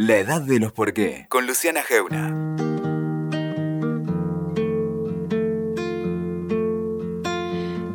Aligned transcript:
La 0.00 0.18
edad 0.18 0.40
de 0.40 0.60
los 0.60 0.70
por 0.70 0.92
qué, 0.92 1.26
con 1.28 1.44
Luciana 1.48 1.82
Geuna. 1.82 2.28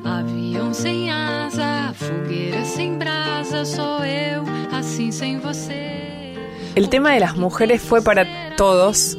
Avião 0.04 0.74
sem 0.74 1.10
asa, 1.10 1.94
fogueira 1.94 2.66
sem 2.66 2.98
brasa, 2.98 3.64
sou 3.64 4.04
eu, 4.04 4.44
assim 4.74 5.14
sem 5.14 5.40
você. 5.40 6.36
El 6.76 6.90
tema 6.90 7.14
de 7.14 7.22
las 7.22 7.38
mujeres 7.38 7.82
fue 7.82 8.02
para 8.02 8.54
todos 8.58 9.18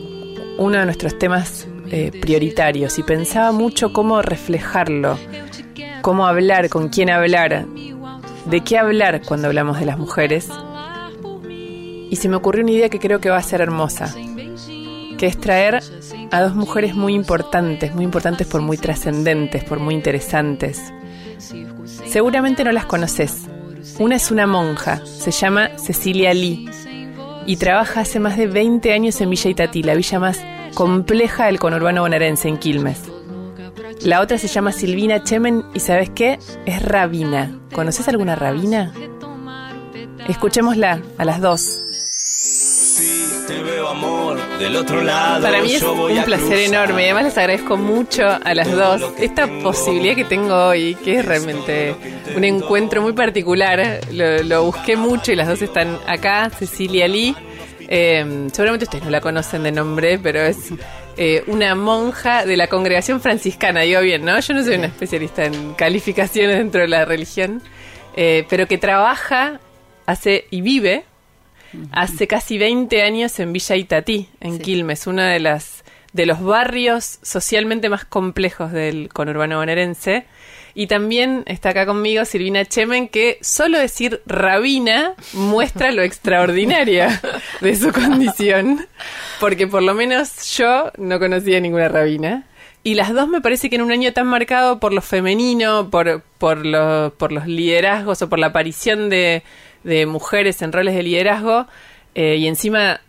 uno 0.59 0.79
de 0.79 0.85
nuestros 0.85 1.19
temas 1.19 1.67
eh, 1.91 2.11
prioritarios 2.21 2.99
y 2.99 3.03
pensaba 3.03 3.51
mucho 3.53 3.95
cómo 3.95 4.21
reflejarlo, 4.21 5.19
cómo 6.03 6.27
hablar, 6.27 6.69
con 6.69 6.91
quién 6.91 7.09
hablar, 7.09 7.65
de 8.45 8.61
qué 8.61 8.77
hablar 8.77 9.23
cuando 9.27 9.49
hablamos 9.49 9.81
de 9.81 9.87
las 9.87 9.97
mujeres. 9.97 10.51
Y 12.15 12.17
se 12.17 12.29
me 12.29 12.37
ocurrió 12.37 12.63
una 12.63 12.71
idea 12.71 12.89
que 12.89 13.01
creo 13.01 13.21
que 13.21 13.29
va 13.29 13.39
a 13.39 13.43
ser 13.43 13.61
hermosa, 13.61 14.15
que 15.19 15.27
es 15.27 15.37
traer 15.37 15.83
a 16.31 16.41
dos 16.43 16.55
mujeres 16.55 16.95
muy 16.95 17.13
importantes, 17.13 17.93
muy 17.93 18.05
importantes 18.05 18.47
por 18.47 18.61
muy 18.61 18.79
trascendentes, 18.79 19.65
por 19.65 19.81
muy 19.81 19.97
interesantes. 19.97 20.81
Seguramente 22.07 22.63
no 22.63 22.71
las 22.71 22.87
conoces. 22.87 23.49
Una 23.99 24.15
es 24.15 24.31
una 24.31 24.47
monja, 24.47 25.05
se 25.05 25.33
llama 25.33 25.71
Cecilia 25.77 26.33
Lee 26.33 26.71
y 27.47 27.57
trabaja 27.57 28.03
hace 28.03 28.21
más 28.21 28.37
de 28.37 28.47
20 28.47 28.93
años 28.93 29.21
en 29.21 29.31
Villa 29.31 29.51
Itatí, 29.51 29.83
la 29.83 29.97
villa 29.97 30.21
más 30.21 30.41
compleja 30.75 31.47
del 31.47 31.59
conurbano 31.59 32.03
bonaerense 32.03 32.47
en 32.47 32.59
Quilmes. 32.59 33.01
La 34.05 34.21
otra 34.21 34.39
se 34.39 34.47
llama 34.47 34.71
Silvina 34.71 35.25
Chemen 35.25 35.65
y 35.75 35.81
¿sabes 35.81 36.11
qué? 36.11 36.39
Es 36.65 36.81
rabina. 36.81 37.59
¿Conoces 37.73 38.07
alguna 38.07 38.37
rabina? 38.37 38.95
Escuchémosla 40.29 41.03
a 41.19 41.25
las 41.25 41.41
dos. 41.41 41.81
Del 44.59 44.77
otro 44.77 45.03
lado. 45.03 45.43
Para 45.43 45.61
mí 45.63 45.73
es 45.75 45.83
un 45.83 46.23
placer 46.25 46.59
enorme 46.59 47.05
además 47.05 47.25
les 47.25 47.39
agradezco 47.39 47.77
mucho 47.77 48.23
a 48.27 48.55
las 48.55 48.71
dos 48.71 49.03
esta 49.19 49.47
posibilidad 49.63 50.15
que 50.15 50.25
tengo 50.25 50.55
hoy, 50.69 50.95
que 51.05 51.19
es 51.19 51.25
realmente 51.25 51.95
un 52.37 52.45
encuentro 52.45 53.03
muy 53.03 53.13
particular. 53.13 54.01
Lo, 54.13 54.43
lo 54.43 54.65
busqué 54.65 54.97
mucho 54.97 55.33
y 55.33 55.37
las 55.37 55.49
dos 55.49 55.61
están 55.61 55.99
acá, 56.07 56.51
Cecilia 56.51 57.09
Lee. 57.09 57.35
eh, 57.89 58.49
seguramente 58.53 58.85
ustedes 58.85 59.05
no 59.05 59.11
la 59.11 59.21
conocen 59.21 59.65
de 59.65 59.73
nombre, 59.73 60.19
pero 60.19 60.41
es 60.41 60.71
eh, 61.17 61.43
una 61.47 61.75
monja 61.75 62.47
de 62.47 62.57
la 62.57 62.69
congregación 62.69 63.21
franciscana, 63.21 63.81
digo 63.81 64.01
bien, 64.01 64.25
¿no? 64.25 64.39
Yo 64.41 64.55
no 64.55 64.63
soy 64.65 64.77
una 64.77 64.87
especialista 64.87 65.45
en 65.45 65.75
calificaciones 65.75 66.59
dentro 66.59 66.81
de 66.81 66.89
la 66.89 67.05
religión, 67.05 67.61
eh, 68.17 68.47
pero 68.49 68.67
que 68.67 68.79
trabaja 68.79 69.61
hace 70.07 70.47
y 70.51 70.61
vive 70.61 71.05
hace 71.93 72.27
casi 72.27 72.59
20 72.59 73.03
años 73.03 73.39
en 73.41 73.53
Villa 73.53 73.77
Itatí, 73.77 74.29
en 74.41 74.55
Sí. 74.57 74.63
Quilmes, 74.63 75.07
uno 75.07 75.23
de 75.23 75.41
las 75.41 75.83
de 76.13 76.27
los 76.27 76.41
barrios 76.43 77.19
socialmente 77.23 77.89
más 77.89 78.05
complejos 78.05 78.71
del 78.71 79.09
conurbano 79.13 79.59
bonaerense. 79.59 80.27
Y 80.77 80.87
también 80.87 81.43
está 81.47 81.71
acá 81.71 81.87
conmigo 81.87 82.25
Silvina 82.25 82.65
Chemen, 82.65 83.09
que 83.09 83.39
solo 83.43 83.79
decir 83.79 84.23
rabina 84.27 85.15
muestra 85.33 85.91
lo 85.93 86.03
extraordinaria 86.03 87.21
de 87.61 87.75
su 87.77 87.93
condición, 87.93 88.87
porque 89.41 89.67
por 89.67 89.83
lo 89.83 89.95
menos 89.95 90.57
yo 90.57 90.91
no 90.99 91.19
conocía 91.19 91.61
ninguna 91.61 91.89
rabina. 91.89 92.45
Y 92.83 92.95
las 92.95 93.13
dos 93.15 93.29
me 93.29 93.41
parece 93.41 93.71
que 93.71 93.77
en 93.77 93.83
un 93.83 93.91
año 93.93 94.13
tan 94.13 94.27
marcado 94.27 94.79
por 94.79 94.93
lo 94.93 95.01
femenino, 95.01 95.91
por, 95.91 96.23
por, 96.39 96.65
lo- 96.67 97.15
por 97.17 97.33
los 97.33 97.47
liderazgos 97.47 98.21
o 98.23 98.29
por 98.29 98.39
la 98.39 98.49
aparición 98.49 99.09
de, 99.11 99.43
de 99.85 100.07
mujeres 100.07 100.61
en 100.63 100.73
roles 100.73 100.95
de 100.95 101.03
liderazgo, 101.03 101.67
eh, 102.15 102.37
y 102.37 102.47
encima 102.47 103.01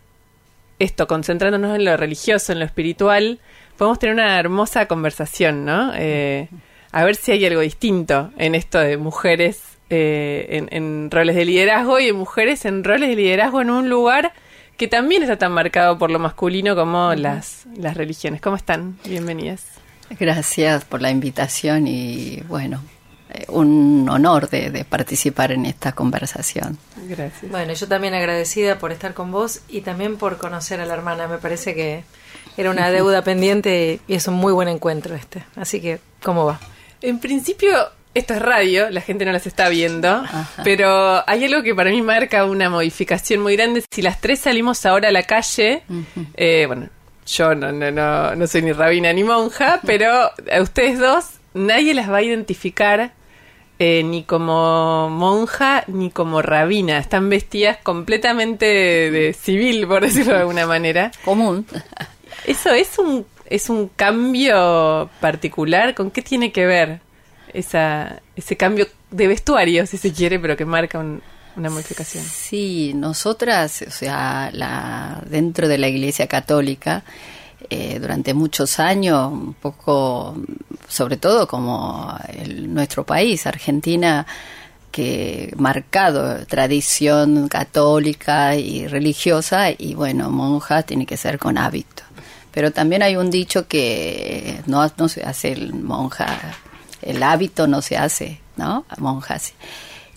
esto, 0.78 1.06
concentrándonos 1.06 1.74
en 1.76 1.84
lo 1.84 1.96
religioso, 1.96 2.52
en 2.52 2.58
lo 2.58 2.64
espiritual, 2.64 3.40
podemos 3.76 3.98
tener 3.98 4.14
una 4.14 4.38
hermosa 4.38 4.86
conversación, 4.86 5.64
¿no? 5.64 5.92
Eh, 5.94 6.48
a 6.92 7.04
ver 7.04 7.16
si 7.16 7.32
hay 7.32 7.44
algo 7.44 7.60
distinto 7.60 8.30
en 8.38 8.54
esto 8.54 8.78
de 8.78 8.96
mujeres 8.96 9.62
eh, 9.90 10.46
en, 10.50 10.68
en 10.70 11.10
roles 11.10 11.36
de 11.36 11.44
liderazgo 11.44 11.98
y 11.98 12.06
de 12.06 12.12
mujeres 12.12 12.64
en 12.64 12.84
roles 12.84 13.08
de 13.08 13.16
liderazgo 13.16 13.60
en 13.60 13.70
un 13.70 13.88
lugar 13.88 14.32
que 14.76 14.88
también 14.88 15.22
está 15.22 15.36
tan 15.36 15.52
marcado 15.52 15.98
por 15.98 16.10
lo 16.10 16.18
masculino 16.18 16.76
como 16.76 17.14
las, 17.14 17.66
las 17.76 17.96
religiones. 17.96 18.40
¿Cómo 18.40 18.56
están? 18.56 18.98
Bienvenidas. 19.04 19.64
Gracias 20.18 20.84
por 20.84 21.02
la 21.02 21.10
invitación 21.10 21.86
y 21.86 22.42
bueno, 22.48 22.82
un 23.48 24.08
honor 24.10 24.48
de, 24.48 24.70
de 24.70 24.84
participar 24.84 25.52
en 25.52 25.66
esta 25.66 25.92
conversación. 25.92 26.78
Gracias. 27.08 27.50
Bueno, 27.50 27.72
yo 27.72 27.88
también 27.88 28.14
agradecida 28.14 28.78
por 28.78 28.92
estar 28.92 29.14
con 29.14 29.32
vos 29.32 29.60
y 29.68 29.82
también 29.82 30.16
por 30.16 30.38
conocer 30.38 30.80
a 30.80 30.86
la 30.86 30.94
hermana. 30.94 31.28
Me 31.28 31.38
parece 31.38 31.74
que 31.74 32.04
era 32.56 32.70
una 32.70 32.90
deuda 32.92 33.22
pendiente 33.22 34.00
y 34.06 34.14
es 34.14 34.28
un 34.28 34.34
muy 34.34 34.52
buen 34.52 34.68
encuentro 34.68 35.14
este. 35.14 35.44
Así 35.56 35.80
que, 35.80 36.00
¿cómo 36.22 36.46
va? 36.46 36.60
En 37.02 37.18
principio, 37.18 37.90
esto 38.14 38.34
es 38.34 38.40
radio, 38.40 38.88
la 38.90 39.02
gente 39.02 39.24
no 39.26 39.32
las 39.32 39.46
está 39.46 39.68
viendo, 39.68 40.24
pero 40.64 41.22
hay 41.28 41.44
algo 41.44 41.62
que 41.62 41.74
para 41.74 41.90
mí 41.90 42.00
marca 42.00 42.46
una 42.46 42.70
modificación 42.70 43.40
muy 43.40 43.56
grande. 43.56 43.84
Si 43.90 44.00
las 44.00 44.20
tres 44.20 44.40
salimos 44.40 44.86
ahora 44.86 45.08
a 45.08 45.12
la 45.12 45.24
calle, 45.24 45.82
eh, 46.34 46.64
bueno, 46.66 46.88
yo 47.26 47.54
no, 47.54 47.72
no, 47.72 47.90
no, 47.90 48.34
no 48.34 48.46
soy 48.46 48.62
ni 48.62 48.72
rabina 48.72 49.12
ni 49.12 49.22
monja, 49.22 49.80
pero 49.86 50.10
a 50.10 50.62
ustedes 50.62 50.98
dos 50.98 51.26
nadie 51.52 51.92
las 51.92 52.10
va 52.10 52.18
a 52.18 52.22
identificar 52.22 53.12
eh, 53.78 54.02
ni 54.04 54.22
como 54.24 55.08
monja 55.10 55.84
ni 55.88 56.10
como 56.10 56.42
rabina. 56.42 56.98
Están 56.98 57.28
vestidas 57.28 57.78
completamente 57.82 58.66
de, 58.66 59.10
de 59.10 59.32
civil, 59.32 59.86
por 59.86 60.02
decirlo 60.06 60.32
de 60.34 60.40
alguna 60.40 60.66
manera. 60.66 61.10
Común. 61.24 61.66
¿Eso 62.46 62.70
es 62.72 62.98
un, 62.98 63.26
es 63.46 63.68
un 63.70 63.88
cambio 63.88 65.10
particular? 65.20 65.94
¿Con 65.94 66.10
qué 66.10 66.22
tiene 66.22 66.52
que 66.52 66.66
ver 66.66 67.00
esa, 67.52 68.20
ese 68.36 68.56
cambio 68.56 68.86
de 69.10 69.28
vestuario, 69.28 69.86
si 69.86 69.96
se 69.98 70.12
quiere, 70.12 70.38
pero 70.38 70.56
que 70.56 70.64
marca 70.64 70.98
un- 70.98 71.22
una 71.56 71.70
modificación? 71.70 72.22
Sí, 72.24 72.92
nosotras, 72.94 73.82
o 73.86 73.90
sea, 73.90 74.50
la, 74.52 75.22
dentro 75.26 75.68
de 75.68 75.78
la 75.78 75.88
Iglesia 75.88 76.26
Católica, 76.26 77.02
eh, 77.70 77.98
durante 78.00 78.34
muchos 78.34 78.78
años, 78.78 79.30
un 79.32 79.54
poco, 79.54 80.36
sobre 80.88 81.16
todo 81.16 81.46
como 81.46 82.14
el- 82.32 82.72
nuestro 82.72 83.04
país, 83.04 83.46
Argentina, 83.46 84.26
que 84.90 85.52
marcado 85.58 86.46
tradición 86.46 87.48
católica 87.48 88.56
y 88.56 88.86
religiosa, 88.86 89.70
y 89.70 89.94
bueno, 89.94 90.30
monja 90.30 90.82
tiene 90.82 91.04
que 91.06 91.16
ser 91.16 91.38
con 91.38 91.58
hábito. 91.58 92.02
Pero 92.50 92.70
también 92.70 93.02
hay 93.02 93.16
un 93.16 93.30
dicho 93.30 93.68
que 93.68 94.60
no, 94.66 94.90
no 94.96 95.08
se 95.08 95.22
hace 95.22 95.52
el 95.52 95.74
monja, 95.74 96.38
el 97.02 97.22
hábito 97.22 97.66
no 97.66 97.82
se 97.82 97.98
hace, 97.98 98.40
¿no? 98.56 98.86
Monja 98.98 99.38
sí. 99.38 99.52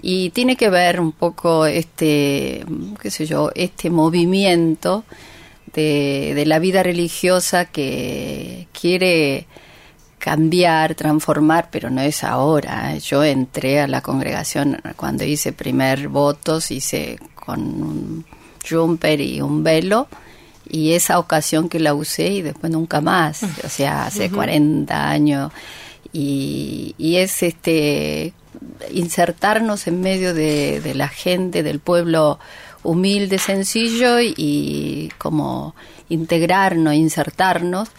Y 0.02 0.30
tiene 0.30 0.56
que 0.56 0.70
ver 0.70 1.02
un 1.02 1.12
poco 1.12 1.66
este, 1.66 2.64
qué 3.02 3.12
sé 3.12 3.26
yo, 3.26 3.52
este 3.56 3.90
movimiento 3.90 5.04
de, 5.74 6.34
de 6.36 6.46
la 6.46 6.60
vida 6.60 6.84
religiosa 6.84 7.66
que 7.66 8.68
quiere 8.72 9.48
cambiar, 10.20 10.96
transformar, 10.96 11.70
pero 11.72 11.90
no 11.90 12.02
es 12.02 12.24
ahora. 12.24 12.94
¿eh? 12.94 13.00
Yo 13.00 13.24
entré 13.24 13.80
a 13.80 13.88
la 13.88 14.02
congregación 14.02 14.82
cuando 14.96 15.24
hice 15.24 15.54
primer 15.54 16.10
votos, 16.10 16.70
hice 16.70 17.18
con 17.34 17.62
un 17.62 18.26
jumper 18.70 19.22
y 19.22 19.42
un 19.42 19.64
velo, 19.64 20.08
y 20.68 20.94
esa 20.94 21.18
ocasión 21.18 21.70
que 21.70 21.80
la 21.80 21.96
usé 21.96 22.28
y 22.28 22.42
después 22.44 22.72
nunca 22.72 23.02
más, 23.02 23.42
o 23.64 23.70
sea, 23.70 24.06
hace 24.06 24.30
40 24.30 25.10
años. 25.10 25.52
Y, 26.12 26.96
y 26.98 27.18
es 27.18 27.42
este 27.42 28.34
insertarnos 28.92 29.88
en 29.88 30.02
medio 30.02 30.34
de, 30.34 30.82
de 30.82 30.96
la 30.96 31.08
gente, 31.08 31.64
del 31.64 31.80
pueblo 31.80 32.40
humilde, 32.84 33.38
sencillo 33.40 34.20
y 34.22 35.10
como 35.18 35.76
integrarnos, 36.10 36.94
insertarnos 36.94 37.90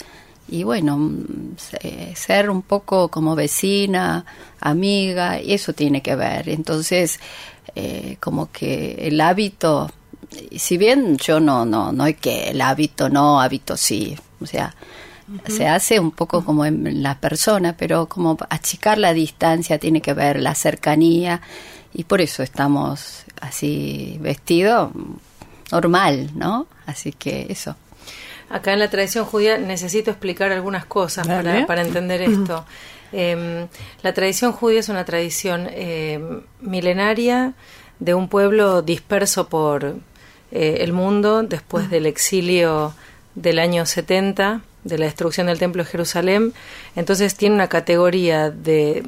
y 0.48 0.64
bueno, 0.64 0.96
mm, 0.98 1.56
se- 1.56 2.14
ser 2.16 2.50
un 2.50 2.62
poco 2.62 3.08
como 3.08 3.34
vecina, 3.36 4.24
amiga, 4.60 5.40
y 5.40 5.52
eso 5.52 5.72
tiene 5.72 6.02
que 6.02 6.16
ver. 6.16 6.48
Entonces, 6.48 7.20
eh, 7.76 8.16
como 8.20 8.50
que 8.50 8.94
el 9.06 9.20
hábito, 9.20 9.90
si 10.56 10.76
bien 10.76 11.16
yo 11.18 11.38
no, 11.40 11.64
no, 11.64 11.92
no 11.92 12.06
es 12.06 12.16
que 12.16 12.50
el 12.50 12.60
hábito 12.60 13.08
no, 13.08 13.40
hábito 13.40 13.76
sí, 13.76 14.16
o 14.40 14.46
sea, 14.46 14.74
se 15.46 15.68
hace 15.68 16.00
un 16.00 16.10
poco 16.10 16.44
como 16.44 16.64
en 16.64 17.04
la 17.04 17.20
persona, 17.20 17.76
pero 17.76 18.06
como 18.08 18.36
achicar 18.48 18.98
la 18.98 19.12
distancia 19.12 19.78
tiene 19.78 20.00
que 20.00 20.12
ver 20.14 20.40
la 20.40 20.56
cercanía 20.56 21.40
y 21.92 22.04
por 22.04 22.20
eso 22.20 22.42
estamos 22.42 23.24
así 23.40 24.18
vestidos 24.20 24.90
normal, 25.72 26.30
¿no? 26.34 26.66
Así 26.86 27.12
que 27.12 27.46
eso. 27.48 27.76
Acá 28.48 28.72
en 28.72 28.80
la 28.80 28.90
tradición 28.90 29.24
judía 29.24 29.58
necesito 29.58 30.10
explicar 30.10 30.50
algunas 30.50 30.84
cosas 30.84 31.26
para, 31.26 31.66
para 31.66 31.82
entender 31.82 32.22
esto. 32.22 32.64
Em, 33.12 33.66
la 34.02 34.14
tradición 34.14 34.52
judía 34.52 34.80
es 34.80 34.88
una 34.88 35.04
tradición 35.04 35.68
em, 35.72 36.42
milenaria 36.60 37.54
de 37.98 38.14
un 38.14 38.28
pueblo 38.28 38.82
disperso 38.82 39.48
por 39.48 39.96
eh, 40.52 40.78
el 40.80 40.92
mundo 40.92 41.42
después 41.42 41.90
del 41.90 42.06
exilio 42.06 42.94
del 43.34 43.58
año 43.58 43.86
70, 43.86 44.62
de 44.84 44.98
la 44.98 45.06
destrucción 45.06 45.46
del 45.46 45.58
Templo 45.58 45.84
de 45.84 45.90
Jerusalén. 45.90 46.52
Entonces 46.96 47.36
tiene 47.36 47.54
una 47.54 47.68
categoría 47.68 48.50
de, 48.50 49.02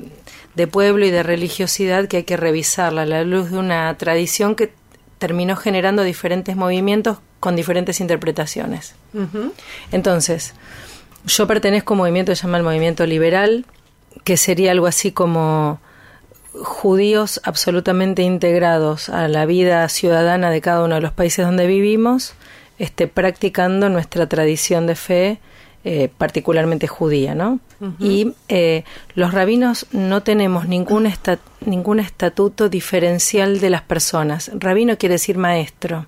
de 0.54 0.66
pueblo 0.66 1.04
y 1.06 1.10
de 1.10 1.22
religiosidad 1.22 2.08
que 2.08 2.18
hay 2.18 2.22
que 2.24 2.36
revisarla 2.36 3.02
a 3.02 3.06
la 3.06 3.24
luz 3.24 3.50
de 3.50 3.58
una 3.58 3.96
tradición 3.96 4.54
que 4.54 4.72
terminó 5.18 5.56
generando 5.56 6.02
diferentes 6.02 6.56
movimientos 6.56 7.18
con 7.40 7.56
diferentes 7.56 8.00
interpretaciones. 8.00 8.94
Entonces, 9.90 10.54
yo 11.24 11.46
pertenezco 11.46 11.92
a 11.92 11.94
un 11.94 11.98
movimiento 11.98 12.32
que 12.32 12.36
se 12.36 12.42
llama 12.42 12.58
el 12.58 12.64
movimiento 12.64 13.06
liberal, 13.06 13.64
que 14.24 14.36
sería 14.36 14.72
algo 14.72 14.86
así 14.86 15.12
como 15.12 15.80
judíos 16.52 17.40
absolutamente 17.44 18.22
integrados 18.22 19.08
a 19.08 19.26
la 19.28 19.46
vida 19.46 19.88
ciudadana 19.88 20.50
de 20.50 20.60
cada 20.60 20.84
uno 20.84 20.96
de 20.96 21.00
los 21.00 21.12
países 21.12 21.46
donde 21.46 21.66
vivimos, 21.66 22.34
este, 22.78 23.06
practicando 23.08 23.88
nuestra 23.88 24.28
tradición 24.28 24.86
de 24.86 24.94
fe 24.94 25.40
eh, 25.84 26.08
particularmente 26.16 26.86
judía, 26.86 27.34
¿no? 27.34 27.58
Y 27.98 28.34
eh, 28.48 28.84
los 29.16 29.34
rabinos 29.34 29.86
no 29.90 30.22
tenemos 30.22 30.68
ningún, 30.68 31.12
ningún 31.66 31.98
estatuto 31.98 32.68
diferencial 32.68 33.58
de 33.58 33.70
las 33.70 33.82
personas. 33.82 34.52
Rabino 34.54 34.96
quiere 34.96 35.14
decir 35.14 35.36
maestro. 35.36 36.06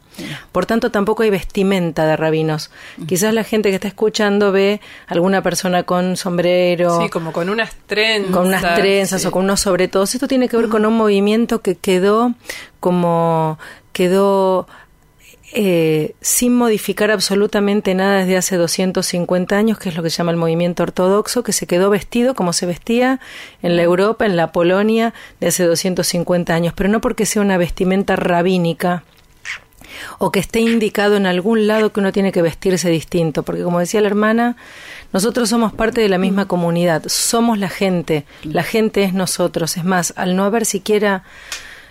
Por 0.53 0.67
tanto, 0.67 0.93
tampoco 0.93 1.25
hay 1.25 1.31
vestimenta 1.31 2.07
de 2.07 2.17
rabinos. 2.17 2.71
Quizás 3.09 3.35
la 3.35 3.43
gente 3.43 3.71
que 3.71 3.75
está 3.75 3.89
escuchando 3.89 4.53
ve 4.53 4.81
alguna 5.09 5.43
persona 5.43 5.83
con 5.83 6.17
sombrero. 6.17 7.03
Sí, 7.03 7.09
como 7.09 7.33
con 7.33 7.49
unas 7.49 7.75
trenzas. 7.87 8.33
Con 8.33 8.47
unas 8.47 8.77
trenzas 8.77 9.27
o 9.27 9.33
con 9.33 9.43
unos 9.43 9.61
sobre 9.61 9.87
Esto 9.87 10.29
tiene 10.29 10.49
que 10.49 10.57
ver 10.57 10.69
con 10.69 10.87
un 10.87 10.97
movimiento 10.97 11.61
que 11.63 11.75
quedó 11.75 12.35
como 12.79 13.59
quedó 13.93 14.69
eh, 15.57 16.17
sin 16.21 16.57
modificar 16.57 17.13
absolutamente 17.13 17.95
nada 17.95 18.19
desde 18.19 18.37
hace 18.37 18.57
250 18.57 19.57
años, 19.57 19.79
que 19.79 19.89
es 19.89 19.97
lo 19.97 20.03
que 20.03 20.11
se 20.11 20.19
llama 20.19 20.33
el 20.33 20.37
movimiento 20.37 20.83
ortodoxo, 20.83 21.45
que 21.45 21.53
se 21.53 21.69
quedó 21.69 21.91
vestido 21.91 22.35
como 22.35 22.53
se 22.53 22.67
vestía 22.67 23.21
en 23.63 23.77
la 23.77 23.83
Europa, 23.83 24.27
en 24.27 24.37
la 24.37 24.51
Polonia 24.51 25.15
de 25.39 25.47
hace 25.47 25.63
250 25.63 26.53
años, 26.53 26.75
pero 26.75 26.89
no 26.89 27.01
porque 27.01 27.25
sea 27.25 27.41
una 27.41 27.57
vestimenta 27.57 28.17
rabínica 28.17 29.05
o 30.19 30.33
que 30.33 30.41
esté 30.41 30.59
indicado 30.59 31.17
en 31.17 31.27
algún 31.27 31.69
lado 31.69 31.93
que 31.93 32.01
uno 32.01 32.11
tiene 32.11 32.33
que 32.33 32.43
vestirse 32.43 32.91
distinto, 32.91 33.45
porque 33.45 33.63
como 33.63 33.79
decía 33.79 34.01
la 34.01 34.09
hermana, 34.09 34.57
nosotros 35.13 35.49
somos 35.49 35.73
parte 35.73 36.01
de 36.01 36.09
la 36.09 36.19
misma 36.19 36.49
comunidad, 36.49 37.05
somos 37.07 37.59
la 37.59 37.69
gente, 37.69 38.27
la 38.43 38.65
gente 38.65 39.05
es 39.05 39.15
nosotros, 39.15 39.77
es 39.77 39.85
más, 39.85 40.15
al 40.17 40.35
no 40.35 40.43
haber 40.45 40.67
siquiera 40.67 41.23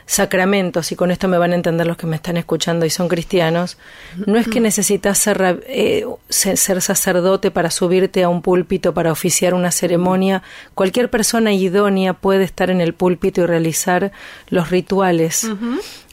sacramentos, 0.05 0.91
y 0.91 0.95
con 0.95 1.11
esto 1.11 1.27
me 1.27 1.37
van 1.37 1.51
a 1.53 1.55
entender 1.55 1.87
los 1.87 1.97
que 1.97 2.07
me 2.07 2.15
están 2.15 2.37
escuchando 2.37 2.85
y 2.85 2.89
son 2.89 3.07
cristianos, 3.07 3.77
no 4.25 4.37
es 4.37 4.47
que 4.47 4.59
necesitas 4.59 5.17
ser, 5.17 5.63
eh, 5.67 6.05
ser 6.29 6.81
sacerdote 6.81 7.51
para 7.51 7.71
subirte 7.71 8.23
a 8.23 8.29
un 8.29 8.41
púlpito 8.41 8.93
para 8.93 9.11
oficiar 9.11 9.53
una 9.53 9.71
ceremonia. 9.71 10.43
Cualquier 10.75 11.09
persona 11.09 11.53
idónea 11.53 12.13
puede 12.13 12.43
estar 12.43 12.69
en 12.69 12.81
el 12.81 12.93
púlpito 12.93 13.41
y 13.41 13.45
realizar 13.45 14.11
los 14.49 14.69
rituales. 14.69 15.47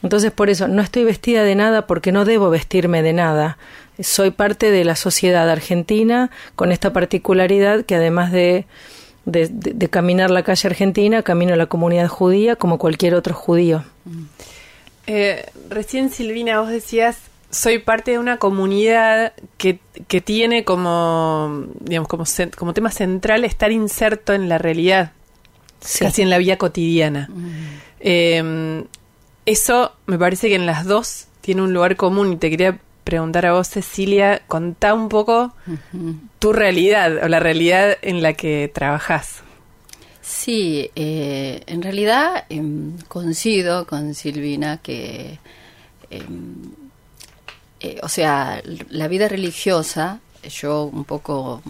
Entonces, 0.01 0.31
por 0.31 0.49
eso, 0.49 0.67
no 0.67 0.81
estoy 0.81 1.03
vestida 1.03 1.43
de 1.43 1.55
nada 1.55 1.87
porque 1.87 2.11
no 2.11 2.25
debo 2.25 2.49
vestirme 2.49 3.01
de 3.01 3.13
nada. 3.13 3.57
Soy 3.99 4.31
parte 4.31 4.71
de 4.71 4.83
la 4.83 4.95
sociedad 4.95 5.49
argentina 5.49 6.31
con 6.55 6.71
esta 6.71 6.93
particularidad 6.93 7.85
que 7.85 7.95
además 7.95 8.31
de 8.31 8.65
de, 9.25 9.89
caminar 9.89 10.31
la 10.31 10.43
calle 10.43 10.67
argentina, 10.67 11.23
camino 11.23 11.53
a 11.53 11.57
la 11.57 11.67
comunidad 11.67 12.07
judía 12.07 12.55
como 12.55 12.77
cualquier 12.77 13.15
otro 13.15 13.33
judío. 13.33 13.83
Eh, 15.07 15.45
recién 15.69 16.09
Silvina, 16.09 16.59
vos 16.61 16.69
decías, 16.69 17.17
soy 17.49 17.79
parte 17.79 18.11
de 18.11 18.19
una 18.19 18.37
comunidad 18.37 19.33
que, 19.57 19.79
que 20.07 20.21
tiene 20.21 20.63
como, 20.63 21.65
digamos, 21.79 22.07
como, 22.07 22.23
como 22.57 22.73
tema 22.73 22.91
central 22.91 23.43
estar 23.43 23.71
inserto 23.71 24.33
en 24.33 24.49
la 24.49 24.57
realidad, 24.57 25.11
casi 25.99 26.21
en 26.21 26.29
la 26.29 26.37
vida 26.37 26.57
cotidiana. 26.57 27.29
Em, 27.99 28.85
eso 29.45 29.91
me 30.05 30.17
parece 30.17 30.47
que 30.47 30.55
en 30.55 30.65
las 30.65 30.85
dos 30.85 31.27
tiene 31.41 31.61
un 31.61 31.73
lugar 31.73 31.95
común 31.95 32.33
y 32.33 32.35
te 32.37 32.49
quería 32.49 32.79
preguntar 33.03 33.45
a 33.45 33.53
vos, 33.53 33.67
Cecilia, 33.67 34.41
contá 34.47 34.93
un 34.93 35.09
poco 35.09 35.53
tu 36.39 36.53
realidad 36.53 37.23
o 37.23 37.27
la 37.27 37.39
realidad 37.39 37.97
en 38.01 38.21
la 38.21 38.33
que 38.33 38.71
trabajás. 38.73 39.43
Sí, 40.21 40.89
eh, 40.95 41.63
en 41.65 41.81
realidad 41.81 42.45
em, 42.49 42.97
coincido 43.07 43.85
con 43.87 44.13
Silvina 44.13 44.77
que, 44.77 45.39
em, 46.09 46.71
eh, 47.79 47.99
o 48.03 48.07
sea, 48.07 48.61
la 48.89 49.07
vida 49.07 49.27
religiosa, 49.27 50.19
yo 50.49 50.83
un 50.83 51.05
poco 51.05 51.61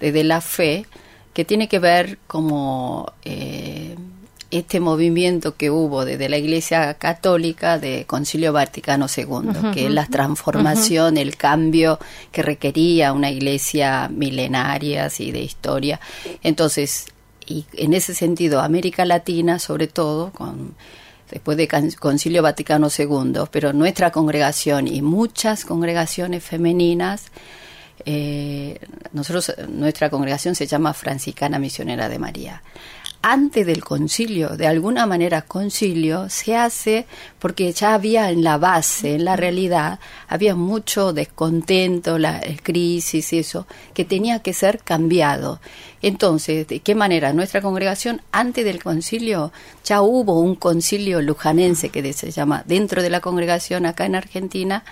desde 0.00 0.24
la 0.24 0.40
fe, 0.40 0.86
que 1.34 1.44
tiene 1.44 1.68
que 1.68 1.78
ver 1.78 2.18
como 2.26 3.12
eh, 3.24 3.94
este 4.50 4.80
movimiento 4.80 5.56
que 5.56 5.70
hubo 5.70 6.04
desde 6.04 6.28
la 6.28 6.38
Iglesia 6.38 6.94
Católica 6.94 7.78
de 7.78 8.04
Concilio 8.06 8.52
Vaticano 8.52 9.06
II, 9.14 9.72
que 9.74 9.86
es 9.86 9.92
la 9.92 10.06
transformación, 10.06 11.18
el 11.18 11.36
cambio 11.36 11.98
que 12.32 12.42
requería 12.42 13.12
una 13.12 13.30
iglesia 13.30 14.08
milenaria, 14.08 15.06
así 15.06 15.32
de 15.32 15.42
historia. 15.42 16.00
Entonces, 16.42 17.06
y 17.46 17.66
en 17.74 17.92
ese 17.92 18.14
sentido, 18.14 18.60
América 18.60 19.04
Latina, 19.04 19.58
sobre 19.58 19.86
todo, 19.86 20.30
con 20.32 20.74
después 21.30 21.58
de 21.58 21.68
Concilio 21.98 22.42
Vaticano 22.42 22.88
II, 22.96 23.40
pero 23.50 23.74
nuestra 23.74 24.10
congregación 24.10 24.88
y 24.88 25.02
muchas 25.02 25.66
congregaciones 25.66 26.42
femeninas, 26.42 27.26
eh, 28.06 28.78
nosotros, 29.12 29.52
nuestra 29.68 30.08
congregación 30.08 30.54
se 30.54 30.66
llama 30.66 30.94
Franciscana 30.94 31.58
Misionera 31.58 32.08
de 32.08 32.18
María 32.18 32.62
antes 33.22 33.66
del 33.66 33.84
concilio, 33.84 34.50
de 34.50 34.66
alguna 34.66 35.04
manera 35.04 35.42
concilio, 35.42 36.28
se 36.28 36.56
hace 36.56 37.06
porque 37.38 37.72
ya 37.72 37.94
había 37.94 38.30
en 38.30 38.44
la 38.44 38.58
base, 38.58 39.16
en 39.16 39.24
la 39.24 39.34
realidad, 39.34 39.98
había 40.28 40.54
mucho 40.54 41.12
descontento, 41.12 42.18
la 42.18 42.40
crisis 42.62 43.32
y 43.32 43.38
eso, 43.38 43.66
que 43.92 44.04
tenía 44.04 44.38
que 44.38 44.52
ser 44.52 44.78
cambiado. 44.78 45.60
Entonces, 46.00 46.68
¿de 46.68 46.78
qué 46.80 46.94
manera? 46.94 47.32
Nuestra 47.32 47.60
congregación, 47.60 48.22
antes 48.30 48.64
del 48.64 48.82
concilio, 48.82 49.52
ya 49.84 50.00
hubo 50.00 50.40
un 50.40 50.54
concilio 50.54 51.20
lujanense 51.20 51.88
que 51.88 52.12
se 52.12 52.30
llama 52.30 52.62
dentro 52.66 53.02
de 53.02 53.10
la 53.10 53.20
congregación 53.20 53.84
acá 53.84 54.06
en 54.06 54.14
Argentina, 54.14 54.84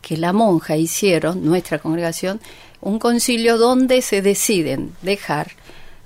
que 0.00 0.16
la 0.16 0.32
monja 0.32 0.76
hicieron, 0.76 1.44
nuestra 1.44 1.78
congregación, 1.78 2.40
un 2.80 2.98
concilio 2.98 3.58
donde 3.58 4.00
se 4.00 4.22
deciden 4.22 4.94
dejar 5.02 5.52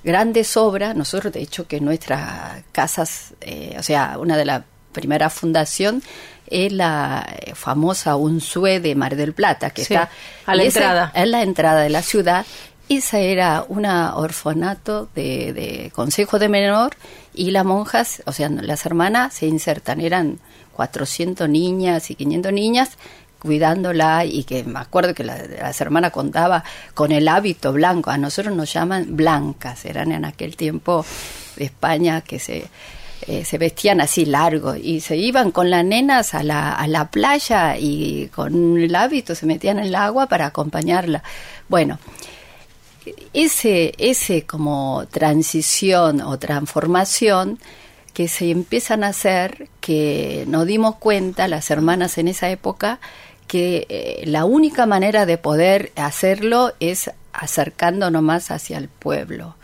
grandes 0.05 0.55
obras. 0.55 0.95
Nosotros, 0.95 1.33
de 1.33 1.41
hecho, 1.41 1.67
que 1.67 1.81
nuestras 1.81 2.63
casas, 2.71 3.33
eh, 3.41 3.75
o 3.77 3.83
sea, 3.83 4.17
una 4.19 4.37
de 4.37 4.45
las 4.45 4.63
primeras 4.93 5.33
fundación 5.33 6.01
es 6.47 6.71
la 6.71 7.27
eh, 7.27 7.53
famosa 7.55 8.15
Unsue 8.15 8.79
de 8.79 8.95
Mar 8.95 9.15
del 9.15 9.33
Plata, 9.33 9.71
que 9.71 9.81
está 9.81 10.09
a 10.45 10.55
la 10.55 10.63
entrada. 10.63 11.11
En 11.13 11.31
la 11.31 11.41
entrada 11.41 11.81
de 11.81 11.89
la 11.89 12.01
ciudad. 12.01 12.45
Esa 12.87 13.17
era 13.17 13.65
una 13.67 14.15
orfanato 14.15 15.09
de, 15.15 15.53
de 15.53 15.91
consejo 15.95 16.37
de 16.37 16.49
menor 16.49 16.95
y 17.33 17.49
las 17.49 17.65
monjas, 17.65 18.21
o 18.27 18.31
sea, 18.31 18.47
las 18.47 18.85
hermanas 18.85 19.33
se 19.33 19.47
insertan, 19.47 20.01
eran 20.01 20.39
400 20.73 21.49
niñas 21.49 22.11
y 22.11 22.15
500 22.15 22.53
niñas 22.53 22.91
cuidándola 23.45 24.25
y 24.25 24.43
que 24.43 24.63
me 24.63 24.79
acuerdo 24.79 25.13
que 25.13 25.23
la, 25.23 25.37
las 25.37 25.79
hermanas 25.79 26.11
contaba 26.11 26.63
con 26.93 27.11
el 27.11 27.27
hábito 27.27 27.71
blanco, 27.71 28.09
a 28.09 28.17
nosotros 28.17 28.55
nos 28.55 28.73
llaman 28.73 29.15
blancas, 29.15 29.85
eran 29.85 30.11
en 30.11 30.25
aquel 30.25 30.55
tiempo 30.55 31.05
de 31.55 31.65
España 31.65 32.21
que 32.21 32.39
se, 32.39 32.67
eh, 33.27 33.45
se 33.45 33.57
vestían 33.57 34.01
así 34.01 34.25
largo 34.25 34.75
y 34.75 34.99
se 35.01 35.17
iban 35.17 35.51
con 35.51 35.69
las 35.69 35.85
nenas 35.85 36.33
a 36.33 36.43
la, 36.43 36.73
a 36.73 36.87
la 36.87 37.09
playa 37.09 37.77
y 37.77 38.27
con 38.27 38.77
el 38.77 38.95
hábito 38.95 39.35
se 39.35 39.45
metían 39.45 39.79
en 39.79 39.85
el 39.85 39.95
agua 39.95 40.27
para 40.27 40.47
acompañarla. 40.47 41.23
Bueno, 41.69 41.99
ese, 43.33 43.93
ese 43.97 44.45
como 44.45 45.05
transición 45.11 46.21
o 46.21 46.37
transformación 46.39 47.59
que 48.13 48.27
se 48.27 48.49
empiezan 48.49 49.03
a 49.03 49.09
hacer, 49.09 49.67
que 49.81 50.45
nos 50.47 50.65
dimos 50.65 50.95
cuenta 50.95 51.47
las 51.47 51.69
hermanas 51.69 52.17
en 52.17 52.29
esa 52.29 52.49
época, 52.49 52.99
que 53.47 53.85
eh, 53.89 54.23
la 54.25 54.45
única 54.45 54.85
manera 54.85 55.25
de 55.25 55.37
poder 55.37 55.91
hacerlo 55.95 56.73
es 56.79 57.11
acercándonos 57.31 58.21
más 58.21 58.49
hacia 58.49 58.77
el 58.77 58.87
pueblo. 58.87 59.55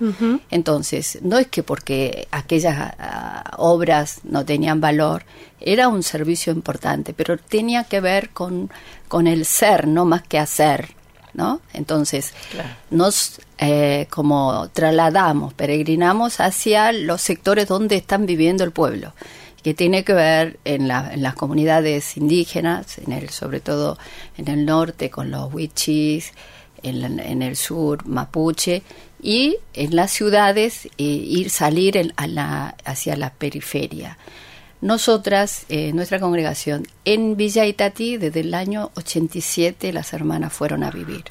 Entonces, 0.50 1.19
no 1.21 1.38
es 1.38 1.47
que 1.47 1.63
porque 1.63 2.27
aquellas 2.31 2.93
ah, 3.00 3.51
obras 3.57 4.19
no 4.23 4.43
tenían 4.43 4.81
valor, 4.81 5.23
era 5.59 5.88
un 5.88 6.03
servicio 6.03 6.51
importante, 6.51 7.13
pero 7.13 7.38
tenía 7.38 7.85
que 7.85 8.01
ver 8.01 8.31
con, 8.31 8.69
con 9.07 9.25
el 9.27 9.45
ser, 9.45 9.88
no 9.88 10.05
más 10.05 10.23
que 10.23 10.38
hacer. 10.38 10.95
¿no? 11.33 11.61
Entonces, 11.71 12.33
nos 12.89 13.39
eh, 13.57 14.07
como 14.09 14.69
trasladamos, 14.73 15.53
peregrinamos 15.53 16.41
hacia 16.41 16.91
los 16.91 17.21
sectores 17.21 17.69
donde 17.69 17.95
están 17.95 18.25
viviendo 18.25 18.65
el 18.65 18.71
pueblo 18.71 19.13
que 19.63 19.73
tiene 19.73 20.03
que 20.03 20.13
ver 20.13 20.59
en, 20.65 20.87
la- 20.87 21.13
en 21.13 21.21
las 21.21 21.35
comunidades 21.35 22.17
indígenas, 22.17 22.97
en 22.97 23.11
el, 23.13 23.29
sobre 23.29 23.59
todo 23.59 23.97
en 24.37 24.47
el 24.47 24.65
norte 24.65 25.09
con 25.09 25.29
los 25.31 25.53
huichis, 25.53 26.33
en, 26.83 27.19
en 27.19 27.41
el 27.43 27.55
sur 27.55 28.05
mapuche 28.07 28.81
y 29.21 29.57
en 29.75 29.95
las 29.95 30.09
ciudades 30.11 30.87
eh, 30.97 31.03
ir 31.03 31.49
salir 31.51 31.95
en- 31.97 32.13
a 32.15 32.25
la- 32.27 32.75
hacia 32.85 33.15
la 33.15 33.31
periferia. 33.33 34.17
Nosotras, 34.81 35.65
eh, 35.69 35.91
nuestra 35.93 36.19
congregación, 36.19 36.87
en 37.05 37.35
Villa 37.37 37.65
Itatí, 37.67 38.17
desde 38.17 38.39
el 38.39 38.53
año 38.55 38.89
87 38.95 39.93
las 39.93 40.11
hermanas 40.13 40.51
fueron 40.53 40.83
a 40.83 40.89
vivir, 40.89 41.23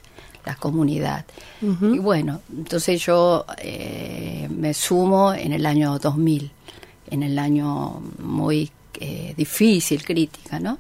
la 0.47 0.55
comunidad. 0.55 1.25
Y 1.61 1.99
bueno, 1.99 2.43
entonces 2.57 3.05
yo 3.05 3.45
eh, 3.59 4.47
me 4.51 4.73
sumo 4.73 5.35
en 5.35 5.53
el 5.53 5.67
año 5.67 5.99
2000, 5.99 6.51
en 7.11 7.23
el 7.23 7.39
año 7.39 8.01
muy 8.19 8.71
eh, 9.01 9.35
difícil, 9.37 10.05
crítica, 10.05 10.59
¿no? 10.59 10.79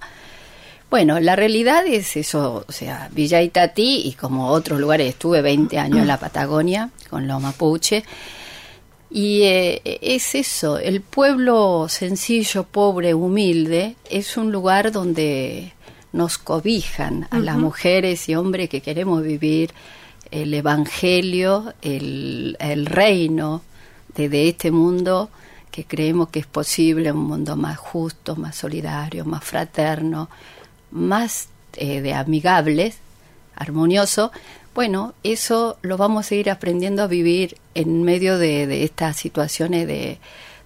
Bueno, 0.90 1.20
la 1.20 1.36
realidad 1.36 1.86
es 1.86 2.16
eso, 2.16 2.64
o 2.66 2.72
sea, 2.72 3.08
Villa 3.12 3.40
Itatí 3.40 4.02
y 4.06 4.12
como 4.12 4.48
otros 4.48 4.80
lugares, 4.80 5.10
estuve 5.10 5.40
20 5.40 5.78
años 5.78 6.00
en 6.00 6.08
la 6.08 6.18
Patagonia 6.18 6.90
con 7.08 7.28
los 7.28 7.40
mapuche, 7.40 8.02
y 9.08 9.42
eh, 9.42 9.82
es 10.02 10.34
eso, 10.34 10.78
el 10.78 11.00
pueblo 11.00 11.86
sencillo, 11.88 12.64
pobre, 12.64 13.14
humilde, 13.14 13.96
es 14.08 14.36
un 14.36 14.50
lugar 14.50 14.90
donde 14.90 15.72
nos 16.12 16.38
cobijan 16.38 17.28
a 17.30 17.38
las 17.38 17.56
mujeres 17.56 18.28
y 18.28 18.34
hombres 18.34 18.68
que 18.68 18.80
queremos 18.80 19.22
vivir 19.22 19.72
el 20.30 20.52
evangelio, 20.52 21.72
el, 21.82 22.56
el 22.58 22.86
reino 22.86 23.62
de, 24.16 24.28
de 24.28 24.48
este 24.48 24.72
mundo 24.72 25.30
que 25.70 25.84
creemos 25.84 26.28
que 26.30 26.40
es 26.40 26.46
posible, 26.46 27.12
un 27.12 27.24
mundo 27.24 27.56
más 27.56 27.78
justo, 27.78 28.36
más 28.36 28.56
solidario, 28.56 29.24
más 29.24 29.44
fraterno, 29.44 30.28
más 30.90 31.48
eh, 31.74 32.00
de 32.00 32.14
amigables, 32.14 32.98
armonioso, 33.56 34.32
bueno, 34.74 35.14
eso 35.24 35.78
lo 35.82 35.96
vamos 35.96 36.30
a 36.30 36.34
ir 36.34 36.50
aprendiendo 36.50 37.02
a 37.02 37.06
vivir 37.08 37.56
en 37.74 38.02
medio 38.04 38.38
de, 38.38 38.84
estas 38.84 39.16
situaciones 39.16 39.86
de, 39.86 40.18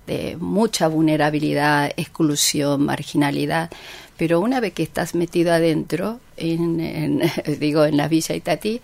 de 0.07 0.37
mucha 0.39 0.89
vulnerabilidad, 0.89 1.91
exclusión, 1.97 2.85
marginalidad. 2.85 3.71
Pero 4.17 4.41
una 4.41 4.61
vez 4.61 4.75
que 4.75 4.83
estás 4.83 5.15
metido 5.15 5.53
adentro, 5.53 6.21
en, 6.37 6.81
en- 6.81 7.23
digo, 7.59 7.85
en 7.85 7.97
la 7.97 8.09
Villa 8.09 8.35
Itatí, 8.35 8.81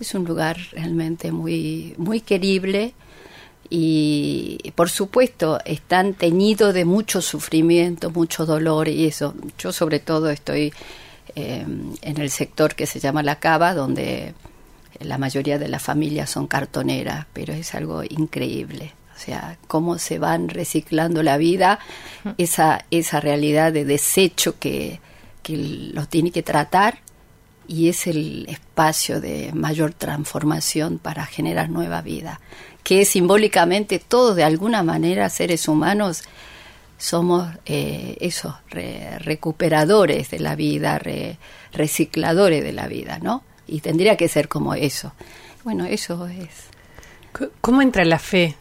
es 0.00 0.14
un 0.14 0.24
lugar 0.24 0.56
realmente 0.72 1.30
muy, 1.32 1.94
muy 1.98 2.20
querible 2.20 2.94
y 3.70 4.72
por 4.74 4.90
supuesto 4.90 5.60
están 5.64 6.14
teñidos 6.14 6.74
de 6.74 6.84
mucho 6.84 7.22
sufrimiento, 7.22 8.10
mucho 8.10 8.44
dolor 8.44 8.88
y 8.88 9.06
eso. 9.06 9.34
Yo 9.58 9.72
sobre 9.72 10.00
todo 10.00 10.28
estoy 10.30 10.72
eh, 11.36 11.64
en 12.02 12.20
el 12.20 12.30
sector 12.30 12.74
que 12.74 12.86
se 12.86 12.98
llama 12.98 13.22
La 13.22 13.38
Cava, 13.38 13.74
donde 13.74 14.34
la 14.98 15.18
mayoría 15.18 15.58
de 15.58 15.68
las 15.68 15.82
familias 15.82 16.30
son 16.30 16.46
cartoneras, 16.46 17.26
pero 17.32 17.52
es 17.52 17.74
algo 17.74 18.02
increíble. 18.02 18.92
O 19.14 19.18
sea, 19.18 19.58
cómo 19.68 19.98
se 19.98 20.18
van 20.18 20.48
reciclando 20.48 21.22
la 21.22 21.36
vida, 21.36 21.78
esa, 22.38 22.84
esa 22.90 23.20
realidad 23.20 23.72
de 23.72 23.84
desecho 23.84 24.58
que, 24.58 25.00
que 25.42 25.56
lo 25.92 26.06
tiene 26.06 26.30
que 26.30 26.42
tratar 26.42 26.98
y 27.70 27.88
es 27.88 28.08
el 28.08 28.46
espacio 28.48 29.20
de 29.20 29.52
mayor 29.54 29.94
transformación 29.94 30.98
para 30.98 31.24
generar 31.24 31.70
nueva 31.70 32.02
vida, 32.02 32.40
que 32.82 33.04
simbólicamente 33.04 34.00
todos 34.00 34.34
de 34.34 34.42
alguna 34.42 34.82
manera 34.82 35.28
seres 35.30 35.68
humanos 35.68 36.24
somos 36.98 37.48
eh, 37.66 38.16
esos 38.20 38.54
re- 38.70 39.20
recuperadores 39.20 40.30
de 40.30 40.40
la 40.40 40.56
vida, 40.56 40.98
re- 40.98 41.38
recicladores 41.72 42.64
de 42.64 42.72
la 42.72 42.88
vida, 42.88 43.20
¿no? 43.22 43.44
Y 43.68 43.82
tendría 43.82 44.16
que 44.16 44.26
ser 44.26 44.48
como 44.48 44.74
eso. 44.74 45.12
Bueno, 45.62 45.84
eso 45.84 46.26
es. 46.26 46.48
¿Cómo 47.60 47.82
entra 47.82 48.04
la 48.04 48.18
fe 48.18 48.56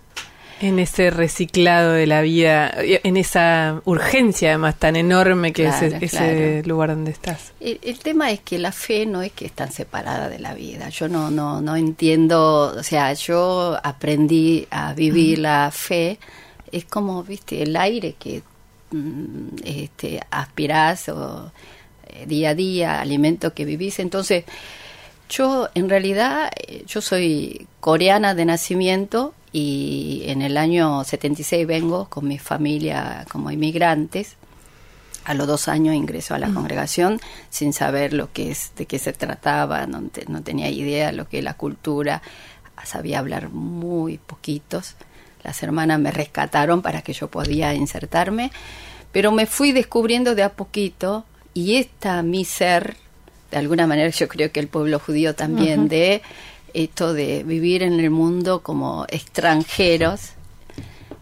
en 0.61 0.79
ese 0.79 1.09
reciclado 1.09 1.93
de 1.93 2.05
la 2.05 2.21
vida, 2.21 2.71
en 2.77 3.17
esa 3.17 3.81
urgencia 3.85 4.49
además 4.49 4.77
tan 4.77 4.95
enorme 4.95 5.53
que 5.53 5.63
Claro, 5.63 5.87
es 5.87 5.93
ese 5.93 6.09
claro. 6.09 6.67
lugar 6.67 6.89
donde 6.89 7.11
estás? 7.11 7.53
El, 7.59 7.79
el 7.81 7.99
tema 7.99 8.31
es 8.31 8.41
que 8.41 8.57
la 8.59 8.71
fe 8.71 9.05
no 9.05 9.21
es 9.21 9.31
que 9.31 9.45
están 9.45 9.71
separada 9.71 10.29
de 10.29 10.39
la 10.39 10.53
vida. 10.53 10.89
Yo 10.89 11.07
no, 11.07 11.31
no, 11.31 11.61
no 11.61 11.75
entiendo, 11.75 12.73
o 12.77 12.83
sea, 12.83 13.13
yo 13.13 13.77
aprendí 13.83 14.67
a 14.71 14.93
vivir 14.93 15.39
la 15.39 15.71
fe. 15.71 16.19
Es 16.71 16.85
como, 16.85 17.23
viste, 17.23 17.63
el 17.63 17.75
aire 17.75 18.15
que 18.19 18.43
mm, 18.91 19.47
este, 19.63 20.19
aspirás 20.29 21.09
o, 21.09 21.51
eh, 22.07 22.25
día 22.27 22.49
a 22.49 22.55
día, 22.55 23.01
alimento 23.01 23.53
que 23.53 23.65
vivís. 23.65 23.99
Entonces, 23.99 24.43
yo 25.29 25.69
en 25.75 25.89
realidad, 25.89 26.51
eh, 26.67 26.83
yo 26.87 27.01
soy 27.01 27.67
coreana 27.79 28.33
de 28.35 28.45
nacimiento 28.45 29.33
y 29.51 30.23
en 30.27 30.41
el 30.41 30.57
año 30.57 31.03
76 31.03 31.65
vengo 31.65 32.07
con 32.09 32.27
mi 32.27 32.37
familia 32.39 33.25
como 33.31 33.51
inmigrantes. 33.51 34.35
A 35.25 35.33
los 35.33 35.47
dos 35.47 35.67
años 35.67 35.95
ingresó 35.95 36.33
a 36.35 36.39
la 36.39 36.49
congregación 36.49 37.19
sin 37.49 37.73
saber 37.73 38.13
lo 38.13 38.31
que 38.31 38.51
es, 38.51 38.71
de 38.77 38.85
qué 38.85 38.97
se 38.99 39.13
trataba, 39.13 39.85
no, 39.85 40.01
te- 40.09 40.25
no 40.27 40.41
tenía 40.41 40.69
idea 40.69 41.11
lo 41.11 41.27
que 41.27 41.39
es 41.39 41.43
la 41.43 41.53
cultura, 41.55 42.21
sabía 42.83 43.19
hablar 43.19 43.49
muy 43.49 44.17
poquitos. 44.17 44.95
Las 45.43 45.61
hermanas 45.61 45.99
me 45.99 46.11
rescataron 46.11 46.81
para 46.81 47.01
que 47.01 47.13
yo 47.13 47.27
podía 47.29 47.73
insertarme, 47.73 48.51
pero 49.11 49.31
me 49.31 49.45
fui 49.45 49.71
descubriendo 49.71 50.35
de 50.35 50.43
a 50.43 50.53
poquito 50.53 51.25
y 51.53 51.75
esta 51.75 52.21
mi 52.23 52.45
ser, 52.45 52.95
de 53.51 53.57
alguna 53.57 53.85
manera 53.87 54.09
yo 54.09 54.27
creo 54.27 54.51
que 54.51 54.59
el 54.59 54.67
pueblo 54.67 54.99
judío 54.99 55.35
también, 55.35 55.87
de 55.89 56.21
esto 56.73 57.13
de 57.13 57.43
vivir 57.43 57.83
en 57.83 57.99
el 57.99 58.09
mundo 58.09 58.61
como 58.61 59.05
extranjeros 59.09 60.31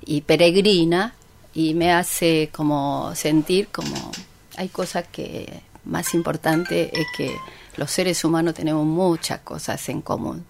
y 0.05 0.21
peregrina 0.21 1.13
y 1.53 1.73
me 1.73 1.91
hace 1.91 2.49
como 2.51 3.13
sentir 3.15 3.67
como 3.69 4.11
hay 4.57 4.69
cosas 4.69 5.05
que 5.11 5.61
más 5.85 6.13
importante 6.13 6.89
es 6.93 7.07
que 7.15 7.35
los 7.77 7.91
seres 7.91 8.23
humanos 8.23 8.55
tenemos 8.55 8.85
muchas 8.85 9.39
cosas 9.39 9.87
en 9.89 10.01
común. 10.01 10.45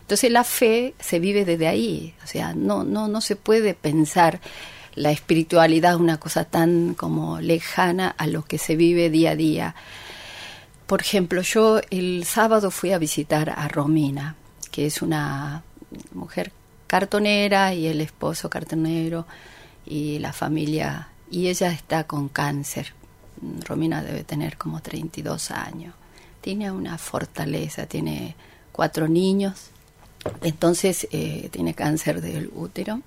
Entonces 0.00 0.30
la 0.30 0.44
fe 0.44 0.94
se 0.98 1.18
vive 1.20 1.44
desde 1.44 1.68
ahí, 1.68 2.14
o 2.24 2.26
sea, 2.26 2.54
no 2.54 2.84
no 2.84 3.06
no 3.06 3.20
se 3.20 3.36
puede 3.36 3.74
pensar 3.74 4.40
la 4.94 5.12
espiritualidad 5.12 5.96
una 5.96 6.18
cosa 6.18 6.44
tan 6.44 6.94
como 6.94 7.40
lejana 7.40 8.14
a 8.18 8.26
lo 8.26 8.44
que 8.44 8.58
se 8.58 8.76
vive 8.76 9.10
día 9.10 9.32
a 9.32 9.36
día. 9.36 9.74
Por 10.86 11.00
ejemplo, 11.00 11.42
yo 11.42 11.80
el 11.90 12.24
sábado 12.24 12.70
fui 12.70 12.92
a 12.92 12.98
visitar 12.98 13.50
a 13.50 13.68
Romina, 13.68 14.34
que 14.70 14.86
es 14.86 15.02
una 15.02 15.62
mujer 16.12 16.52
cartonera 16.86 17.74
y 17.74 17.86
el 17.86 18.00
esposo 18.00 18.50
cartonero 18.50 19.26
y 19.86 20.18
la 20.18 20.32
familia, 20.32 21.08
y 21.30 21.48
ella 21.48 21.70
está 21.72 22.04
con 22.04 22.28
cáncer. 22.28 22.94
Romina 23.64 24.02
debe 24.02 24.24
tener 24.24 24.56
como 24.56 24.80
32 24.80 25.50
años. 25.52 25.94
Tiene 26.40 26.70
una 26.70 26.98
fortaleza, 26.98 27.86
tiene 27.86 28.34
cuatro 28.72 29.08
niños, 29.08 29.70
entonces 30.42 31.06
eh, 31.12 31.48
tiene 31.52 31.74
cáncer 31.74 32.20
del 32.20 32.50
útero 32.54 33.00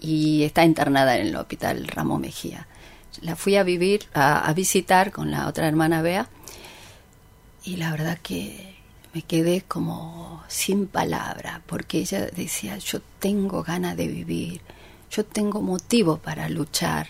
y 0.00 0.42
está 0.42 0.64
internada 0.64 1.16
en 1.16 1.28
el 1.28 1.36
hospital 1.36 1.86
Ramón 1.88 2.22
Mejía. 2.22 2.66
La 3.20 3.36
fui 3.36 3.56
a 3.56 3.62
vivir, 3.62 4.06
a, 4.12 4.46
a 4.46 4.52
visitar 4.52 5.12
con 5.12 5.30
la 5.30 5.46
otra 5.48 5.66
hermana 5.66 6.02
Bea 6.02 6.28
y 7.64 7.76
la 7.76 7.90
verdad 7.90 8.18
que 8.22 8.73
me 9.14 9.22
quedé 9.22 9.62
como 9.62 10.42
sin 10.48 10.88
palabra, 10.88 11.62
porque 11.66 11.98
ella 11.98 12.26
decía, 12.26 12.78
yo 12.78 13.00
tengo 13.20 13.62
ganas 13.62 13.96
de 13.96 14.08
vivir, 14.08 14.60
yo 15.10 15.24
tengo 15.24 15.62
motivo 15.62 16.18
para 16.18 16.48
luchar, 16.48 17.08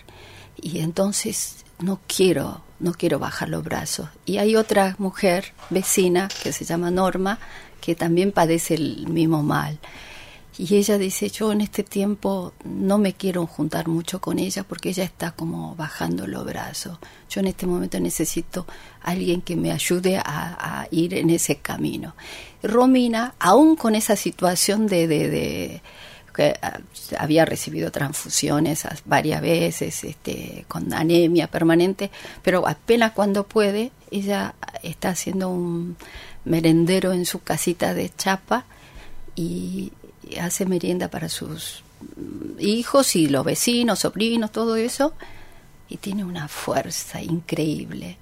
y 0.55 0.79
entonces 0.79 1.65
no 1.79 1.99
quiero, 2.07 2.61
no 2.79 2.93
quiero 2.93 3.17
bajar 3.17 3.49
los 3.49 3.63
brazos. 3.63 4.09
Y 4.25 4.37
hay 4.37 4.55
otra 4.55 4.95
mujer 4.99 5.53
vecina 5.71 6.29
que 6.43 6.53
se 6.53 6.63
llama 6.63 6.91
Norma, 6.91 7.39
que 7.81 7.95
también 7.95 8.31
padece 8.31 8.75
el 8.75 9.07
mismo 9.07 9.41
mal. 9.41 9.79
Y 10.57 10.75
ella 10.75 10.97
dice, 10.97 11.29
yo 11.29 11.51
en 11.51 11.59
este 11.59 11.83
tiempo 11.83 12.53
no 12.63 12.97
me 12.97 13.13
quiero 13.13 13.45
juntar 13.45 13.89
mucho 13.89 14.21
con 14.21 14.39
ella 14.39 14.63
porque 14.63 14.89
ella 14.89 15.03
está 15.03 15.31
como 15.31 15.75
bajando 15.75 16.27
los 16.27 16.45
brazos. 16.45 16.97
Yo 17.29 17.41
en 17.41 17.47
este 17.47 17.67
momento 17.67 17.99
necesito 17.99 18.65
alguien 19.01 19.41
que 19.41 19.57
me 19.57 19.73
ayude 19.73 20.15
a, 20.17 20.23
a 20.25 20.87
ir 20.91 21.13
en 21.13 21.29
ese 21.29 21.57
camino. 21.57 22.15
Romina, 22.63 23.35
aún 23.37 23.75
con 23.75 23.95
esa 23.95 24.15
situación 24.15 24.87
de, 24.87 25.07
de, 25.09 25.81
que 26.33 26.55
ah, 26.61 26.79
había 27.19 27.43
recibido 27.43 27.91
transfusiones 27.91 28.85
as- 28.85 29.01
varias 29.05 29.41
veces, 29.41 30.05
este, 30.05 30.63
con 30.69 30.93
anemia 30.93 31.47
permanente, 31.47 32.11
pero 32.43 32.65
apenas 32.65 33.11
cuando 33.11 33.45
puede, 33.45 33.91
ella 34.09 34.55
está 34.83 35.09
haciendo 35.09 35.49
un 35.49 35.97
merendero 36.45 37.11
en 37.11 37.25
su 37.25 37.39
casita 37.39 37.93
de 37.93 38.09
chapa 38.15 38.63
y 39.35 39.91
y 40.29 40.37
hace 40.37 40.65
merienda 40.65 41.09
para 41.09 41.29
sus 41.29 41.83
hijos 42.59 43.15
y 43.15 43.27
los 43.27 43.45
vecinos, 43.45 43.99
sobrinos, 43.99 44.51
todo 44.51 44.75
eso. 44.75 45.13
y 45.87 45.97
tiene 45.97 46.23
una 46.23 46.47
fuerza 46.47 47.21
increíble. 47.21 48.17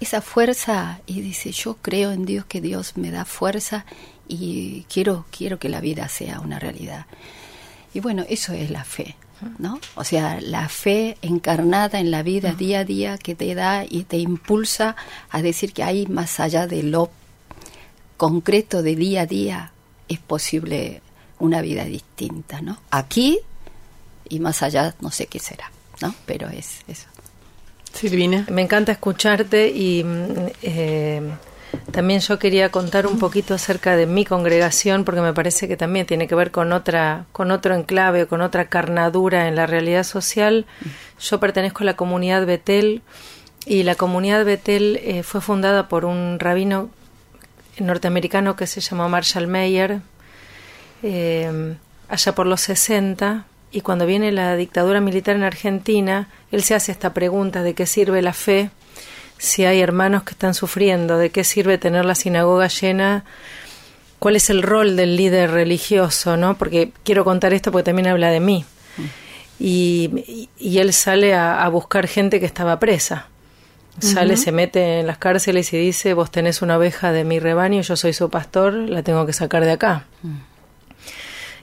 Esa 0.00 0.20
fuerza, 0.20 1.00
y 1.06 1.20
dice, 1.22 1.50
yo 1.50 1.76
creo 1.82 2.12
en 2.12 2.24
Dios, 2.24 2.44
que 2.44 2.60
Dios 2.60 2.96
me 2.96 3.10
da 3.10 3.24
fuerza 3.24 3.84
y 4.28 4.82
quiero, 4.92 5.24
quiero 5.36 5.58
que 5.58 5.68
la 5.68 5.80
vida 5.80 6.08
sea 6.08 6.40
una 6.40 6.58
realidad. 6.58 7.06
Y 7.94 8.00
bueno, 8.00 8.24
eso 8.28 8.52
es 8.52 8.70
la 8.70 8.84
fe, 8.84 9.16
¿no? 9.58 9.80
O 9.94 10.04
sea, 10.04 10.40
la 10.40 10.68
fe 10.68 11.16
encarnada 11.22 12.00
en 12.00 12.10
la 12.10 12.22
vida 12.22 12.52
día 12.52 12.80
a 12.80 12.84
día 12.84 13.18
que 13.18 13.34
te 13.34 13.54
da 13.54 13.84
y 13.88 14.04
te 14.04 14.18
impulsa 14.18 14.94
a 15.30 15.42
decir 15.42 15.72
que 15.72 15.82
hay 15.82 16.06
más 16.06 16.38
allá 16.38 16.66
de 16.66 16.82
lo 16.82 17.10
concreto 18.16 18.82
de 18.82 18.94
día 18.94 19.22
a 19.22 19.26
día, 19.26 19.72
es 20.08 20.18
posible 20.18 21.02
una 21.38 21.60
vida 21.60 21.84
distinta, 21.84 22.60
¿no? 22.60 22.78
Aquí 22.90 23.40
y 24.28 24.40
más 24.40 24.62
allá 24.62 24.94
no 25.00 25.10
sé 25.10 25.26
qué 25.26 25.38
será, 25.38 25.70
¿no? 26.00 26.14
Pero 26.26 26.48
es 26.48 26.80
eso. 26.88 27.06
Silvina. 27.92 28.46
Me 28.50 28.62
encanta 28.62 28.92
escucharte 28.92 29.68
y 29.68 30.02
mm, 30.02 30.26
eh, 30.62 31.22
también 31.92 32.20
yo 32.20 32.38
quería 32.38 32.70
contar 32.70 33.06
un 33.06 33.18
poquito 33.18 33.54
acerca 33.54 33.96
de 33.96 34.06
mi 34.06 34.24
congregación 34.24 35.04
porque 35.04 35.20
me 35.20 35.32
parece 35.32 35.68
que 35.68 35.76
también 35.76 36.06
tiene 36.06 36.26
que 36.26 36.34
ver 36.34 36.50
con 36.50 36.72
otra 36.72 37.26
con 37.32 37.50
otro 37.50 37.74
enclave, 37.74 38.26
con 38.26 38.40
otra 38.40 38.66
carnadura 38.66 39.48
en 39.48 39.56
la 39.56 39.66
realidad 39.66 40.02
social. 40.02 40.66
Yo 41.20 41.38
pertenezco 41.40 41.82
a 41.82 41.86
la 41.86 41.96
comunidad 41.96 42.46
Betel 42.46 43.02
y 43.66 43.84
la 43.84 43.94
comunidad 43.94 44.44
Betel 44.44 45.00
eh, 45.02 45.22
fue 45.22 45.40
fundada 45.40 45.88
por 45.88 46.04
un 46.04 46.38
rabino 46.38 46.90
norteamericano 47.78 48.56
que 48.56 48.66
se 48.66 48.80
llamó 48.80 49.08
Marshall 49.08 49.46
Mayer 49.46 50.00
eh, 51.06 51.76
allá 52.08 52.34
por 52.34 52.46
los 52.46 52.62
60 52.62 53.44
y 53.70 53.82
cuando 53.82 54.06
viene 54.06 54.32
la 54.32 54.56
dictadura 54.56 55.00
militar 55.00 55.36
en 55.36 55.42
Argentina, 55.42 56.28
él 56.50 56.62
se 56.62 56.74
hace 56.74 56.92
esta 56.92 57.12
pregunta 57.12 57.62
de 57.62 57.74
qué 57.74 57.84
sirve 57.84 58.22
la 58.22 58.32
fe 58.32 58.70
si 59.36 59.66
hay 59.66 59.80
hermanos 59.80 60.22
que 60.22 60.30
están 60.30 60.54
sufriendo, 60.54 61.18
de 61.18 61.28
qué 61.28 61.44
sirve 61.44 61.76
tener 61.76 62.06
la 62.06 62.14
sinagoga 62.14 62.68
llena, 62.68 63.24
cuál 64.18 64.36
es 64.36 64.48
el 64.48 64.62
rol 64.62 64.96
del 64.96 65.16
líder 65.16 65.50
religioso, 65.50 66.38
¿no? 66.38 66.56
Porque 66.56 66.92
quiero 67.02 67.24
contar 67.24 67.52
esto 67.52 67.70
porque 67.70 67.84
también 67.84 68.08
habla 68.08 68.30
de 68.30 68.40
mí. 68.40 68.64
Y, 69.58 70.48
y 70.58 70.78
él 70.78 70.92
sale 70.94 71.34
a, 71.34 71.62
a, 71.62 71.68
buscar 71.68 72.06
gente 72.06 72.40
que 72.40 72.46
estaba 72.46 72.78
presa. 72.78 73.28
Sale, 73.98 74.36
se 74.36 74.50
mete 74.50 75.00
en 75.00 75.06
las 75.06 75.18
cárceles 75.18 75.72
y 75.72 75.78
dice, 75.78 76.14
vos 76.14 76.30
tenés 76.30 76.62
una 76.62 76.78
oveja 76.78 77.12
de 77.12 77.24
mi 77.24 77.38
rebaño, 77.38 77.82
yo 77.82 77.96
soy 77.96 78.12
su 78.12 78.30
pastor, 78.30 78.72
la 78.72 79.02
tengo 79.02 79.26
que 79.26 79.32
sacar 79.32 79.64
de 79.64 79.72
acá. 79.72 80.06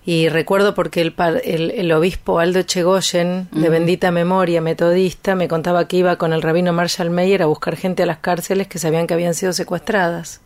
Y 0.04 0.30
recuerdo 0.30 0.74
porque 0.74 1.02
el, 1.02 1.14
el, 1.44 1.72
el 1.72 1.92
obispo 1.92 2.40
Aldo 2.40 2.64
Chegoyen, 2.64 3.48
de 3.52 3.70
bendita 3.70 4.10
memoria, 4.10 4.60
metodista, 4.60 5.36
me 5.36 5.48
contaba 5.48 5.88
que 5.88 5.98
iba 5.98 6.16
con 6.16 6.34
el 6.34 6.42
rabino 6.42 6.74
Marshall 6.74 7.12
Mayer 7.12 7.44
a 7.44 7.46
buscar 7.46 7.76
gente 7.76 8.04
a 8.04 8.08
las 8.08 8.18
cárceles 8.18 8.68
que 8.68 8.80
sabían 8.80 9.06
que 9.06 9.14
habían 9.14 9.36
sido 9.36 9.54
secuestradas. 9.54 10.42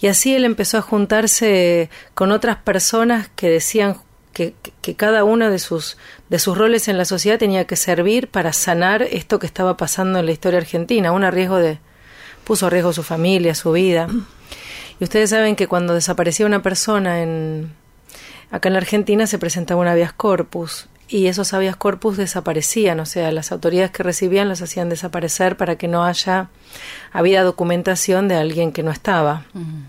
Y 0.00 0.06
así 0.06 0.34
él 0.34 0.44
empezó 0.44 0.78
a 0.78 0.82
juntarse 0.82 1.90
con 2.14 2.32
otras 2.32 2.56
personas 2.56 3.28
que 3.36 3.50
decían 3.50 3.98
que, 4.32 4.54
que, 4.80 4.94
cada 4.96 5.24
uno 5.24 5.50
de 5.50 5.58
sus, 5.58 5.98
de 6.30 6.38
sus 6.38 6.56
roles 6.56 6.88
en 6.88 6.98
la 6.98 7.04
sociedad 7.04 7.38
tenía 7.38 7.66
que 7.66 7.76
servir 7.76 8.28
para 8.28 8.52
sanar 8.52 9.02
esto 9.02 9.38
que 9.38 9.46
estaba 9.46 9.76
pasando 9.76 10.18
en 10.18 10.26
la 10.26 10.32
historia 10.32 10.58
argentina, 10.58 11.12
un 11.12 11.30
riesgo 11.30 11.58
de, 11.58 11.78
puso 12.44 12.66
a 12.66 12.70
riesgo 12.70 12.92
su 12.92 13.02
familia, 13.02 13.54
su 13.54 13.72
vida. 13.72 14.08
Y 14.98 15.04
ustedes 15.04 15.30
saben 15.30 15.54
que 15.54 15.68
cuando 15.68 15.94
desaparecía 15.94 16.46
una 16.46 16.62
persona 16.62 17.22
en, 17.22 17.72
acá 18.54 18.68
en 18.68 18.74
la 18.74 18.78
Argentina 18.78 19.26
se 19.26 19.40
presentaba 19.40 19.80
un 19.80 19.88
habeas 19.88 20.12
corpus 20.12 20.86
y 21.08 21.26
esos 21.26 21.52
habeas 21.52 21.74
corpus 21.74 22.16
desaparecían, 22.16 23.00
o 23.00 23.04
sea, 23.04 23.32
las 23.32 23.50
autoridades 23.50 23.90
que 23.90 24.04
recibían 24.04 24.48
los 24.48 24.62
hacían 24.62 24.88
desaparecer 24.88 25.56
para 25.56 25.74
que 25.76 25.88
no 25.88 26.04
haya 26.04 26.50
había 27.12 27.42
documentación 27.42 28.28
de 28.28 28.36
alguien 28.36 28.70
que 28.70 28.84
no 28.84 28.92
estaba. 28.92 29.44
Uh 29.54 29.58
-huh. 29.58 29.84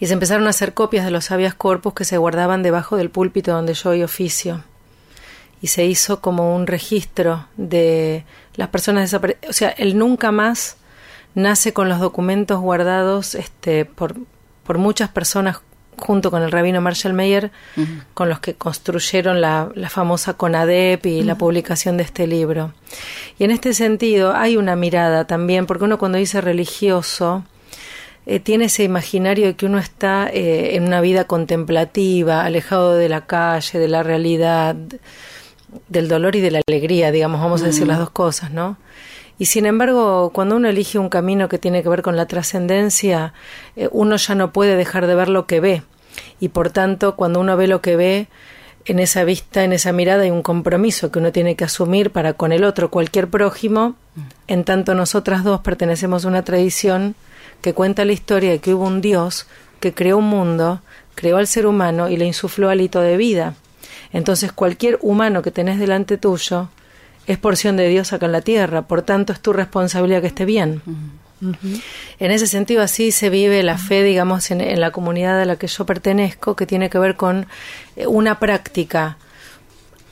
Y 0.00 0.06
se 0.08 0.12
empezaron 0.14 0.48
a 0.48 0.50
hacer 0.50 0.74
copias 0.74 1.04
de 1.04 1.12
los 1.12 1.30
habeas 1.30 1.54
corpus 1.54 1.94
que 1.94 2.04
se 2.04 2.18
guardaban 2.18 2.64
debajo 2.64 2.96
del 2.96 3.08
púlpito 3.08 3.52
donde 3.52 3.74
yo 3.74 3.90
hoy 3.90 4.02
oficio. 4.02 4.64
Y 5.62 5.68
se 5.68 5.84
hizo 5.84 6.20
como 6.20 6.56
un 6.56 6.66
registro 6.66 7.46
de 7.56 8.24
las 8.56 8.68
personas 8.70 9.04
desaparecidas. 9.04 9.50
O 9.50 9.52
sea, 9.52 9.68
el 9.70 9.96
nunca 9.96 10.32
más 10.32 10.76
nace 11.36 11.72
con 11.72 11.88
los 11.88 12.00
documentos 12.00 12.58
guardados 12.58 13.36
este, 13.36 13.84
por, 13.84 14.16
por 14.64 14.78
muchas 14.78 15.08
personas 15.10 15.60
junto 15.98 16.30
con 16.30 16.42
el 16.42 16.50
rabino 16.50 16.80
Marshall 16.80 17.12
uh 17.14 17.18
-huh. 17.18 18.02
con 18.14 18.28
los 18.28 18.40
que 18.40 18.54
construyeron 18.54 19.40
la, 19.40 19.70
la 19.74 19.88
famosa 19.88 20.34
CONADEP 20.34 21.06
y 21.06 21.18
uh 21.18 21.22
-huh. 21.22 21.24
la 21.24 21.34
publicación 21.36 21.96
de 21.96 22.04
este 22.04 22.26
libro. 22.26 22.72
Y 23.38 23.44
en 23.44 23.50
este 23.50 23.74
sentido 23.74 24.34
hay 24.34 24.56
una 24.56 24.76
mirada 24.76 25.26
también, 25.26 25.66
porque 25.66 25.84
uno 25.84 25.98
cuando 25.98 26.18
dice 26.18 26.40
religioso, 26.40 27.44
eh, 28.26 28.40
tiene 28.40 28.66
ese 28.66 28.84
imaginario 28.84 29.46
de 29.46 29.54
que 29.56 29.66
uno 29.66 29.78
está 29.78 30.28
eh, 30.32 30.76
en 30.76 30.84
una 30.84 31.00
vida 31.00 31.24
contemplativa, 31.24 32.44
alejado 32.44 32.94
de 32.94 33.08
la 33.08 33.26
calle, 33.26 33.78
de 33.78 33.88
la 33.88 34.02
realidad, 34.02 34.76
del 35.88 36.08
dolor 36.08 36.36
y 36.36 36.40
de 36.40 36.50
la 36.50 36.60
alegría, 36.66 37.10
digamos, 37.12 37.40
vamos 37.40 37.60
uh 37.60 37.64
-huh. 37.64 37.68
a 37.68 37.70
decir 37.70 37.86
las 37.86 37.98
dos 37.98 38.10
cosas, 38.10 38.50
¿no? 38.50 38.76
Y 39.40 39.46
sin 39.46 39.64
embargo, 39.64 40.32
cuando 40.34 40.56
uno 40.56 40.68
elige 40.68 40.98
un 40.98 41.08
camino 41.08 41.48
que 41.48 41.58
tiene 41.58 41.82
que 41.82 41.88
ver 41.88 42.02
con 42.02 42.14
la 42.14 42.26
trascendencia, 42.26 43.32
eh, 43.74 43.88
uno 43.90 44.16
ya 44.16 44.34
no 44.34 44.52
puede 44.52 44.76
dejar 44.76 45.06
de 45.06 45.14
ver 45.14 45.30
lo 45.30 45.46
que 45.46 45.60
ve. 45.60 45.82
Y 46.40 46.50
por 46.50 46.68
tanto, 46.68 47.16
cuando 47.16 47.40
uno 47.40 47.56
ve 47.56 47.66
lo 47.66 47.80
que 47.80 47.96
ve, 47.96 48.28
en 48.84 48.98
esa 48.98 49.24
vista, 49.24 49.64
en 49.64 49.72
esa 49.72 49.92
mirada, 49.92 50.24
hay 50.24 50.30
un 50.30 50.42
compromiso 50.42 51.10
que 51.10 51.20
uno 51.20 51.32
tiene 51.32 51.56
que 51.56 51.64
asumir 51.64 52.10
para 52.10 52.34
con 52.34 52.52
el 52.52 52.64
otro, 52.64 52.90
cualquier 52.90 53.28
prójimo. 53.28 53.94
En 54.46 54.64
tanto, 54.64 54.94
nosotras 54.94 55.42
dos 55.42 55.62
pertenecemos 55.62 56.26
a 56.26 56.28
una 56.28 56.44
tradición 56.44 57.14
que 57.62 57.72
cuenta 57.72 58.04
la 58.04 58.12
historia 58.12 58.50
de 58.50 58.58
que 58.58 58.74
hubo 58.74 58.84
un 58.84 59.00
Dios 59.00 59.46
que 59.80 59.94
creó 59.94 60.18
un 60.18 60.28
mundo, 60.28 60.82
creó 61.14 61.38
al 61.38 61.46
ser 61.46 61.66
humano 61.66 62.10
y 62.10 62.18
le 62.18 62.26
insufló 62.26 62.68
hálito 62.68 63.00
de 63.00 63.16
vida. 63.16 63.54
Entonces, 64.12 64.52
cualquier 64.52 64.98
humano 65.00 65.40
que 65.40 65.50
tenés 65.50 65.78
delante 65.78 66.18
tuyo 66.18 66.68
es 67.26 67.38
porción 67.38 67.76
de 67.76 67.88
Dios 67.88 68.12
acá 68.12 68.26
en 68.26 68.32
la 68.32 68.40
tierra, 68.40 68.82
por 68.82 69.02
tanto 69.02 69.32
es 69.32 69.40
tu 69.40 69.52
responsabilidad 69.52 70.20
que 70.20 70.26
esté 70.28 70.44
bien. 70.44 70.82
Uh 70.86 71.52
-huh. 71.52 71.82
En 72.18 72.30
ese 72.30 72.46
sentido, 72.46 72.82
así 72.82 73.12
se 73.12 73.30
vive 73.30 73.62
la 73.62 73.78
fe, 73.78 74.02
digamos, 74.02 74.50
en, 74.50 74.60
en, 74.60 74.80
la 74.80 74.90
comunidad 74.90 75.40
a 75.40 75.44
la 75.44 75.56
que 75.56 75.66
yo 75.66 75.86
pertenezco, 75.86 76.56
que 76.56 76.66
tiene 76.66 76.90
que 76.90 76.98
ver 76.98 77.16
con 77.16 77.46
eh, 77.96 78.06
una 78.06 78.38
práctica 78.38 79.16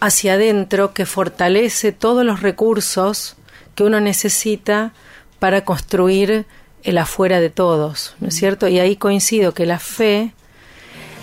hacia 0.00 0.34
adentro 0.34 0.94
que 0.94 1.06
fortalece 1.06 1.92
todos 1.92 2.24
los 2.24 2.40
recursos 2.40 3.36
que 3.74 3.84
uno 3.84 4.00
necesita 4.00 4.92
para 5.38 5.64
construir 5.64 6.46
el 6.82 6.98
afuera 6.98 7.40
de 7.40 7.50
todos, 7.50 8.14
¿no 8.20 8.28
es 8.28 8.34
cierto? 8.34 8.68
Y 8.68 8.78
ahí 8.78 8.96
coincido 8.96 9.52
que 9.52 9.66
la 9.66 9.78
fe, 9.78 10.32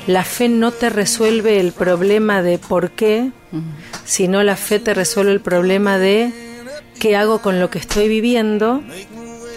la 0.07 0.23
fe 0.23 0.49
no 0.49 0.71
te 0.71 0.89
resuelve 0.89 1.59
el 1.59 1.71
problema 1.71 2.41
de 2.41 2.57
por 2.57 2.91
qué, 2.91 3.31
sino 4.05 4.43
la 4.43 4.55
fe 4.55 4.79
te 4.79 4.93
resuelve 4.93 5.31
el 5.31 5.41
problema 5.41 5.97
de 5.97 6.31
qué 6.99 7.15
hago 7.15 7.41
con 7.41 7.59
lo 7.59 7.69
que 7.69 7.79
estoy 7.79 8.07
viviendo 8.07 8.83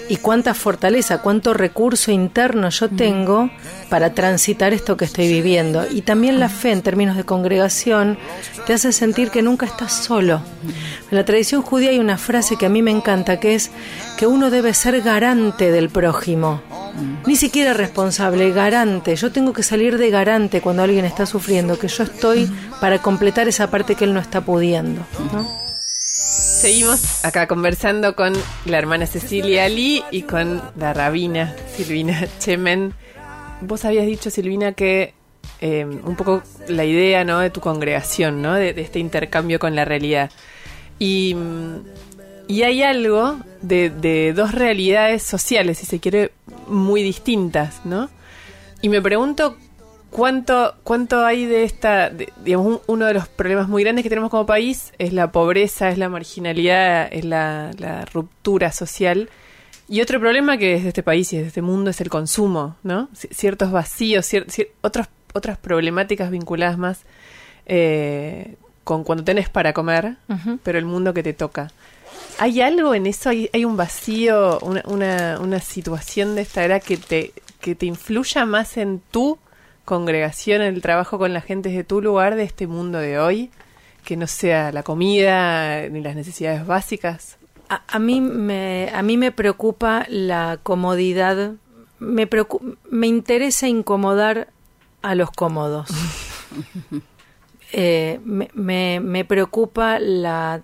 y 0.08 0.16
cuánta 0.16 0.54
fortaleza, 0.54 1.20
cuánto 1.20 1.52
recurso 1.52 2.10
interno 2.10 2.70
yo 2.70 2.88
tengo 2.88 3.50
para 3.90 4.14
transitar 4.14 4.72
esto 4.72 4.96
que 4.96 5.04
estoy 5.04 5.28
viviendo. 5.28 5.86
Y 5.90 6.02
también 6.02 6.40
la 6.40 6.48
fe 6.48 6.72
en 6.72 6.82
términos 6.82 7.16
de 7.16 7.24
congregación 7.24 8.18
te 8.66 8.72
hace 8.72 8.92
sentir 8.92 9.30
que 9.30 9.42
nunca 9.42 9.66
estás 9.66 9.92
solo. 9.92 10.40
En 11.10 11.16
la 11.16 11.24
tradición 11.24 11.62
judía 11.62 11.90
hay 11.90 11.98
una 11.98 12.16
frase 12.16 12.56
que 12.56 12.66
a 12.66 12.70
mí 12.70 12.80
me 12.80 12.90
encanta, 12.90 13.38
que 13.38 13.54
es 13.54 13.70
que 14.16 14.26
uno 14.26 14.50
debe 14.50 14.72
ser 14.72 15.02
garante 15.02 15.70
del 15.70 15.90
prójimo. 15.90 16.62
Ni 17.26 17.36
siquiera 17.36 17.74
responsable, 17.74 18.50
garante. 18.52 19.14
Yo 19.16 19.32
tengo 19.32 19.52
que 19.52 19.62
salir 19.62 19.98
de 19.98 20.10
garante 20.10 20.60
cuando 20.60 20.82
alguien 20.82 21.04
está 21.04 21.26
sufriendo, 21.26 21.78
que 21.78 21.88
yo 21.88 22.04
estoy 22.04 22.50
para 22.80 23.00
completar 23.00 23.48
esa 23.48 23.70
parte 23.70 23.94
que 23.94 24.04
él 24.04 24.14
no 24.14 24.20
está 24.20 24.40
pudiendo. 24.40 25.02
Seguimos 26.04 27.24
acá 27.24 27.46
conversando 27.46 28.16
con 28.16 28.32
la 28.64 28.78
hermana 28.78 29.06
Cecilia 29.06 29.68
Lee 29.68 30.02
y 30.10 30.22
con 30.22 30.60
la 30.76 30.92
rabina 30.92 31.54
Silvina 31.76 32.26
Chemen. 32.38 32.94
Vos 33.60 33.84
habías 33.84 34.06
dicho, 34.06 34.30
Silvina, 34.30 34.72
que 34.72 35.14
eh, 35.60 35.84
un 35.84 36.16
poco 36.16 36.42
la 36.68 36.84
idea 36.84 37.24
¿no? 37.24 37.40
de 37.40 37.50
tu 37.50 37.60
congregación, 37.60 38.42
¿no? 38.42 38.54
de, 38.54 38.72
de 38.72 38.82
este 38.82 38.98
intercambio 38.98 39.58
con 39.58 39.74
la 39.74 39.84
realidad. 39.84 40.30
Y, 40.98 41.36
y 42.48 42.62
hay 42.62 42.82
algo 42.82 43.38
de, 43.62 43.90
de, 43.90 44.32
dos 44.32 44.52
realidades 44.52 45.22
sociales, 45.22 45.78
si 45.78 45.86
se 45.86 46.00
quiere, 46.00 46.32
muy 46.68 47.02
distintas, 47.02 47.84
¿no? 47.84 48.08
Y 48.82 48.88
me 48.88 49.02
pregunto 49.02 49.56
¿Cuánto, 50.10 50.74
¿Cuánto 50.84 51.24
hay 51.24 51.44
de 51.44 51.64
esta, 51.64 52.08
de, 52.08 52.32
digamos, 52.42 52.80
uno 52.86 53.06
de 53.06 53.14
los 53.14 53.28
problemas 53.28 53.68
muy 53.68 53.82
grandes 53.82 54.02
que 54.02 54.08
tenemos 54.08 54.30
como 54.30 54.46
país 54.46 54.92
es 54.98 55.12
la 55.12 55.32
pobreza, 55.32 55.90
es 55.90 55.98
la 55.98 56.08
marginalidad, 56.08 57.08
es 57.12 57.24
la, 57.24 57.72
la 57.78 58.06
ruptura 58.06 58.72
social? 58.72 59.28
Y 59.86 60.00
otro 60.00 60.18
problema 60.18 60.56
que 60.56 60.74
es 60.74 60.82
de 60.82 60.88
este 60.88 61.02
país 61.02 61.32
y 61.32 61.38
de 61.38 61.46
este 61.46 61.62
mundo 61.62 61.90
es 61.90 62.00
el 62.00 62.08
consumo, 62.08 62.76
¿no? 62.82 63.08
C 63.12 63.28
ciertos 63.32 63.70
vacíos, 63.70 64.26
cier 64.26 64.50
cier 64.50 64.70
otros, 64.80 65.08
otras 65.34 65.58
problemáticas 65.58 66.30
vinculadas 66.30 66.78
más 66.78 67.02
eh, 67.66 68.56
con 68.84 69.04
cuando 69.04 69.24
tenés 69.24 69.50
para 69.50 69.72
comer, 69.74 70.16
uh 70.28 70.34
-huh. 70.34 70.58
pero 70.62 70.78
el 70.78 70.84
mundo 70.86 71.12
que 71.12 71.22
te 71.22 71.34
toca. 71.34 71.70
¿Hay 72.38 72.60
algo 72.60 72.94
en 72.94 73.06
eso? 73.06 73.30
¿Hay, 73.30 73.50
hay 73.52 73.64
un 73.64 73.76
vacío, 73.76 74.58
una, 74.60 74.82
una, 74.86 75.38
una 75.40 75.60
situación 75.60 76.34
de 76.34 76.42
esta 76.42 76.64
era 76.64 76.78
que 76.80 76.96
te, 76.96 77.32
que 77.60 77.74
te 77.74 77.86
influya 77.86 78.44
más 78.46 78.76
en 78.76 79.00
tu 79.10 79.38
congregación, 79.84 80.62
en 80.62 80.74
el 80.74 80.82
trabajo 80.82 81.18
con 81.18 81.32
la 81.32 81.40
gente 81.40 81.70
de 81.70 81.82
tu 81.82 82.00
lugar, 82.00 82.36
de 82.36 82.44
este 82.44 82.66
mundo 82.66 82.98
de 82.98 83.18
hoy? 83.18 83.50
Que 84.04 84.16
no 84.16 84.26
sea 84.26 84.70
la 84.70 84.82
comida 84.82 85.88
ni 85.88 86.00
las 86.00 86.14
necesidades 86.14 86.66
básicas. 86.66 87.38
A, 87.68 87.82
a 87.88 87.98
mí 87.98 88.20
me 88.20 88.90
a 88.94 89.02
mí 89.02 89.16
me 89.16 89.32
preocupa 89.32 90.06
la 90.08 90.60
comodidad. 90.62 91.54
Me 91.98 92.28
me 92.90 93.06
interesa 93.08 93.66
incomodar 93.66 94.48
a 95.02 95.14
los 95.14 95.30
cómodos. 95.30 95.88
Eh, 97.70 98.18
me, 98.24 98.48
me, 98.54 98.98
me 98.98 99.26
preocupa 99.26 99.98
la, 99.98 100.62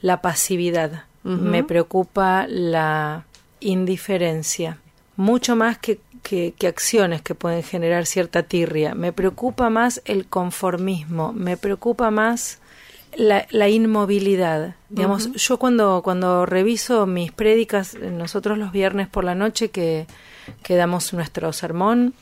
la 0.00 0.22
pasividad. 0.22 1.04
Me 1.24 1.64
preocupa 1.64 2.46
la 2.46 3.24
indiferencia. 3.60 4.78
Mucho 5.16 5.56
más 5.56 5.78
que, 5.78 5.98
que, 6.22 6.52
que 6.52 6.66
acciones 6.66 7.22
que 7.22 7.34
pueden 7.34 7.62
generar 7.62 8.04
cierta 8.04 8.42
tirria. 8.42 8.94
Me 8.94 9.12
preocupa 9.12 9.70
más 9.70 10.02
el 10.04 10.26
conformismo. 10.26 11.32
Me 11.32 11.56
preocupa 11.56 12.10
más 12.10 12.60
la, 13.16 13.46
la 13.50 13.68
inmovilidad. 13.68 14.74
Digamos, 14.90 15.32
yo 15.32 15.58
cuando, 15.58 16.02
cuando 16.02 16.46
reviso 16.46 17.06
mis 17.06 17.32
prédicas, 17.32 17.94
nosotros 17.94 18.58
los 18.58 18.72
viernes 18.72 19.08
por 19.08 19.24
la 19.24 19.34
noche 19.34 19.70
que, 19.70 20.06
que 20.62 20.76
damos 20.76 21.12
nuestro 21.12 21.52
sermón, 21.52 22.14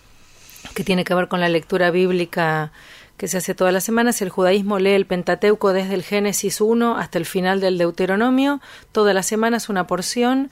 que 0.74 0.84
tiene 0.84 1.04
que 1.04 1.14
ver 1.14 1.28
con 1.28 1.40
la 1.40 1.48
lectura 1.48 1.90
bíblica 1.90 2.72
que 3.22 3.28
se 3.28 3.38
hace 3.38 3.54
todas 3.54 3.72
las 3.72 3.84
semanas. 3.84 4.20
El 4.20 4.30
judaísmo 4.30 4.80
lee 4.80 4.94
el 4.94 5.06
Pentateuco 5.06 5.72
desde 5.72 5.94
el 5.94 6.02
Génesis 6.02 6.60
1 6.60 6.98
hasta 6.98 7.18
el 7.18 7.24
final 7.24 7.60
del 7.60 7.78
Deuteronomio. 7.78 8.60
Todas 8.90 9.14
las 9.14 9.26
semanas 9.26 9.68
una 9.68 9.86
porción 9.86 10.50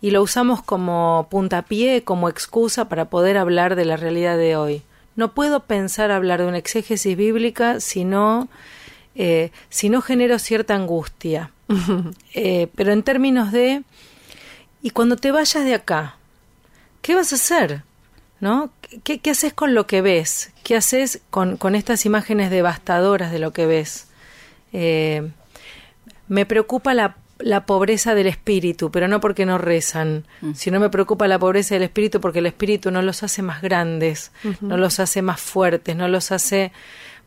y 0.00 0.10
lo 0.10 0.20
usamos 0.20 0.60
como 0.60 1.28
puntapié, 1.30 2.02
como 2.02 2.28
excusa 2.28 2.88
para 2.88 3.10
poder 3.10 3.38
hablar 3.38 3.76
de 3.76 3.84
la 3.84 3.96
realidad 3.96 4.36
de 4.36 4.56
hoy. 4.56 4.82
No 5.14 5.34
puedo 5.34 5.60
pensar 5.60 6.10
hablar 6.10 6.40
de 6.40 6.48
una 6.48 6.58
exégesis 6.58 7.16
bíblica 7.16 7.78
si 7.78 8.04
no, 8.04 8.48
eh, 9.14 9.52
si 9.68 9.88
no 9.88 10.02
genero 10.02 10.40
cierta 10.40 10.74
angustia. 10.74 11.52
Eh, 12.34 12.66
pero 12.74 12.92
en 12.92 13.04
términos 13.04 13.52
de, 13.52 13.84
y 14.82 14.90
cuando 14.90 15.14
te 15.14 15.30
vayas 15.30 15.64
de 15.64 15.74
acá, 15.74 16.16
¿qué 17.02 17.14
vas 17.14 17.32
a 17.32 17.36
hacer? 17.36 17.84
¿No? 18.40 18.72
¿Qué, 19.04 19.20
qué 19.20 19.30
haces 19.30 19.52
con 19.52 19.74
lo 19.74 19.86
que 19.86 20.02
ves? 20.02 20.49
¿Qué 20.62 20.76
haces 20.76 21.22
con, 21.30 21.56
con 21.56 21.74
estas 21.74 22.06
imágenes 22.06 22.50
devastadoras 22.50 23.32
de 23.32 23.38
lo 23.38 23.52
que 23.52 23.66
ves? 23.66 24.08
Eh, 24.72 25.30
me 26.28 26.46
preocupa 26.46 26.94
la, 26.94 27.16
la 27.38 27.66
pobreza 27.66 28.14
del 28.14 28.26
espíritu, 28.26 28.90
pero 28.90 29.08
no 29.08 29.20
porque 29.20 29.46
no 29.46 29.58
rezan, 29.58 30.26
sino 30.54 30.80
me 30.80 30.90
preocupa 30.90 31.26
la 31.28 31.38
pobreza 31.38 31.74
del 31.74 31.84
espíritu 31.84 32.20
porque 32.20 32.38
el 32.38 32.46
espíritu 32.46 32.90
no 32.90 33.02
los 33.02 33.22
hace 33.22 33.42
más 33.42 33.62
grandes, 33.62 34.32
no 34.60 34.76
los 34.76 35.00
hace 35.00 35.22
más 35.22 35.40
fuertes, 35.40 35.96
no 35.96 36.08
los 36.08 36.32
hace 36.32 36.72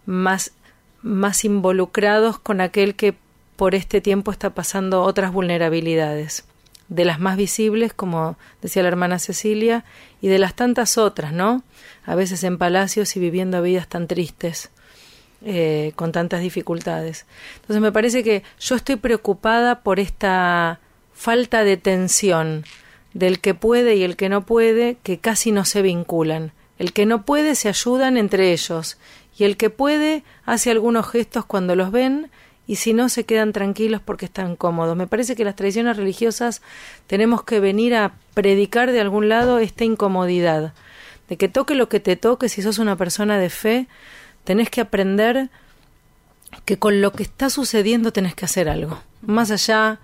más, 0.06 0.54
más 1.02 1.44
involucrados 1.44 2.40
con 2.40 2.62
aquel 2.62 2.96
que 2.96 3.16
por 3.56 3.76
este 3.76 4.02
tiempo 4.02 4.32
está 4.32 4.52
pasando 4.52 5.04
otras 5.04 5.32
vulnerabilidades 5.32 6.46
de 6.90 7.06
las 7.06 7.20
más 7.20 7.38
visibles, 7.38 7.94
como 7.94 8.38
decía 8.62 8.84
la 8.84 8.90
hermana 8.90 9.20
Cecilia, 9.20 9.84
y 10.22 10.28
de 10.28 10.40
las 10.40 10.54
tantas 10.54 10.98
otras, 10.98 11.34
¿no? 11.34 11.64
A 12.06 12.16
veces 12.16 12.44
en 12.44 12.58
palacios 12.58 13.16
y 13.16 13.20
viviendo 13.20 13.62
vidas 13.62 13.88
tan 13.88 14.08
tristes, 14.08 14.72
eh, 15.46 15.94
con 15.96 16.12
tantas 16.12 16.42
dificultades. 16.42 17.26
Entonces 17.56 17.82
me 17.82 17.92
parece 17.92 18.24
que 18.24 18.44
yo 18.60 18.76
estoy 18.76 18.96
preocupada 18.96 19.82
por 19.82 20.00
esta 20.00 20.80
falta 21.14 21.64
de 21.64 21.78
tensión 21.78 22.66
del 23.14 23.40
que 23.40 23.54
puede 23.54 23.96
y 23.96 24.04
el 24.04 24.16
que 24.16 24.30
no 24.30 24.46
puede, 24.46 24.98
que 25.04 25.20
casi 25.20 25.52
no 25.52 25.66
se 25.66 25.82
vinculan. 25.82 26.52
El 26.80 26.94
que 26.94 27.06
no 27.06 27.26
puede 27.26 27.56
se 27.56 27.70
ayudan 27.70 28.18
entre 28.18 28.52
ellos, 28.52 28.98
y 29.38 29.44
el 29.44 29.58
que 29.58 29.70
puede 29.70 30.24
hace 30.46 30.72
algunos 30.72 31.10
gestos 31.10 31.46
cuando 31.46 31.76
los 31.76 31.92
ven, 31.92 32.32
y 32.66 32.78
si 32.78 32.94
no 32.94 33.10
se 33.10 33.26
quedan 33.26 33.52
tranquilos 33.52 34.02
porque 34.04 34.26
están 34.26 34.56
cómodos. 34.56 34.96
Me 34.96 35.08
parece 35.08 35.36
que 35.36 35.44
las 35.44 35.56
tradiciones 35.56 35.98
religiosas 35.98 36.62
tenemos 37.08 37.44
que 37.44 37.60
venir 37.60 37.96
a 37.96 38.14
predicar 38.34 38.92
de 38.92 39.02
algún 39.02 39.30
lado 39.30 39.60
esta 39.60 39.84
incomodidad, 39.84 40.74
de 41.30 41.38
que 41.38 41.48
toque 41.48 41.76
lo 41.76 41.90
que 41.90 42.00
te 42.00 42.16
toque, 42.16 42.50
si 42.50 42.62
sos 42.62 42.80
una 42.80 42.96
persona 42.96 43.38
de 43.38 43.50
fe, 43.50 43.88
tenés 44.44 44.70
que 44.70 44.82
aprender 44.82 45.50
que 46.66 46.78
con 46.78 47.02
lo 47.02 47.12
que 47.12 47.24
está 47.24 47.50
sucediendo 47.50 48.14
tenés 48.14 48.36
que 48.36 48.46
hacer 48.46 48.70
algo, 48.70 49.00
más 49.22 49.52
allá 49.52 50.00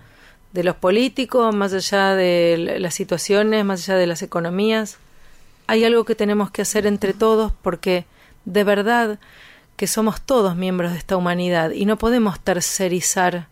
de 0.52 0.64
los 0.64 0.76
políticos, 0.76 1.54
más 1.54 1.72
allá 1.72 2.14
de 2.14 2.76
las 2.80 2.94
situaciones, 2.94 3.64
más 3.64 3.88
allá 3.88 3.98
de 3.98 4.06
las 4.06 4.22
economías, 4.22 4.98
hay 5.66 5.84
algo 5.84 6.04
que 6.04 6.16
tenemos 6.16 6.50
que 6.50 6.62
hacer 6.62 6.86
entre 6.86 7.12
todos 7.12 7.52
porque 7.62 8.04
de 8.44 8.64
verdad 8.64 9.20
que 9.76 9.86
somos 9.86 10.20
todos 10.20 10.56
miembros 10.56 10.92
de 10.92 10.98
esta 10.98 11.16
humanidad 11.16 11.70
y 11.70 11.86
no 11.86 11.96
podemos 11.96 12.40
tercerizar 12.40 13.46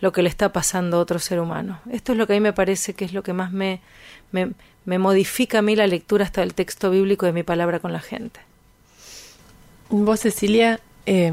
lo 0.00 0.12
que 0.12 0.22
le 0.22 0.28
está 0.28 0.52
pasando 0.52 0.96
a 0.96 1.00
otro 1.00 1.18
ser 1.18 1.40
humano. 1.40 1.80
Esto 1.92 2.12
es 2.12 2.18
lo 2.18 2.26
que 2.26 2.32
a 2.32 2.36
mí 2.36 2.40
me 2.40 2.52
parece 2.52 2.94
que 2.94 3.04
es 3.04 3.12
lo 3.12 3.22
que 3.22 3.32
más 3.32 3.52
me, 3.52 3.80
me, 4.32 4.52
me 4.90 4.98
modifica 4.98 5.60
a 5.60 5.62
mí 5.62 5.76
la 5.76 5.86
lectura 5.86 6.24
hasta 6.24 6.40
del 6.40 6.52
texto 6.52 6.90
bíblico 6.90 7.24
de 7.24 7.30
mi 7.30 7.44
palabra 7.44 7.78
con 7.78 7.92
la 7.92 8.00
gente. 8.00 8.40
Vos, 9.88 10.18
Cecilia, 10.18 10.80
eh, 11.06 11.32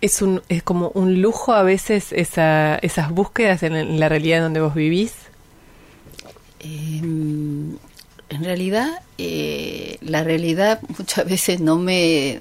es, 0.00 0.20
un, 0.20 0.42
es 0.48 0.64
como 0.64 0.88
un 0.94 1.22
lujo 1.22 1.52
a 1.52 1.62
veces 1.62 2.12
esa, 2.12 2.74
esas 2.82 3.12
búsquedas 3.12 3.62
en, 3.62 3.76
en 3.76 4.00
la 4.00 4.08
realidad 4.08 4.42
donde 4.42 4.60
vos 4.60 4.74
vivís. 4.74 5.14
Eh, 6.58 7.02
en 7.02 7.78
realidad, 8.44 8.90
eh, 9.18 9.98
la 10.00 10.24
realidad 10.24 10.80
muchas 10.98 11.24
veces 11.24 11.60
no 11.60 11.76
me 11.78 12.40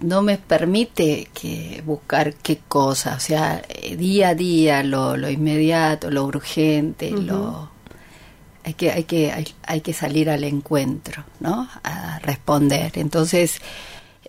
no 0.00 0.22
me 0.22 0.38
permite 0.38 1.28
que 1.34 1.82
buscar 1.84 2.34
qué 2.34 2.58
cosa, 2.68 3.16
o 3.16 3.20
sea, 3.20 3.62
eh, 3.68 3.96
día 3.96 4.30
a 4.30 4.34
día, 4.34 4.82
lo, 4.82 5.16
lo 5.16 5.28
inmediato, 5.28 6.10
lo 6.10 6.24
urgente, 6.24 7.10
lo 7.10 7.70
hay 8.64 8.74
que 8.74 8.90
hay 8.90 9.04
que 9.04 9.32
hay, 9.32 9.46
hay 9.62 9.80
que 9.80 9.92
salir 9.92 10.28
al 10.28 10.44
encuentro, 10.44 11.24
¿no? 11.40 11.68
A 11.84 12.18
responder. 12.18 12.92
Entonces, 12.98 13.60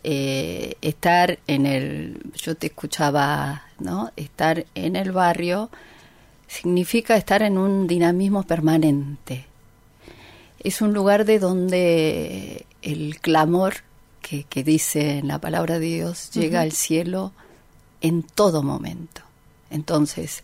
eh, 0.03 0.75
estar 0.81 1.39
en 1.45 1.65
el, 1.65 2.21
yo 2.35 2.55
te 2.55 2.67
escuchaba, 2.67 3.63
¿no? 3.79 4.11
Estar 4.15 4.65
en 4.75 4.95
el 4.95 5.11
barrio 5.11 5.69
significa 6.47 7.17
estar 7.17 7.41
en 7.43 7.57
un 7.57 7.85
dinamismo 7.85 8.43
permanente. 8.43 9.45
Es 10.63 10.81
un 10.81 10.93
lugar 10.93 11.25
de 11.25 11.39
donde 11.39 12.65
el 12.81 13.19
clamor 13.19 13.75
que, 14.21 14.43
que 14.43 14.63
dice 14.63 15.19
en 15.19 15.27
la 15.27 15.39
palabra 15.39 15.79
de 15.79 15.87
Dios 15.87 16.31
llega 16.31 16.61
al 16.61 16.71
cielo 16.71 17.33
en 18.01 18.23
todo 18.23 18.63
momento. 18.63 19.21
Entonces, 19.69 20.43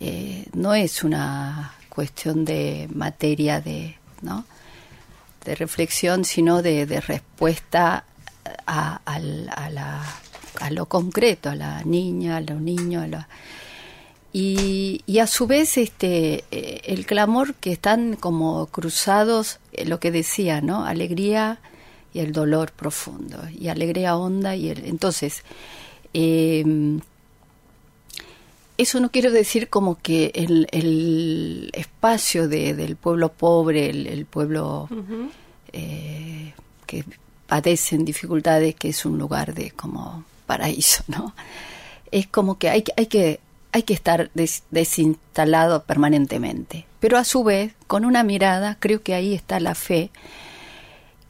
eh, 0.00 0.46
no 0.52 0.74
es 0.74 1.04
una 1.04 1.74
cuestión 1.88 2.44
de 2.44 2.88
materia 2.92 3.60
de, 3.60 3.96
¿no? 4.22 4.44
de 5.44 5.54
reflexión, 5.54 6.24
sino 6.24 6.62
de, 6.62 6.86
de 6.86 7.00
respuesta 7.00 8.04
a, 8.66 9.00
a, 9.04 9.14
a, 9.14 9.70
la, 9.70 10.02
a, 10.60 10.70
lo 10.70 10.86
concreto, 10.86 11.50
a 11.50 11.54
la 11.54 11.82
niña, 11.84 12.38
a 12.38 12.40
los 12.40 12.60
niños, 12.60 13.04
a 13.04 13.06
la, 13.06 13.28
y, 14.32 15.02
y, 15.06 15.20
a 15.20 15.28
su 15.28 15.46
vez 15.46 15.78
este 15.78 16.44
eh, 16.50 16.80
el 16.86 17.06
clamor 17.06 17.54
que 17.54 17.70
están 17.70 18.16
como 18.16 18.66
cruzados, 18.66 19.60
eh, 19.72 19.84
lo 19.84 20.00
que 20.00 20.10
decía, 20.10 20.60
¿no? 20.60 20.84
Alegría 20.84 21.60
y 22.14 22.20
el 22.20 22.32
dolor 22.32 22.72
profundo, 22.72 23.38
y 23.50 23.68
alegría 23.68 24.16
honda 24.16 24.56
y 24.56 24.70
el, 24.70 24.86
entonces 24.86 25.42
eh, 26.14 26.64
eso 28.76 29.00
no 29.00 29.10
quiero 29.10 29.30
decir 29.30 29.68
como 29.68 30.00
que 30.00 30.32
el, 30.34 30.66
el 30.72 31.70
espacio 31.74 32.48
de, 32.48 32.74
del 32.74 32.96
pueblo 32.96 33.30
pobre, 33.30 33.90
el, 33.90 34.06
el 34.06 34.26
pueblo 34.26 34.88
uh 34.90 34.94
-huh. 34.94 35.30
eh, 35.72 36.54
que 36.86 37.04
padecen 37.46 38.04
dificultades, 38.04 38.74
que 38.74 38.88
es 38.88 39.04
un 39.04 39.18
lugar 39.18 39.54
de 39.54 39.70
como 39.70 40.24
paraíso, 40.46 41.04
¿no? 41.08 41.34
Es 42.10 42.26
como 42.26 42.58
que 42.58 42.68
hay, 42.68 42.84
hay 42.96 43.06
que 43.06 43.40
hay 43.72 43.82
que 43.82 43.94
estar 43.94 44.30
des, 44.34 44.62
desinstalado 44.70 45.82
permanentemente. 45.82 46.86
Pero 47.00 47.18
a 47.18 47.24
su 47.24 47.42
vez, 47.42 47.74
con 47.88 48.04
una 48.04 48.22
mirada, 48.22 48.76
creo 48.78 49.02
que 49.02 49.14
ahí 49.14 49.34
está 49.34 49.58
la 49.58 49.74
fe, 49.74 50.10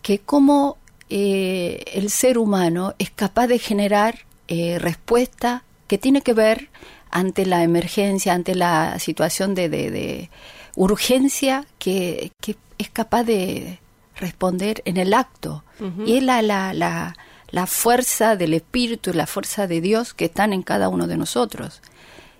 que 0.04 0.18
como 0.18 0.76
eh, 1.08 1.82
el 1.94 2.10
ser 2.10 2.36
humano 2.36 2.94
es 2.98 3.10
capaz 3.10 3.46
de 3.46 3.58
generar 3.58 4.26
eh, 4.48 4.78
respuesta 4.78 5.64
que 5.88 5.96
tiene 5.96 6.20
que 6.20 6.34
ver 6.34 6.68
ante 7.10 7.46
la 7.46 7.62
emergencia, 7.62 8.34
ante 8.34 8.54
la 8.54 8.98
situación 8.98 9.54
de, 9.54 9.70
de, 9.70 9.90
de 9.90 10.30
urgencia, 10.76 11.64
que, 11.78 12.32
que, 12.42 12.56
es 12.76 12.90
capaz 12.90 13.24
de 13.24 13.78
responder 14.16 14.82
en 14.84 14.98
el 14.98 15.14
acto. 15.14 15.64
Uh 15.80 15.84
-huh. 15.84 16.06
Y 16.06 16.18
es 16.18 16.22
la, 16.22 16.42
la, 16.42 16.74
la, 16.74 17.16
la 17.48 17.66
fuerza 17.66 18.36
del 18.36 18.52
Espíritu 18.52 19.10
y 19.10 19.14
la 19.14 19.26
fuerza 19.26 19.66
de 19.66 19.80
Dios 19.80 20.12
que 20.12 20.26
están 20.26 20.52
en 20.52 20.62
cada 20.62 20.90
uno 20.90 21.06
de 21.06 21.16
nosotros. 21.16 21.80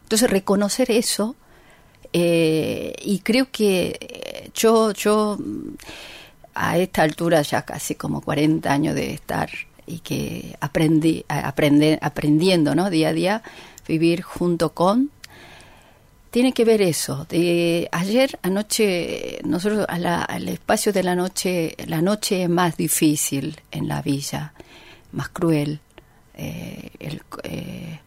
Entonces 0.03 0.29
reconocer 0.29 0.90
eso, 0.90 1.35
eh, 2.12 2.94
y 3.03 3.20
creo 3.20 3.50
que 3.50 3.96
eh, 4.00 4.50
yo, 4.55 4.92
yo 4.92 5.38
a 6.54 6.78
esta 6.78 7.02
altura 7.02 7.42
ya 7.42 7.62
casi 7.62 7.94
como 7.94 8.20
40 8.20 8.72
años 8.72 8.94
de 8.94 9.12
estar 9.12 9.50
y 9.86 9.98
que 10.00 10.56
aprendí, 10.60 11.24
aprende- 11.28 11.98
aprendiendo 12.00 12.74
¿no? 12.74 12.90
día 12.90 13.08
a 13.08 13.12
día, 13.12 13.42
vivir 13.86 14.22
junto 14.22 14.72
con, 14.72 15.10
tiene 16.30 16.52
que 16.52 16.64
ver 16.64 16.82
eso. 16.82 17.26
De 17.28 17.88
ayer 17.92 18.38
anoche, 18.42 19.38
nosotros 19.44 19.86
a 19.88 19.98
la- 19.98 20.22
al 20.22 20.48
espacio 20.48 20.92
de 20.92 21.02
la 21.04 21.14
noche, 21.14 21.76
la 21.86 22.00
noche 22.02 22.42
es 22.42 22.48
más 22.48 22.76
difícil 22.76 23.60
en 23.70 23.86
la 23.88 24.02
villa, 24.02 24.52
más 25.12 25.28
cruel. 25.28 25.80
eh, 26.36 26.90
el- 26.98 27.22
eh, 27.44 28.00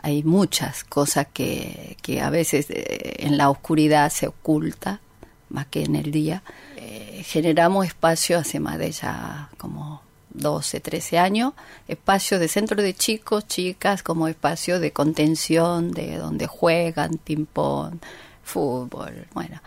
hay 0.00 0.22
muchas 0.22 0.84
cosas 0.84 1.26
que, 1.32 1.96
que 2.00 2.20
a 2.20 2.30
veces 2.30 2.66
eh, 2.70 3.16
en 3.26 3.36
la 3.36 3.50
oscuridad 3.50 4.08
se 4.12 4.28
oculta 4.28 5.00
más 5.56 5.66
que 5.66 5.82
en 5.84 5.96
el 5.96 6.12
día. 6.12 6.42
Eh, 6.76 7.22
generamos 7.24 7.86
espacio 7.86 8.38
hace 8.38 8.60
más 8.60 8.78
de 8.78 8.92
ya 8.92 9.48
como 9.56 10.02
12, 10.34 10.80
13 10.80 11.18
años, 11.18 11.54
espacio 11.88 12.38
de 12.38 12.48
centro 12.48 12.82
de 12.82 12.92
chicos, 12.92 13.48
chicas, 13.48 14.02
como 14.02 14.28
espacio 14.28 14.78
de 14.78 14.92
contención, 14.92 15.92
de 15.92 16.18
donde 16.18 16.46
juegan, 16.46 17.16
ping-pong, 17.16 17.94
fútbol, 18.44 19.26
bueno. 19.32 19.62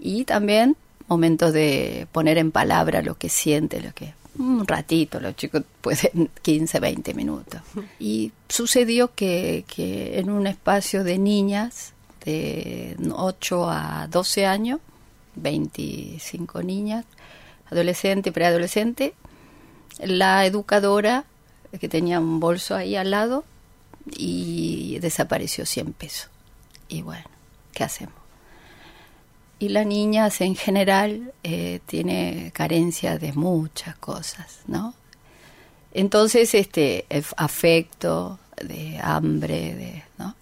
Y 0.00 0.24
también 0.24 0.76
momentos 1.06 1.52
de 1.52 2.08
poner 2.10 2.36
en 2.36 2.50
palabra 2.50 3.00
lo 3.00 3.14
que 3.16 3.28
siente, 3.28 3.80
lo 3.80 3.92
que 3.94 4.14
un 4.38 4.66
ratito, 4.66 5.20
los 5.20 5.36
chicos 5.36 5.62
pueden 5.80 6.30
15, 6.42 6.80
20 6.80 7.14
minutos. 7.14 7.60
Y 8.00 8.32
sucedió 8.48 9.14
que, 9.14 9.64
que 9.68 10.18
en 10.18 10.30
un 10.30 10.48
espacio 10.48 11.04
de 11.04 11.18
niñas 11.18 11.92
de 12.24 12.96
8 13.12 13.70
a 13.70 14.08
12 14.10 14.46
años, 14.46 14.80
25 15.42 16.62
niñas, 16.62 17.04
adolescente, 17.70 18.32
preadolescente, 18.32 19.14
la 20.00 20.44
educadora 20.46 21.24
que 21.80 21.88
tenía 21.88 22.20
un 22.20 22.40
bolso 22.40 22.74
ahí 22.74 22.96
al 22.96 23.10
lado 23.10 23.44
y 24.10 24.98
desapareció 25.00 25.66
100 25.66 25.92
pesos. 25.92 26.30
Y 26.88 27.02
bueno, 27.02 27.24
¿qué 27.72 27.84
hacemos? 27.84 28.14
Y 29.58 29.70
la 29.70 29.84
niña 29.84 30.28
en 30.38 30.54
general 30.54 31.32
eh, 31.42 31.80
tiene 31.86 32.52
carencia 32.54 33.18
de 33.18 33.32
muchas 33.32 33.96
cosas, 33.96 34.60
¿no? 34.66 34.94
Entonces, 35.92 36.54
este, 36.54 37.06
ef- 37.10 37.34
afecto, 37.36 38.38
de 38.62 38.98
hambre, 39.02 39.74
de, 39.74 40.04
¿no? 40.16 40.36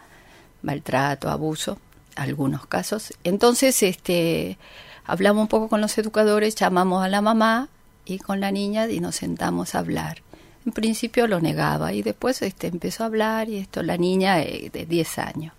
maltrato, 0.63 1.31
abuso, 1.31 1.79
algunos 2.15 2.67
casos. 2.67 3.15
Entonces, 3.25 3.83
este, 3.83 4.59
hablamos 5.07 5.43
un 5.43 5.49
poco 5.49 5.69
con 5.69 5.81
los 5.81 5.97
educadores, 5.99 6.55
llamamos 6.55 7.05
a 7.05 7.09
la 7.09 7.21
mamá 7.21 7.69
y 8.05 8.19
con 8.19 8.41
la 8.41 8.51
niña 8.51 8.89
y 8.89 9.01
nos 9.01 9.17
sentamos 9.17 9.75
a 9.75 9.81
hablar. 9.81 10.23
En 10.65 10.73
principio 10.73 11.27
lo 11.27 11.41
negaba 11.41 11.93
y 11.93 12.03
después 12.03 12.43
este, 12.43 12.67
empezó 12.67 13.05
a 13.05 13.07
hablar 13.07 13.49
y 13.49 13.59
esto, 13.59 13.83
la 13.83 13.97
niña 13.97 14.41
eh, 14.43 14.71
de 14.73 14.87
10 14.87 15.19
años. 15.19 15.53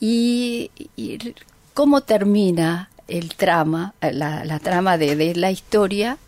Y, 0.00 0.70
y 0.96 1.34
cómo 1.72 2.00
termina 2.00 2.90
el 3.06 3.34
trama, 3.34 3.94
eh, 4.00 4.12
la, 4.12 4.44
la 4.44 4.58
trama 4.58 4.98
de, 4.98 5.14
de 5.14 5.36
la 5.36 5.50
historia, 5.52 6.18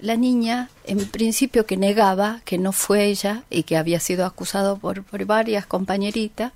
la 0.00 0.16
niña 0.16 0.68
en 0.84 0.98
principio 1.06 1.66
que 1.66 1.76
negaba 1.76 2.40
que 2.44 2.58
no 2.58 2.72
fue 2.72 3.04
ella 3.06 3.44
y 3.50 3.62
que 3.62 3.76
había 3.76 4.00
sido 4.00 4.26
acusado 4.26 4.78
por, 4.78 5.02
por 5.02 5.24
varias 5.24 5.66
compañeritas, 5.66 6.52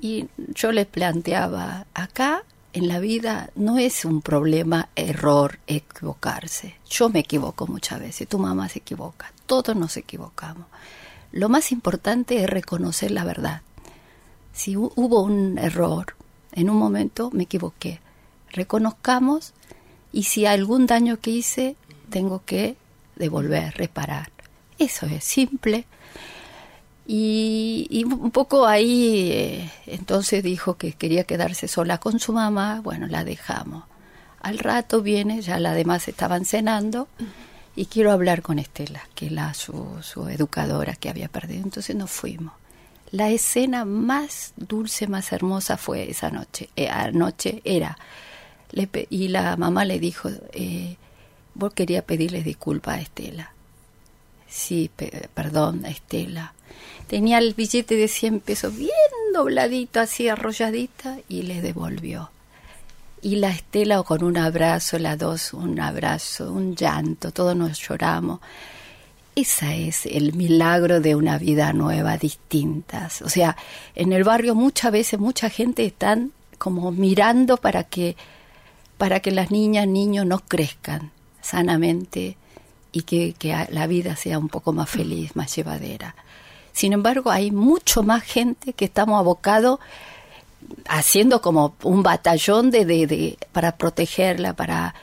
y 0.00 0.26
yo 0.54 0.72
le 0.72 0.84
planteaba, 0.84 1.86
acá 1.94 2.42
en 2.74 2.88
la 2.88 2.98
vida 3.00 3.50
no 3.54 3.78
es 3.78 4.04
un 4.04 4.20
problema 4.20 4.88
error, 4.96 5.58
equivocarse. 5.66 6.74
Yo 6.90 7.08
me 7.08 7.20
equivoco 7.20 7.66
muchas 7.66 8.00
veces, 8.00 8.28
tu 8.28 8.38
mamá 8.38 8.68
se 8.68 8.80
equivoca, 8.80 9.32
todos 9.46 9.74
nos 9.76 9.96
equivocamos. 9.96 10.66
Lo 11.32 11.48
más 11.48 11.72
importante 11.72 12.42
es 12.42 12.50
reconocer 12.50 13.10
la 13.10 13.24
verdad. 13.24 13.62
Si 14.52 14.74
hu- 14.74 14.92
hubo 14.96 15.22
un 15.22 15.56
error, 15.58 16.14
en 16.52 16.68
un 16.68 16.76
momento 16.76 17.30
me 17.32 17.44
equivoqué. 17.44 18.00
Reconozcamos 18.50 19.52
y 20.12 20.24
si 20.24 20.46
hay 20.46 20.54
algún 20.54 20.86
daño 20.86 21.18
que 21.20 21.30
hice, 21.30 21.76
tengo 22.10 22.42
que 22.44 22.76
devolver, 23.16 23.74
reparar. 23.76 24.30
Eso 24.78 25.06
es 25.06 25.24
simple. 25.24 25.86
Y, 27.06 28.04
un 28.04 28.30
poco 28.30 28.66
ahí, 28.66 29.30
eh, 29.30 29.70
entonces 29.86 30.42
dijo 30.42 30.76
que 30.78 30.92
quería 30.92 31.24
quedarse 31.24 31.68
sola 31.68 31.98
con 31.98 32.18
su 32.18 32.32
mamá, 32.32 32.80
bueno, 32.82 33.06
la 33.06 33.24
dejamos. 33.24 33.84
Al 34.40 34.58
rato 34.58 35.02
viene, 35.02 35.42
ya 35.42 35.58
las 35.58 35.74
demás 35.74 36.08
estaban 36.08 36.44
cenando, 36.46 37.08
y 37.76 37.86
quiero 37.86 38.12
hablar 38.12 38.40
con 38.42 38.58
Estela, 38.58 39.02
que 39.14 39.26
es 39.26 39.32
la, 39.32 39.52
su, 39.52 40.00
educadora 40.30 40.94
que 40.96 41.08
había 41.10 41.28
perdido. 41.28 41.62
Entonces 41.64 41.94
nos 41.96 42.10
fuimos. 42.10 42.54
La 43.10 43.30
escena 43.30 43.84
más 43.84 44.52
dulce, 44.56 45.06
más 45.06 45.30
hermosa 45.32 45.76
fue 45.76 46.10
esa 46.10 46.30
noche. 46.30 46.70
Eh, 46.74 46.88
anoche 46.88 47.60
era, 47.64 47.98
y 49.10 49.28
la 49.28 49.56
mamá 49.56 49.84
le 49.84 49.98
dijo, 50.00 50.30
eh, 50.52 50.96
vos 51.54 51.72
quería 51.74 52.02
pedirle 52.04 52.42
disculpas 52.42 52.96
a 52.98 53.00
Estela. 53.02 53.52
Sí, 54.48 54.90
pe- 54.94 55.28
perdón, 55.34 55.84
Estela. 55.84 56.54
Tenía 57.06 57.38
el 57.38 57.54
billete 57.54 57.96
de 57.96 58.08
100 58.08 58.40
pesos 58.40 58.76
bien 58.76 58.90
dobladito, 59.32 60.00
así 60.00 60.28
arrolladita, 60.28 61.18
y 61.28 61.42
le 61.42 61.60
devolvió. 61.60 62.30
Y 63.20 63.36
la 63.36 63.50
Estela 63.50 64.02
con 64.02 64.22
un 64.22 64.36
abrazo, 64.36 64.98
las 64.98 65.18
dos, 65.18 65.54
un 65.54 65.80
abrazo, 65.80 66.52
un 66.52 66.76
llanto, 66.76 67.32
todos 67.32 67.56
nos 67.56 67.78
lloramos. 67.78 68.40
Ese 69.34 69.88
es 69.88 70.06
el 70.06 70.34
milagro 70.34 71.00
de 71.00 71.14
una 71.14 71.38
vida 71.38 71.72
nueva, 71.72 72.16
distintas. 72.16 73.22
O 73.22 73.28
sea, 73.28 73.56
en 73.94 74.12
el 74.12 74.24
barrio 74.24 74.54
muchas 74.54 74.92
veces 74.92 75.18
mucha 75.18 75.50
gente 75.50 75.84
están 75.84 76.32
como 76.58 76.92
mirando 76.92 77.56
para 77.56 77.84
que 77.84 78.16
para 78.98 79.20
que 79.20 79.32
las 79.32 79.50
niñas, 79.50 79.88
niños 79.88 80.24
no 80.24 80.38
crezcan 80.38 81.10
sanamente 81.40 82.36
y 82.92 83.02
que, 83.02 83.34
que 83.36 83.66
la 83.70 83.86
vida 83.86 84.16
sea 84.16 84.38
un 84.38 84.48
poco 84.48 84.72
más 84.72 84.88
feliz, 84.88 85.34
más 85.34 85.54
llevadera. 85.54 86.14
Sin 86.74 86.92
embargo, 86.92 87.30
hay 87.30 87.50
mucho 87.50 88.02
más 88.02 88.22
gente 88.22 88.74
que 88.74 88.84
estamos 88.84 89.18
abocados 89.18 89.78
haciendo 90.88 91.40
como 91.40 91.76
un 91.82 92.02
batallón 92.02 92.70
de, 92.70 92.84
de, 92.84 93.06
de- 93.06 93.38
para 93.52 93.76
protegerla, 93.76 94.54
para 94.54 94.94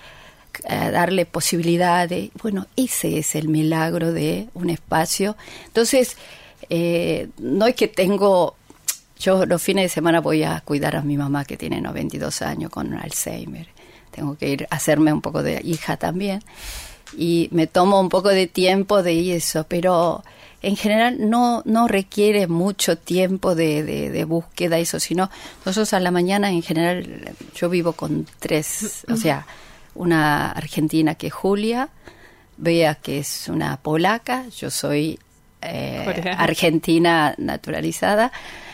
eh, 0.68 0.92
darle 0.92 1.26
posibilidades. 1.26 2.30
Bueno, 2.42 2.68
ese 2.76 3.18
es 3.20 3.36
el 3.36 3.48
milagro 3.48 4.12
de 4.12 4.48
un 4.54 4.70
espacio. 4.70 5.36
Entonces, 5.66 6.18
eh, 6.70 7.30
no 7.40 7.66
es 7.68 7.76
que 7.76 7.88
tengo, 7.88 8.56
yo 9.20 9.46
los 9.46 9.62
fines 9.62 9.86
de 9.86 9.90
semana 9.90 10.20
voy 10.22 10.44
a 10.44 10.62
cuidar 10.62 10.96
a 10.96 11.02
mi 11.02 11.18
mamá 11.18 11.46
que 11.46 11.58
tiene 11.58 11.82
92 11.82 12.42
años 12.42 12.70
con 12.70 12.94
Alzheimer. 12.94 13.68
Tengo 14.12 14.36
que 14.38 14.50
ir 14.50 14.68
a 14.70 14.76
hacerme 14.76 15.14
un 15.14 15.22
poco 15.22 15.42
de 15.42 15.62
hija 15.64 15.96
también. 15.98 16.44
Y 17.18 17.48
me 17.52 17.68
tomo 17.68 18.00
un 18.00 18.10
poco 18.10 18.30
de 18.30 18.48
tiempo 18.48 19.04
de 19.04 19.36
eso, 19.36 19.66
pero 19.68 20.24
en 20.62 20.76
general 20.76 21.30
no, 21.30 21.64
no 21.66 21.88
requiere 21.88 22.48
mucho 22.48 22.98
tiempo 22.98 23.56
de, 23.56 23.84
de, 23.84 24.10
de 24.10 24.26
búsqueda, 24.26 24.78
eso, 24.78 25.00
sino 25.00 25.30
nosotros 25.66 25.94
a 25.94 26.00
la 26.00 26.12
mañana 26.12 26.52
en 26.52 26.62
general, 26.62 27.34
yo 27.56 27.70
vivo 27.70 27.94
con 27.94 28.28
tres, 28.40 29.06
o 29.12 29.16
sea, 29.16 29.48
una 29.96 30.52
argentina 30.52 31.16
que 31.16 31.28
es 31.28 31.34
Julia, 31.34 31.90
Bea 32.58 32.96
que 32.96 33.20
es 33.20 33.48
una 33.48 33.78
polaca, 33.78 34.46
yo 34.50 34.70
soy 34.70 35.20
eh, 35.64 36.36
argentina 36.38 37.34
naturalizada, 37.38 38.32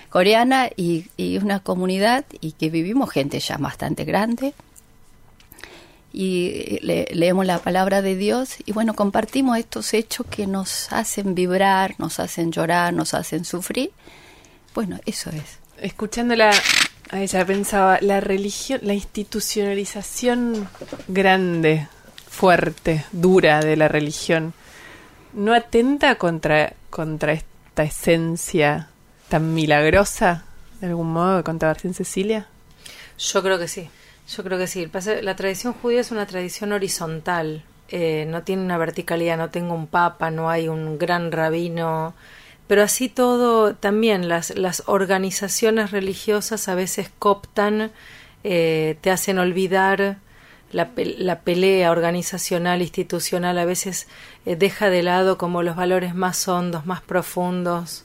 coreana 0.09 0.69
y, 0.75 1.07
y 1.15 1.37
una 1.37 1.61
comunidad 1.61 2.25
y 2.41 2.51
que 2.53 2.69
vivimos 2.69 3.09
gente 3.11 3.39
ya 3.39 3.57
bastante 3.57 4.03
grande 4.03 4.53
y 6.19 6.79
le- 6.81 7.07
leemos 7.13 7.45
la 7.45 7.59
palabra 7.59 8.01
de 8.01 8.15
Dios 8.15 8.55
y 8.65 8.71
bueno, 8.71 8.95
compartimos 8.95 9.57
estos 9.59 9.93
hechos 9.93 10.25
que 10.27 10.47
nos 10.47 10.91
hacen 10.91 11.35
vibrar, 11.35 11.93
nos 11.99 12.19
hacen 12.19 12.51
llorar, 12.51 12.91
nos 12.93 13.13
hacen 13.13 13.45
sufrir. 13.45 13.91
Bueno, 14.73 14.99
eso 15.05 15.29
es. 15.29 15.59
Escuchándola 15.79 16.51
a 17.11 17.19
ella 17.21 17.45
pensaba, 17.45 17.99
la 18.01 18.19
religión, 18.19 18.79
la 18.81 18.95
institucionalización 18.95 20.67
grande, 21.07 21.87
fuerte, 22.29 23.05
dura 23.11 23.59
de 23.61 23.75
la 23.75 23.87
religión, 23.87 24.53
¿no 25.33 25.53
atenta 25.53 26.15
contra, 26.15 26.73
contra 26.89 27.33
esta 27.33 27.83
esencia 27.83 28.87
tan 29.29 29.53
milagrosa, 29.53 30.45
de 30.81 30.87
algún 30.87 31.11
modo, 31.13 31.37
que 31.37 31.43
contaba 31.43 31.73
recién 31.75 31.93
Cecilia? 31.93 32.47
Yo 33.19 33.43
creo 33.43 33.59
que 33.59 33.67
sí. 33.67 33.87
Yo 34.27 34.43
creo 34.43 34.57
que 34.57 34.67
sí. 34.67 34.89
La 35.21 35.35
tradición 35.35 35.73
judía 35.73 36.01
es 36.01 36.11
una 36.11 36.25
tradición 36.25 36.73
horizontal. 36.73 37.63
Eh, 37.89 38.25
no 38.27 38.43
tiene 38.43 38.63
una 38.63 38.77
verticalidad. 38.77 39.37
No 39.37 39.49
tengo 39.49 39.73
un 39.73 39.87
papa, 39.87 40.31
no 40.31 40.49
hay 40.49 40.67
un 40.67 40.97
gran 40.97 41.31
rabino 41.31 42.13
pero 42.67 42.83
así 42.83 43.07
todo 43.09 43.75
también 43.75 44.27
las, 44.27 44.55
las 44.55 44.83
organizaciones 44.85 45.91
religiosas 45.91 46.67
a 46.67 46.75
veces 46.75 47.09
cooptan, 47.17 47.91
eh, 48.43 48.97
te 49.01 49.09
hacen 49.09 49.39
olvidar 49.39 50.17
la, 50.73 50.91
la, 50.95 51.41
pelea 51.41 51.91
organizacional, 51.91 52.81
institucional, 52.81 53.57
a 53.57 53.65
veces 53.65 54.07
eh, 54.45 54.57
deja 54.57 54.89
de 54.89 55.01
lado 55.01 55.37
como 55.37 55.63
los 55.63 55.77
valores 55.77 56.13
más 56.13 56.45
hondos, 56.49 56.85
más 56.85 57.01
profundos, 57.01 58.03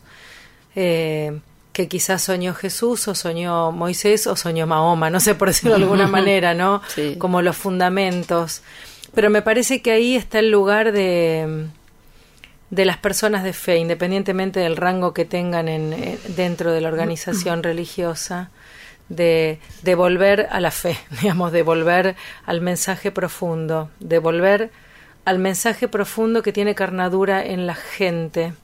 que 1.72 1.88
quizás 1.88 2.22
soñó 2.22 2.54
Jesús 2.54 3.08
o 3.08 3.14
soñó 3.14 3.72
Moisés 3.72 4.26
o 4.26 4.36
soñó 4.36 4.66
Mahoma, 4.66 5.08
no 5.10 5.20
sé 5.20 5.34
por 5.34 5.48
decirlo 5.48 5.76
de 5.76 5.82
alguna 5.82 6.06
manera, 6.06 6.52
¿no? 6.54 6.82
Sí. 6.94 7.16
Como 7.18 7.40
los 7.42 7.56
fundamentos. 7.56 8.62
Pero 9.14 9.30
me 9.30 9.42
parece 9.42 9.82
que 9.82 9.90
ahí 9.92 10.16
está 10.16 10.38
el 10.38 10.50
lugar 10.50 10.92
de, 10.92 11.66
de 12.70 12.84
las 12.84 12.96
personas 12.98 13.42
de 13.44 13.52
fe, 13.52 13.76
independientemente 13.78 14.60
del 14.60 14.76
rango 14.76 15.12
que 15.14 15.24
tengan 15.24 15.68
en, 15.68 15.92
en- 15.92 16.18
dentro 16.36 16.72
de 16.72 16.80
la 16.80 16.88
organización 16.88 17.62
religiosa, 17.62 18.50
de, 19.08 19.58
de 19.82 19.94
volver 19.94 20.48
a 20.50 20.60
la 20.60 20.70
fe, 20.70 20.96
digamos, 21.22 21.52
de 21.52 21.62
volver 21.62 22.16
al 22.46 22.60
mensaje 22.60 23.10
profundo, 23.10 23.90
de 24.00 24.18
volver 24.18 24.70
al 25.24 25.38
mensaje 25.38 25.88
profundo 25.88 26.42
que 26.42 26.52
tiene 26.52 26.74
carnadura 26.74 27.44
en 27.44 27.66
la 27.66 27.74
gente. 27.74 28.54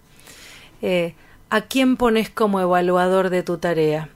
Eh, 0.83 1.15
¿A 1.51 1.63
quién 1.63 1.97
pones 1.97 2.29
como 2.31 2.61
evaluador 2.61 3.31
de 3.31 3.43
tu 3.43 3.59
tarea? 3.59 4.11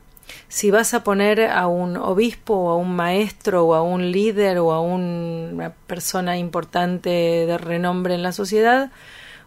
Si 0.48 0.70
vas 0.70 0.92
a 0.94 1.02
poner 1.02 1.40
a 1.48 1.66
un 1.66 1.96
obispo 1.96 2.54
o 2.54 2.70
a 2.70 2.76
un 2.76 2.94
maestro 2.94 3.64
o 3.64 3.74
a 3.74 3.82
un 3.82 4.12
líder 4.12 4.58
o 4.58 4.72
a 4.72 4.80
un- 4.80 5.50
una 5.54 5.70
persona 5.86 6.36
importante 6.36 7.08
de 7.10 7.58
renombre 7.58 8.14
en 8.14 8.22
la 8.22 8.32
sociedad, 8.32 8.90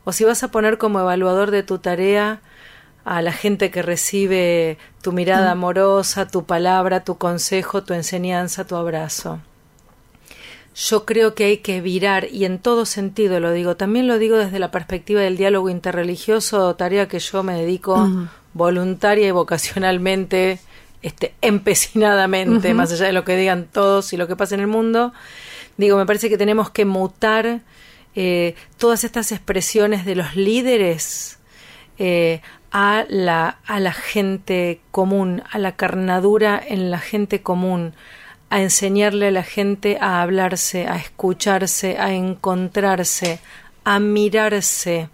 o 0.04 0.12
si 0.12 0.24
vas 0.24 0.43
a 0.43 0.50
poner 0.50 0.78
como 0.78 1.00
evaluador 1.00 1.52
de 1.52 1.63
tu 1.63 1.78
tarea 1.80 2.41
a 3.04 3.21
la 3.21 3.32
gente 3.32 3.69
que 3.69 3.84
recibe 3.84 4.78
tu 5.04 5.12
mirada 5.12 5.52
amorosa, 5.52 6.28
tu 6.28 6.43
palabra, 6.45 7.04
tu 7.04 7.17
consejo, 7.19 7.84
tu 7.84 7.93
enseñanza, 7.93 8.65
tu 8.65 8.76
abrazo. 8.76 9.39
Yo 10.76 11.06
creo 11.06 11.36
que 11.36 11.46
hay 11.46 11.58
que 11.60 11.80
virar, 11.80 12.28
y 12.30 12.44
en 12.44 12.60
todo 12.60 12.86
sentido 12.86 13.40
lo 13.40 13.54
digo, 13.54 13.78
también 13.78 14.08
lo 14.08 14.20
digo 14.20 14.38
desde 14.38 14.60
la 14.60 14.72
perspectiva 14.72 15.22
del 15.22 15.38
diálogo 15.38 15.70
interreligioso, 15.70 16.76
tarea 16.76 17.08
que 17.08 17.20
yo 17.20 17.44
me 17.44 17.54
dedico 17.54 18.10
voluntaria 18.54 19.28
y 19.28 19.32
vocacionalmente, 19.32 20.60
este, 21.02 21.34
empecinadamente, 21.42 22.74
más 22.74 22.92
allá 22.92 23.06
de 23.06 23.14
lo 23.14 23.24
que 23.24 23.38
digan 23.38 23.68
todos 23.72 24.12
y 24.12 24.18
lo 24.18 24.28
que 24.28 24.36
pasa 24.36 24.56
en 24.56 24.62
el 24.62 24.68
mundo. 24.68 25.14
Digo, 25.78 25.98
me 25.98 26.06
parece 26.06 26.28
que 26.30 26.38
tenemos 26.38 26.70
que 26.70 26.84
mutar 26.84 27.62
eh, 28.16 28.56
todas 28.78 29.06
estas 29.06 29.32
expresiones 29.32 30.06
de 30.06 30.16
los 30.16 30.36
líderes 30.36 31.40
eh, 31.98 32.42
a, 32.72 33.06
la, 33.08 33.60
a 33.66 33.80
la 33.80 33.94
gente 33.94 34.82
común, 34.92 35.42
a 35.50 35.58
la 35.58 35.78
carnadura 35.78 36.62
en 36.66 36.92
la 36.92 37.00
gente 37.00 37.42
común, 37.42 37.94
a 38.56 38.62
enseñarle 38.62 39.28
a 39.28 39.32
la 39.32 39.44
gente 39.44 39.98
a 40.00 40.22
hablarse, 40.22 40.88
a 40.88 40.96
escucharse, 40.96 41.98
a 41.98 42.13
encontrarse, 42.13 43.41
a 43.84 44.00
mirarse, 44.00 45.10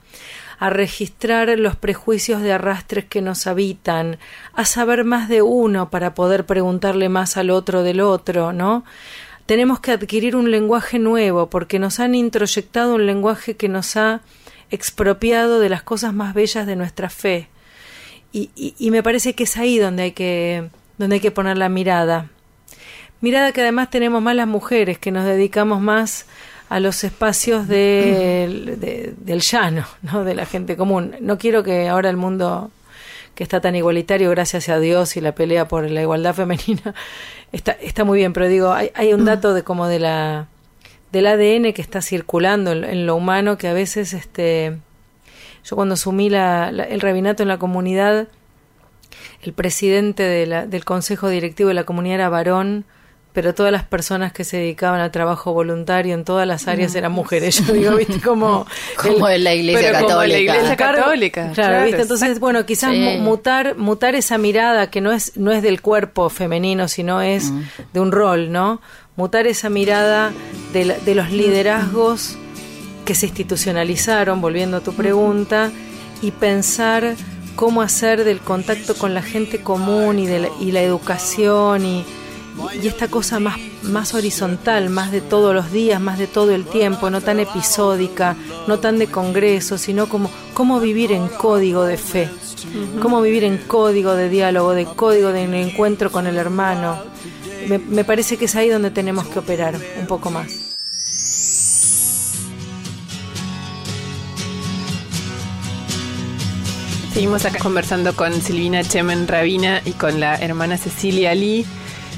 a 0.60 0.69
registrar 0.69 1.49
los 1.58 1.75
prejuicios 1.75 2.43
de 2.43 2.54
arrastres 2.54 3.06
que 3.06 3.23
nos 3.23 3.47
habitan, 3.47 4.19
a 4.54 4.63
saber 4.65 5.06
más 5.06 5.27
de 5.27 5.41
uno 5.41 5.89
para 5.89 6.13
poder 6.13 6.45
preguntarle 6.45 7.10
más 7.10 7.36
al 7.36 7.49
otro 7.49 7.82
del 7.82 8.01
otro, 8.01 8.54
¿no? 8.54 8.86
Tenemos 9.47 9.80
que 9.80 9.93
adquirir 9.93 10.36
un 10.36 10.51
lenguaje 10.51 10.99
nuevo 10.99 11.49
porque 11.49 11.80
nos 11.80 11.99
han 11.99 12.13
introyectado 12.13 12.93
un 12.93 13.08
lenguaje 13.08 13.58
que 13.58 13.69
nos 13.69 13.97
ha 13.97 14.21
expropiado 14.69 15.60
de 15.60 15.69
las 15.69 15.82
cosas 15.82 16.13
más 16.13 16.36
bellas 16.36 16.67
de 16.67 16.75
nuestra 16.75 17.10
fe. 17.10 17.49
Y, 18.32 18.51
y, 18.56 18.75
y 18.77 18.91
me 18.91 19.01
parece 19.01 19.34
que 19.34 19.45
es 19.45 19.58
ahí 19.58 19.80
donde 19.80 20.04
hay 20.04 20.12
que, 20.12 20.69
donde 20.99 21.15
hay 21.15 21.21
que 21.21 21.32
poner 21.32 21.58
la 21.58 21.69
mirada. 21.69 22.30
Mirada 23.21 23.51
que 23.51 23.62
además 23.62 23.89
tenemos 23.89 24.21
más 24.21 24.36
las 24.36 24.47
mujeres, 24.47 24.97
que 24.97 25.12
nos 25.12 25.25
dedicamos 25.25 25.79
más 25.81 26.25
a 26.69 26.79
los 26.79 27.03
espacios 27.03 27.67
de, 27.67 28.75
de- 28.79 29.13
del 29.17 29.41
llano, 29.41 29.86
¿no? 30.01 30.23
de 30.23 30.34
la 30.36 30.45
gente 30.45 30.75
común. 30.77 31.15
No 31.19 31.38
quiero 31.38 31.63
que 31.63 31.88
ahora 31.88 32.10
el 32.10 32.17
mundo 32.17 32.71
que 33.36 33.43
está 33.43 33.62
tan 33.62 33.75
igualitario, 33.75 34.29
gracias 34.31 34.69
a 34.69 34.79
Dios, 34.79 35.15
y 35.17 35.21
la 35.21 35.34
pelea 35.34 35.67
por 35.67 35.89
la 35.89 36.01
igualdad 36.01 36.34
femenina, 36.34 36.93
está, 37.51 37.73
está 37.73 38.03
muy 38.03 38.17
bien, 38.19 38.34
pero 38.34 38.47
digo, 38.47 38.71
hay, 38.73 38.89
hay 38.95 39.13
un 39.13 39.25
dato 39.25 39.53
de 39.53 39.63
como 39.63 39.88
de 39.88 39.99
la 39.99 40.47
del 41.12 41.27
ADN 41.27 41.73
que 41.73 41.81
está 41.81 42.01
circulando 42.01 42.71
en, 42.71 42.86
en 42.86 43.05
lo 43.05 43.15
humano 43.17 43.57
que 43.57 43.67
a 43.67 43.73
veces 43.73 44.13
este 44.13 44.77
yo 45.65 45.75
cuando 45.75 45.93
asumí 45.95 46.29
la- 46.29 46.71
la- 46.71 46.86
el 46.86 47.01
rabinato 47.01 47.43
en 47.43 47.49
la 47.49 47.57
comunidad 47.57 48.29
el 49.43 49.51
presidente 49.51 50.23
de 50.23 50.45
la- 50.45 50.65
del 50.67 50.86
consejo 50.86 51.27
directivo 51.27 51.67
de 51.67 51.73
la 51.73 51.84
comunidad 51.84 52.15
era 52.15 52.29
varón 52.29 52.86
pero 53.33 53.53
todas 53.53 53.71
las 53.71 53.83
personas 53.83 54.33
que 54.33 54.43
se 54.43 54.57
dedicaban 54.57 54.99
al 54.99 55.11
trabajo 55.11 55.53
voluntario 55.53 56.13
en 56.13 56.25
todas 56.25 56.45
las 56.47 56.67
áreas 56.67 56.93
eran 56.95 57.11
mujeres. 57.13 57.65
Yo 57.65 57.73
digo, 57.73 57.95
viste, 57.95 58.19
como... 58.23 58.65
Como 59.01 59.29
en 59.29 59.43
la 59.43 59.53
Iglesia 59.53 59.91
pero 59.93 60.05
como 60.05 60.23
en 60.23 60.29
la 60.29 60.35
Católica. 60.35 60.39
Iglesia 60.55 60.75
Claro, 60.75 60.97
Católica. 60.97 61.41
Claro, 61.41 61.53
claro, 61.69 61.85
¿viste? 61.85 62.01
Entonces, 62.01 62.39
bueno, 62.39 62.65
quizás 62.65 62.91
Sí. 62.91 62.99
mu- 62.99 63.17
mutar, 63.19 63.77
mutar 63.77 64.15
esa 64.15 64.37
mirada 64.37 64.89
que 64.89 64.99
no 65.01 65.11
es, 65.11 65.37
no 65.37 65.51
es 65.51 65.61
del 65.63 65.81
cuerpo 65.81 66.29
femenino, 66.29 66.87
sino 66.87 67.21
es 67.21 67.51
de 67.93 67.99
un 67.99 68.11
rol, 68.11 68.51
¿no? 68.51 68.81
Mutar 69.15 69.47
esa 69.47 69.69
mirada 69.69 70.31
de, 70.73 70.85
la- 70.85 70.97
de 70.97 71.15
los 71.15 71.31
liderazgos 71.31 72.35
que 73.05 73.15
se 73.15 73.27
institucionalizaron, 73.27 74.41
volviendo 74.41 74.77
a 74.77 74.79
tu 74.81 74.93
pregunta, 74.93 75.71
y 76.21 76.31
pensar 76.31 77.15
cómo 77.55 77.81
hacer 77.81 78.23
del 78.23 78.39
contacto 78.39 78.95
con 78.95 79.13
la 79.13 79.21
gente 79.21 79.61
común 79.61 80.19
y, 80.19 80.27
de 80.27 80.39
la, 80.39 80.47
y 80.59 80.71
la 80.71 80.81
educación 80.81 81.85
y, 81.85 82.05
y 82.81 82.87
esta 82.87 83.07
cosa 83.07 83.39
más, 83.39 83.57
más 83.83 84.13
horizontal, 84.13 84.89
más 84.89 85.11
de 85.11 85.21
todos 85.21 85.53
los 85.53 85.71
días, 85.71 85.99
más 86.01 86.17
de 86.17 86.27
todo 86.27 86.51
el 86.51 86.65
tiempo, 86.65 87.09
no 87.09 87.21
tan 87.21 87.39
episódica, 87.39 88.35
no 88.67 88.79
tan 88.79 88.99
de 88.99 89.07
congreso, 89.07 89.77
sino 89.77 90.07
como 90.07 90.29
cómo 90.53 90.79
vivir 90.79 91.11
en 91.11 91.27
código 91.27 91.83
de 91.83 91.97
fe, 91.97 92.29
cómo 93.01 93.21
vivir 93.21 93.43
en 93.43 93.57
código 93.57 94.15
de 94.15 94.29
diálogo, 94.29 94.73
de 94.73 94.85
código 94.85 95.31
de 95.31 95.43
encuentro 95.61 96.11
con 96.11 96.27
el 96.27 96.37
hermano. 96.37 96.97
Me, 97.67 97.77
me 97.77 98.03
parece 98.03 98.37
que 98.37 98.45
es 98.45 98.55
ahí 98.55 98.69
donde 98.69 98.91
tenemos 98.91 99.27
que 99.27 99.39
operar 99.39 99.75
un 99.99 100.07
poco 100.07 100.29
más. 100.31 100.71
Seguimos 107.13 107.45
acá 107.45 107.59
conversando 107.59 108.15
con 108.15 108.41
Silvina 108.41 108.83
Chemen 108.83 109.27
Rabina 109.27 109.81
y 109.85 109.91
con 109.91 110.19
la 110.19 110.37
hermana 110.37 110.77
Cecilia 110.77 111.35
Lee, 111.35 111.65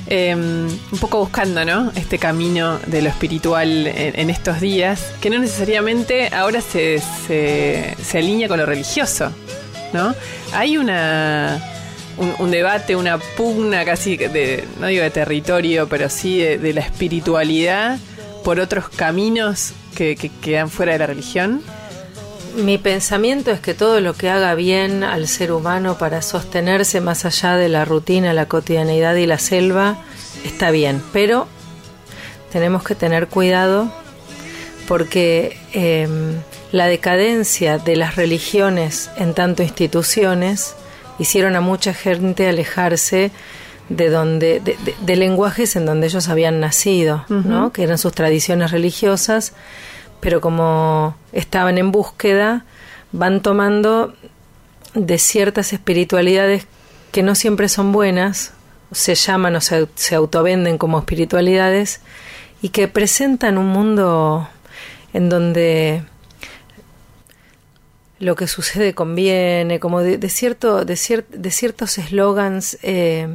eh, 0.07 0.35
un 0.35 0.99
poco 0.99 1.19
buscando 1.19 1.63
¿no? 1.65 1.91
este 1.95 2.17
camino 2.19 2.79
de 2.87 3.01
lo 3.01 3.09
espiritual 3.09 3.87
en, 3.87 4.19
en 4.19 4.29
estos 4.29 4.59
días, 4.59 5.13
que 5.21 5.29
no 5.29 5.39
necesariamente 5.39 6.29
ahora 6.33 6.61
se, 6.61 7.01
se, 7.27 8.17
alinea 8.17 8.47
con 8.47 8.59
lo 8.59 8.65
religioso. 8.65 9.31
¿no? 9.93 10.13
Hay 10.53 10.77
una, 10.77 11.61
un, 12.39 12.51
debate, 12.51 12.95
una 12.95 13.17
pugna 13.17 13.85
casi, 13.85 14.17
de, 14.17 14.65
no 14.79 14.87
digo 14.87 15.03
de 15.03 15.11
territorio, 15.11 15.87
pero 15.87 16.09
sí 16.09 16.39
de, 16.39 16.73
la 16.73 16.81
espiritualidad 16.81 17.97
por 18.43 18.59
otros 18.59 18.89
caminos 18.89 19.73
que 19.95 20.15
quedan 20.41 20.69
fuera 20.69 20.93
de 20.93 20.99
la 20.99 21.07
religión. 21.07 21.61
Mi 22.55 22.77
pensamiento 22.77 23.49
es 23.51 23.59
que 23.59 23.73
todo 23.73 23.99
lo 23.99 24.13
que 24.13 24.29
haga 24.29 24.53
bien 24.53 25.03
al 25.03 25.27
ser 25.27 25.51
humano 25.51 25.97
para 25.97 26.21
sostenerse 26.21 27.01
más 27.01 27.25
allá 27.25 27.55
de 27.55 27.67
la 27.67 27.83
rutina, 27.83 28.33
la 28.33 28.45
cotidianeidad 28.45 29.15
y 29.15 29.25
la 29.25 29.39
selva 29.39 29.97
está 30.45 30.69
bien, 30.69 31.01
pero 31.11 31.47
tenemos 32.51 32.83
que 32.83 32.93
tener 32.93 33.27
cuidado 33.27 33.91
porque 34.87 35.57
eh, 35.73 36.07
la 36.71 36.85
decadencia 36.85 37.79
de 37.79 37.95
las 37.95 38.15
religiones 38.15 39.09
en 39.17 39.33
tanto 39.33 39.63
instituciones 39.63 40.75
hicieron 41.17 41.55
a 41.55 41.61
mucha 41.61 41.93
gente 41.93 42.47
alejarse 42.47 43.31
de 43.89 44.09
donde 44.09 44.59
de, 44.59 44.77
de, 44.77 44.95
de 44.99 45.15
lenguajes 45.15 45.75
en 45.75 45.85
donde 45.85 46.07
ellos 46.07 46.29
habían 46.29 46.59
nacido, 46.59 47.25
¿no? 47.29 47.73
que 47.73 47.83
eran 47.83 47.97
sus 47.97 48.13
tradiciones 48.13 48.71
religiosas 48.71 49.53
pero 50.23 50.39
como 50.39 51.17
estaban 51.33 51.77
en 51.77 51.91
búsqueda, 51.91 52.63
van 53.11 53.41
tomando 53.41 54.13
de 54.93 55.17
ciertas 55.17 55.73
espiritualidades 55.73 56.65
que 57.11 57.23
no 57.23 57.35
siempre 57.35 57.67
son 57.67 57.91
buenas, 57.91 58.53
se 58.93 59.15
llaman 59.15 59.57
o 59.57 59.61
se, 59.61 59.85
se 59.95 60.15
autovenden 60.15 60.77
como 60.77 60.97
espiritualidades, 60.97 61.99
y 62.61 62.69
que 62.69 62.87
presentan 62.87 63.57
un 63.57 63.67
mundo 63.67 64.47
en 65.11 65.27
donde 65.27 66.05
lo 68.19 68.37
que 68.37 68.47
sucede 68.47 68.93
conviene, 68.95 69.81
como 69.81 69.99
de, 69.99 70.29
cierto, 70.29 70.85
de, 70.85 70.95
cier, 70.95 71.27
de 71.27 71.51
ciertos 71.51 71.97
eslogans 71.97 72.77
eh, 72.81 73.27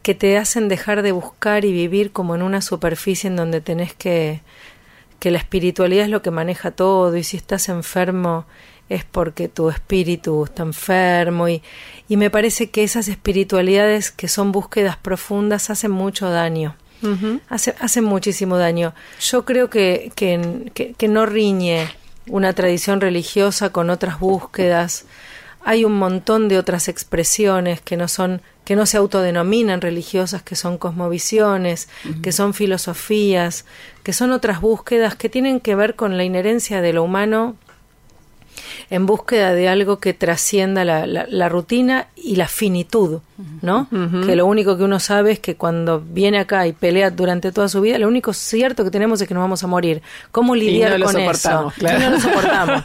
que 0.00 0.14
te 0.14 0.38
hacen 0.38 0.68
dejar 0.68 1.02
de 1.02 1.12
buscar 1.12 1.66
y 1.66 1.72
vivir 1.72 2.10
como 2.10 2.34
en 2.34 2.40
una 2.40 2.62
superficie 2.62 3.28
en 3.28 3.36
donde 3.36 3.60
tenés 3.60 3.92
que 3.92 4.40
que 5.22 5.30
la 5.30 5.38
espiritualidad 5.38 6.06
es 6.06 6.10
lo 6.10 6.20
que 6.20 6.32
maneja 6.32 6.72
todo 6.72 7.16
y 7.16 7.22
si 7.22 7.36
estás 7.36 7.68
enfermo 7.68 8.44
es 8.88 9.04
porque 9.04 9.46
tu 9.46 9.70
espíritu 9.70 10.42
está 10.42 10.64
enfermo 10.64 11.48
y, 11.48 11.62
y 12.08 12.16
me 12.16 12.28
parece 12.28 12.70
que 12.70 12.82
esas 12.82 13.06
espiritualidades 13.06 14.10
que 14.10 14.26
son 14.26 14.50
búsquedas 14.50 14.96
profundas 14.96 15.70
hacen 15.70 15.92
mucho 15.92 16.28
daño. 16.28 16.74
Hace, 17.48 17.76
hacen 17.78 18.02
muchísimo 18.02 18.58
daño. 18.58 18.94
Yo 19.20 19.44
creo 19.44 19.70
que, 19.70 20.10
que, 20.16 20.72
que, 20.74 20.94
que 20.94 21.06
no 21.06 21.24
riñe 21.24 21.88
una 22.26 22.52
tradición 22.52 23.00
religiosa 23.00 23.70
con 23.70 23.90
otras 23.90 24.18
búsquedas. 24.18 25.04
Hay 25.64 25.84
un 25.84 25.98
montón 25.98 26.48
de 26.48 26.58
otras 26.58 26.88
expresiones 26.88 27.80
que 27.80 27.96
no 27.96 28.08
son 28.08 28.42
que 28.64 28.76
no 28.76 28.86
se 28.86 28.96
autodenominan 28.96 29.80
religiosas, 29.80 30.42
que 30.42 30.54
son 30.54 30.78
cosmovisiones, 30.78 31.88
que 32.22 32.30
son 32.30 32.54
filosofías, 32.54 33.64
que 34.04 34.12
son 34.12 34.30
otras 34.30 34.60
búsquedas 34.60 35.16
que 35.16 35.28
tienen 35.28 35.58
que 35.58 35.74
ver 35.74 35.96
con 35.96 36.16
la 36.16 36.22
inherencia 36.22 36.80
de 36.80 36.92
lo 36.92 37.02
humano 37.02 37.56
en 38.90 39.06
búsqueda 39.06 39.54
de 39.54 39.68
algo 39.68 39.98
que 39.98 40.14
trascienda 40.14 40.84
la, 40.84 41.06
la, 41.06 41.48
rutina 41.48 42.08
y 42.16 42.36
la 42.36 42.48
finitud, 42.48 43.20
¿no? 43.60 43.88
Que 44.24 44.36
lo 44.36 44.46
único 44.46 44.76
que 44.76 44.84
uno 44.84 45.00
sabe 45.00 45.32
es 45.32 45.40
que 45.40 45.56
cuando 45.56 46.00
viene 46.00 46.38
acá 46.38 46.66
y 46.66 46.72
pelea 46.72 47.10
durante 47.10 47.52
toda 47.52 47.68
su 47.68 47.80
vida, 47.80 47.98
lo 47.98 48.08
único 48.08 48.32
cierto 48.32 48.84
que 48.84 48.90
tenemos 48.90 49.20
es 49.20 49.28
que 49.28 49.34
nos 49.34 49.42
vamos 49.42 49.62
a 49.64 49.66
morir. 49.66 50.02
¿Cómo 50.30 50.54
lidiar 50.54 51.00
con 51.02 51.16
eso? 51.18 51.72
Claro. 51.76 51.98
no 52.00 52.10
lo 52.10 52.20
soportamos. 52.20 52.84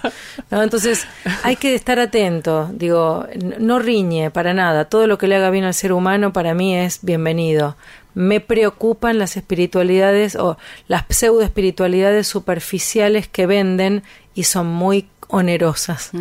¿no? 0.50 0.64
Entonces, 0.64 1.06
hay 1.44 1.56
que 1.56 1.76
estar 1.76 2.00
atento. 2.00 2.70
Digo, 2.74 3.26
no 3.60 3.80
riñe 3.80 4.32
para 4.32 4.54
nada. 4.54 4.86
Todo 4.86 5.08
lo 5.08 5.18
que 5.18 5.28
le 5.28 5.36
haga 5.36 5.50
bien 5.50 5.66
al 5.66 5.74
ser 5.74 5.94
humano 5.94 6.34
para 6.34 6.54
mí 6.54 6.76
es 6.76 7.00
bienvenido 7.02 7.76
me 8.18 8.40
preocupan 8.40 9.20
las 9.20 9.38
espiritualidades 9.38 10.36
o 10.38 10.58
las 10.88 11.06
pseudo 11.08 11.44
espiritualidades 11.44 12.28
superficiales 12.28 13.28
que 13.28 13.46
venden 13.46 14.02
y 14.34 14.46
son 14.46 14.66
muy 14.66 15.08
onerosas, 15.28 16.12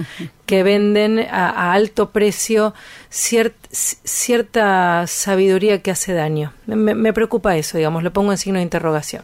que 0.47 0.63
venden 0.63 1.21
a, 1.21 1.73
alto 1.73 2.11
precio 2.11 2.75
cierta 3.11 5.07
sabiduría 5.07 5.83
que 5.83 5.91
hace 5.91 6.13
daño. 6.13 6.53
Me, 6.67 7.13
preocupa 7.13 7.57
eso, 7.57 7.79
digamos, 7.79 8.03
lo 8.03 8.13
pongo 8.13 8.33
en 8.33 8.39
signo 8.39 8.59
de 8.59 8.65
interrogación. 8.65 9.23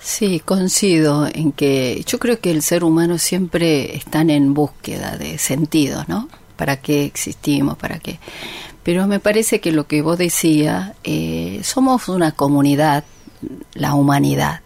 Sí, 0.00 0.40
coincido 0.40 1.28
en 1.32 1.52
que 1.52 2.02
yo 2.06 2.18
creo 2.18 2.40
que 2.40 2.50
el 2.50 2.62
ser 2.62 2.84
humano 2.84 3.18
siempre 3.18 3.96
está 3.96 4.22
en 4.22 4.54
búsqueda 4.54 5.16
de 5.16 5.38
sentido, 5.38 6.04
¿no? 6.08 6.28
¿Para 6.56 6.76
qué 6.76 7.04
existimos? 7.04 7.76
¿Para 7.76 7.98
qué? 7.98 8.18
Pero 8.82 9.06
me 9.06 9.20
parece 9.20 9.60
que 9.60 9.72
lo 9.72 9.86
que 9.86 10.02
vos 10.02 10.16
decías, 10.16 10.92
eh, 11.04 11.60
somos 11.62 12.08
una 12.08 12.32
comunidad, 12.32 13.04
la 13.74 13.94
humanidad. 13.94 14.60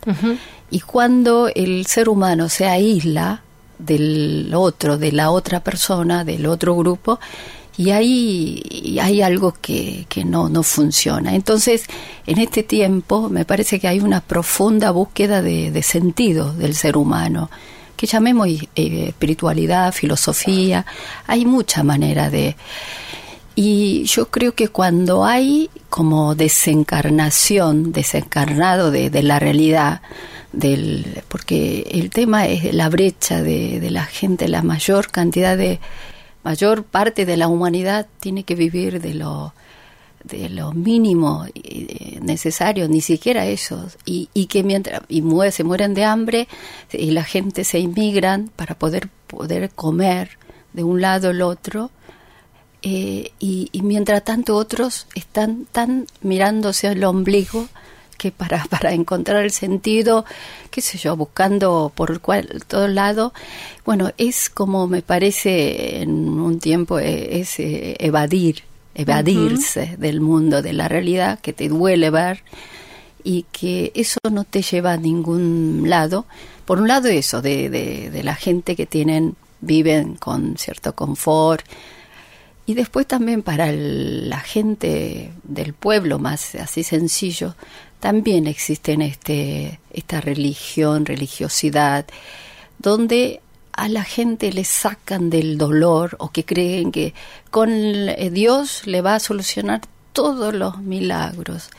Y 0.70 0.80
cuando 0.80 1.48
el 1.54 1.86
ser 1.86 2.08
humano 2.08 2.48
se 2.48 2.66
aísla, 2.66 3.43
del 3.78 4.52
otro, 4.54 4.98
de 4.98 5.12
la 5.12 5.30
otra 5.30 5.60
persona, 5.60 6.24
del 6.24 6.46
otro 6.46 6.74
grupo, 6.76 7.18
y 7.76 7.90
ahí 7.90 8.98
hay 9.00 9.20
algo 9.22 9.52
que, 9.60 10.06
que 10.08 10.24
no, 10.24 10.48
no 10.48 10.62
funciona. 10.62 11.34
Entonces, 11.34 11.86
en 12.26 12.38
este 12.38 12.62
tiempo 12.62 13.28
me 13.28 13.44
parece 13.44 13.80
que 13.80 13.88
hay 13.88 14.00
una 14.00 14.20
profunda 14.20 14.90
búsqueda 14.92 15.42
de, 15.42 15.82
sentido 15.82 16.52
del 16.52 16.74
ser 16.74 16.96
humano, 16.96 17.50
que 17.96 18.06
llamemos 18.06 18.48
eh, 18.48 18.66
espiritualidad, 19.08 19.92
filosofía, 19.92 20.86
hay 21.26 21.44
mucha 21.46 21.82
manera 21.82 22.30
de... 22.30 22.56
Y 23.56 24.04
yo 24.04 24.30
creo 24.30 24.54
que 24.54 24.68
cuando 24.68 25.24
hay 25.24 25.70
como 25.88 26.34
desencarnación, 26.34 27.92
desencarnado 27.92 28.90
de, 28.90 29.10
de 29.10 29.22
la 29.22 29.38
realidad, 29.38 30.02
del 30.54 31.22
porque 31.28 31.86
el 31.90 32.10
tema 32.10 32.46
es 32.46 32.72
la 32.72 32.88
brecha 32.88 33.42
de, 33.42 33.88
la 33.90 34.04
gente, 34.04 34.48
la 34.48 34.62
mayor 34.62 35.10
cantidad 35.10 35.56
de 35.56 35.80
mayor 36.42 36.84
parte 36.84 37.26
de 37.26 37.36
la 37.36 37.48
humanidad 37.48 38.06
tiene 38.20 38.44
que 38.44 38.54
vivir 38.54 39.00
de 39.00 39.14
lo 39.14 39.54
de 40.22 40.48
lo 40.48 40.72
mínimo 40.72 41.44
eh, 41.54 42.18
necesario, 42.22 42.88
ni 42.88 43.02
siquiera 43.02 43.44
ellos, 43.44 43.98
y, 44.06 44.30
y 44.32 44.46
que 44.46 44.62
mientras 44.62 45.02
y 45.08 45.22
se 45.50 45.64
mueren 45.64 45.92
de 45.92 46.04
hambre 46.04 46.48
y 46.90 47.10
la 47.10 47.24
gente 47.24 47.62
se 47.64 47.78
inmigran 47.78 48.50
para 48.56 48.74
poder 48.74 49.10
poder 49.26 49.70
comer 49.70 50.38
de 50.72 50.82
un 50.82 51.02
lado 51.02 51.28
al 51.28 51.42
otro, 51.42 51.90
eh, 52.86 53.32
y, 53.38 53.70
y 53.72 53.80
mientras 53.80 54.22
tanto 54.24 54.56
otros 54.56 55.06
están 55.14 55.66
tan 55.72 56.06
mirándose 56.20 56.88
el 56.88 57.02
ombligo 57.04 57.66
que 58.18 58.30
para, 58.30 58.62
para 58.70 58.92
encontrar 58.92 59.42
el 59.42 59.52
sentido, 59.52 60.26
qué 60.70 60.82
sé 60.82 60.98
yo, 60.98 61.16
buscando 61.16 61.90
por 61.94 62.20
cual, 62.20 62.62
todo 62.68 62.86
lado, 62.86 63.32
bueno, 63.86 64.12
es 64.18 64.50
como 64.50 64.86
me 64.86 65.00
parece 65.00 66.02
en 66.02 66.10
un 66.28 66.58
tiempo 66.58 66.98
eh, 66.98 67.40
es, 67.40 67.58
eh, 67.58 67.96
evadir, 68.00 68.64
evadirse 68.94 69.96
del 69.98 70.20
mundo, 70.20 70.60
de 70.60 70.74
la 70.74 70.86
realidad 70.86 71.40
que 71.40 71.54
te 71.54 71.70
duele 71.70 72.10
ver 72.10 72.42
y 73.22 73.46
que 73.50 73.92
eso 73.94 74.18
no 74.30 74.44
te 74.44 74.60
lleva 74.60 74.92
a 74.92 74.98
ningún 74.98 75.84
lado. 75.86 76.26
Por 76.66 76.82
un 76.82 76.88
lado 76.88 77.08
eso, 77.08 77.40
de, 77.40 77.70
de, 77.70 78.10
de 78.10 78.22
la 78.22 78.34
gente 78.34 78.76
que 78.76 78.84
tienen, 78.84 79.36
viven 79.62 80.16
con 80.16 80.58
cierto 80.58 80.94
confort, 80.94 81.64
y 82.66 82.74
después 82.74 83.06
también 83.06 83.42
para 83.42 83.70
la 83.72 84.40
gente 84.40 85.32
del 85.42 85.74
pueblo 85.74 86.18
más 86.18 86.54
así 86.54 86.82
sencillo, 86.82 87.54
también 88.00 88.46
existe 88.46 88.96
este, 89.00 89.80
esta 89.90 90.20
religión, 90.20 91.06
religiosidad, 91.06 92.06
donde 92.78 93.40
a 93.72 93.88
la 93.88 94.04
gente 94.04 94.52
le 94.52 94.64
sacan 94.64 95.30
del 95.30 95.58
dolor 95.58 96.16
o 96.18 96.30
que 96.30 96.44
creen 96.44 96.92
que 96.92 97.12
con 97.50 97.70
eh, 97.72 98.30
Dios 98.30 98.86
le 98.86 99.00
va 99.00 99.16
a 99.16 99.20
solucionar 99.20 99.80
todos 100.12 100.54
los 100.54 100.78
milagros 100.78 101.70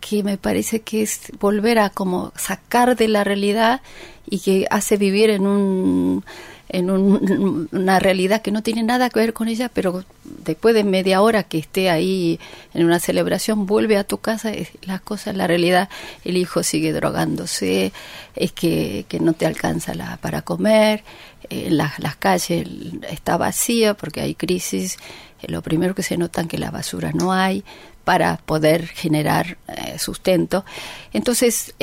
que 0.00 0.22
me 0.22 0.36
parece 0.36 0.80
que 0.80 1.02
es 1.02 1.32
volver 1.40 1.78
a 1.78 1.90
como 1.90 2.32
sacar 2.36 2.96
de 2.96 3.08
la 3.08 3.24
realidad 3.24 3.80
y 4.26 4.40
que 4.40 4.66
hace 4.70 4.96
vivir 4.96 5.30
en 5.30 5.46
un 5.46 6.24
en 6.68 6.90
una 6.90 7.98
realidad 7.98 8.42
que 8.42 8.50
no 8.50 8.62
tiene 8.62 8.82
nada 8.82 9.08
que 9.08 9.20
ver 9.20 9.32
con 9.32 9.48
ella, 9.48 9.70
pero 9.72 10.04
después 10.44 10.74
de 10.74 10.84
media 10.84 11.22
hora 11.22 11.42
que 11.42 11.58
esté 11.58 11.88
ahí 11.88 12.38
en 12.74 12.84
una 12.84 13.00
celebración, 13.00 13.66
vuelve 13.66 13.96
a 13.96 14.04
tu 14.04 14.18
casa, 14.18 14.52
las 14.82 15.00
cosas, 15.00 15.36
la 15.36 15.46
realidad, 15.46 15.88
el 16.24 16.36
hijo 16.36 16.62
sigue 16.62 16.92
drogándose, 16.92 17.92
es 18.36 18.52
que, 18.52 19.06
que 19.08 19.18
no 19.18 19.32
te 19.32 19.46
alcanza 19.46 19.94
la, 19.94 20.18
para 20.18 20.42
comer, 20.42 21.04
eh, 21.50 21.68
las, 21.70 21.98
las 21.98 22.16
calles 22.16 22.68
está 23.08 23.36
vacía 23.36 23.94
porque 23.94 24.20
hay 24.20 24.34
crisis, 24.34 24.98
eh, 25.40 25.50
lo 25.50 25.62
primero 25.62 25.94
que 25.94 26.02
se 26.02 26.18
nota 26.18 26.42
es 26.42 26.48
que 26.48 26.58
la 26.58 26.70
basura 26.70 27.12
no 27.12 27.32
hay, 27.32 27.64
para 28.04 28.38
poder 28.38 28.86
generar 28.86 29.58
eh, 29.68 29.98
sustento. 29.98 30.64
Entonces, 31.12 31.74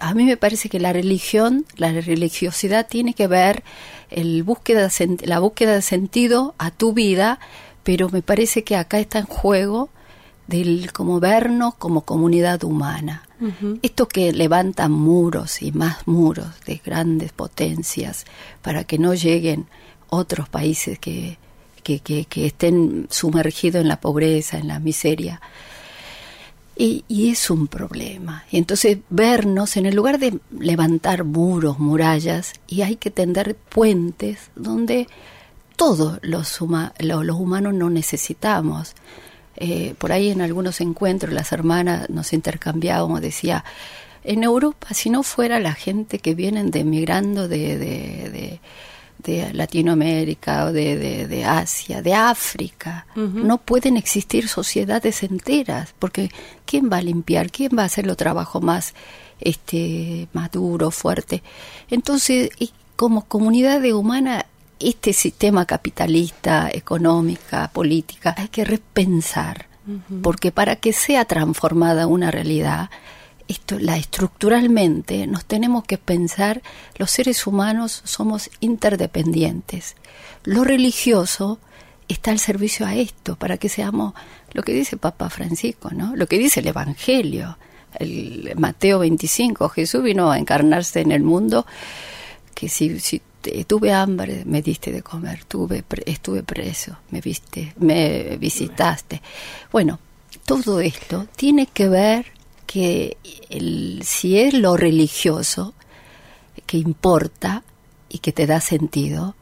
a 0.00 0.14
mí 0.14 0.24
me 0.24 0.36
parece 0.36 0.68
que 0.68 0.80
la 0.80 0.92
religión, 0.92 1.64
la 1.76 1.92
religiosidad 1.92 2.88
tiene 2.88 3.14
que 3.14 3.28
ver 3.28 3.62
el 4.14 4.42
búsqueda, 4.42 4.88
la 5.22 5.38
búsqueda 5.40 5.74
de 5.74 5.82
sentido 5.82 6.54
a 6.58 6.70
tu 6.70 6.92
vida, 6.92 7.40
pero 7.82 8.08
me 8.08 8.22
parece 8.22 8.64
que 8.64 8.76
acá 8.76 8.98
está 8.98 9.18
en 9.18 9.26
juego 9.26 9.90
del 10.46 10.92
como 10.92 11.20
vernos 11.20 11.74
como 11.74 12.02
comunidad 12.02 12.64
humana. 12.64 13.22
Esto 13.82 14.08
que 14.08 14.32
levanta 14.32 14.88
muros 14.88 15.60
y 15.60 15.70
más 15.70 16.06
muros 16.06 16.46
de 16.64 16.80
grandes 16.82 17.32
potencias 17.32 18.24
para 18.62 18.84
que 18.84 18.98
no 18.98 19.12
lleguen 19.12 19.66
otros 20.08 20.48
países 20.48 20.98
que, 20.98 21.36
que, 21.82 22.00
que 22.00 22.46
estén 22.46 23.06
sumergidos 23.10 23.82
en 23.82 23.88
la 23.88 24.00
pobreza, 24.00 24.56
en 24.56 24.68
la 24.68 24.78
miseria. 24.78 25.42
Y, 26.76 27.04
es 27.30 27.50
un 27.50 27.68
problema. 27.68 28.44
Y 28.50 28.58
entonces 28.58 28.98
vernos, 29.08 29.76
en 29.76 29.86
el 29.86 29.94
lugar 29.94 30.18
de 30.18 30.38
levantar 30.58 31.24
muros, 31.24 31.78
murallas, 31.78 32.52
y 32.66 32.82
hay 32.82 32.96
que 32.96 33.10
tender 33.10 33.54
puentes 33.54 34.50
donde 34.56 35.06
todos 35.76 36.18
los, 36.22 36.58
los 36.98 37.36
humanos 37.36 37.74
no 37.74 37.90
necesitamos. 37.90 38.94
Eh, 39.56 39.94
por 39.98 40.10
ahí 40.10 40.30
en 40.30 40.40
algunos 40.40 40.80
encuentros 40.80 41.32
las 41.32 41.52
hermanas 41.52 42.10
nos 42.10 42.32
intercambiábamos, 42.32 43.20
decía, 43.20 43.64
en 44.24 44.42
Europa, 44.42 44.88
si 44.92 45.10
no 45.10 45.22
fuera 45.22 45.60
la 45.60 45.74
gente 45.74 46.18
que 46.18 46.34
vienen 46.34 46.70
de 46.70 46.82
migrando 46.82 47.46
de, 47.46 47.78
de 47.78 48.30
de 48.30 48.60
Latinoamérica 49.52 50.66
o 50.66 50.72
de, 50.72 51.26
de, 51.26 51.44
Asia, 51.44 52.02
de 52.02 52.14
África. 52.14 53.06
No 53.14 53.58
pueden 53.58 53.96
existir 53.96 54.48
sociedades 54.48 55.22
enteras, 55.22 55.94
porque 55.98 56.30
¿quién 56.64 56.90
va 56.90 56.98
a 56.98 57.02
limpiar? 57.02 57.50
¿Quién 57.50 57.72
va 57.76 57.82
a 57.82 57.86
hacer 57.86 58.06
los 58.06 58.16
trabajos 58.16 58.62
más 58.62 58.94
este, 59.40 60.28
maduro, 60.32 60.90
fuerte? 60.90 61.42
Entonces, 61.90 62.50
como 62.96 63.22
comunidad 63.22 63.82
humana, 63.92 64.46
este 64.78 65.12
sistema 65.12 65.64
capitalista, 65.66 66.68
económica, 66.72 67.70
política, 67.72 68.34
hay 68.36 68.48
que 68.48 68.64
repensar, 68.64 69.66
porque 70.22 70.50
para 70.50 70.76
que 70.76 70.92
sea 70.92 71.24
transformada 71.24 72.06
una 72.06 72.30
realidad, 72.30 72.90
esto, 73.48 73.78
la 73.78 73.96
estructuralmente 73.96 75.26
nos 75.26 75.44
tenemos 75.44 75.84
que 75.84 75.98
pensar, 75.98 76.62
los 76.96 77.10
seres 77.10 77.46
humanos 77.46 78.02
somos 78.04 78.50
interdependientes. 78.60 79.96
Lo 80.44 80.64
religioso 80.64 81.58
está 82.08 82.30
al 82.30 82.38
servicio 82.38 82.86
a 82.86 82.94
esto, 82.94 83.36
para 83.36 83.56
que 83.56 83.68
seamos 83.68 84.14
lo 84.52 84.62
que 84.62 84.72
dice 84.72 84.96
Papa 84.96 85.30
Francisco, 85.30 85.90
¿no? 85.90 86.14
Lo 86.16 86.26
que 86.26 86.38
dice 86.38 86.60
el 86.60 86.68
Evangelio. 86.68 87.58
El 87.96 88.52
Mateo 88.56 88.98
25, 88.98 89.68
Jesús 89.68 90.02
vino 90.02 90.30
a 90.32 90.38
encarnarse 90.38 91.00
en 91.00 91.12
el 91.12 91.22
mundo 91.22 91.64
que 92.52 92.68
si, 92.68 92.98
si 92.98 93.22
tuve 93.66 93.92
hambre, 93.92 94.42
me 94.46 94.62
diste 94.62 94.90
de 94.90 95.02
comer, 95.02 95.44
tuve, 95.44 95.84
estuve 96.06 96.42
preso, 96.42 96.96
me 97.10 97.20
viste, 97.20 97.72
me 97.78 98.36
visitaste. 98.36 99.22
Bueno, 99.70 100.00
todo 100.44 100.80
esto 100.80 101.26
tiene 101.36 101.66
que 101.66 101.88
ver 101.88 102.33
que 102.66 103.16
el, 103.50 104.00
si 104.04 104.38
es 104.38 104.54
lo 104.54 104.76
religioso 104.76 105.74
que 106.66 106.78
importa 106.78 107.62
y 108.08 108.18
que 108.18 108.32
te 108.32 108.46
da 108.46 108.60
sentido, 108.60 109.34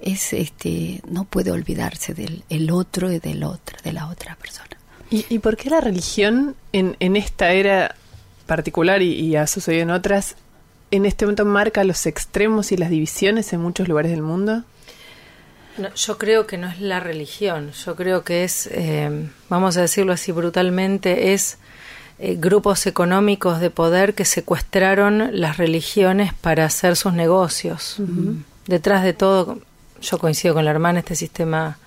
es 0.00 0.32
este 0.32 1.00
no 1.08 1.24
puede 1.24 1.50
olvidarse 1.50 2.14
del 2.14 2.44
el 2.48 2.70
otro 2.70 3.10
y 3.10 3.18
del 3.18 3.44
otro, 3.44 3.78
de 3.82 3.92
la 3.92 4.08
otra 4.08 4.36
persona. 4.36 4.68
¿Y, 5.10 5.24
y 5.28 5.38
por 5.38 5.56
qué 5.56 5.70
la 5.70 5.80
religión 5.80 6.56
en, 6.72 6.96
en 7.00 7.16
esta 7.16 7.52
era 7.52 7.94
particular 8.46 9.02
y, 9.02 9.12
y, 9.12 9.36
ha 9.36 9.46
sucedido 9.46 9.82
en 9.82 9.90
otras, 9.90 10.36
en 10.90 11.06
este 11.06 11.24
momento 11.24 11.44
marca 11.44 11.84
los 11.84 12.06
extremos 12.06 12.72
y 12.72 12.76
las 12.76 12.90
divisiones 12.90 13.52
en 13.52 13.60
muchos 13.60 13.88
lugares 13.88 14.10
del 14.10 14.22
mundo? 14.22 14.64
No, 15.78 15.94
yo 15.94 16.16
creo 16.16 16.46
que 16.46 16.56
no 16.56 16.68
es 16.68 16.80
la 16.80 17.00
religión, 17.00 17.72
yo 17.72 17.96
creo 17.96 18.24
que 18.24 18.44
es, 18.44 18.66
eh, 18.72 19.28
vamos 19.48 19.76
a 19.76 19.82
decirlo 19.82 20.12
así 20.12 20.32
brutalmente, 20.32 21.34
es 21.34 21.58
eh, 22.18 22.36
grupos 22.38 22.86
económicos 22.86 23.60
de 23.60 23.70
poder 23.70 24.14
que 24.14 24.24
secuestraron 24.24 25.38
las 25.38 25.58
religiones 25.58 26.32
para 26.32 26.64
hacer 26.64 26.96
sus 26.96 27.12
negocios. 27.12 27.96
Uh 27.98 28.06
-huh. 28.06 28.42
Detrás 28.66 29.04
de 29.04 29.12
todo, 29.12 29.58
yo 30.00 30.18
coincido 30.18 30.54
con 30.54 30.64
la 30.64 30.70
hermana, 30.70 31.00
este 31.00 31.14
sistema 31.14 31.78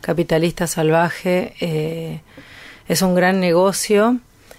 capitalista 0.00 0.66
salvaje 0.66 1.54
eh, 1.60 2.20
es 2.86 3.02
un 3.02 3.14
gran 3.14 3.40
negocio 3.40 4.18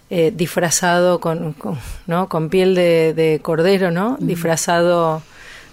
eh, 0.10 0.34
disfrazado 0.36 1.20
con, 1.20 1.54
con, 1.54 1.78
¿no? 2.08 2.28
con 2.28 2.50
piel 2.50 2.74
de, 2.74 3.14
de 3.14 3.40
cordero, 3.42 3.92
¿no? 3.92 4.12
Uh 4.12 4.18
-huh. 4.18 4.26
disfrazado 4.26 5.22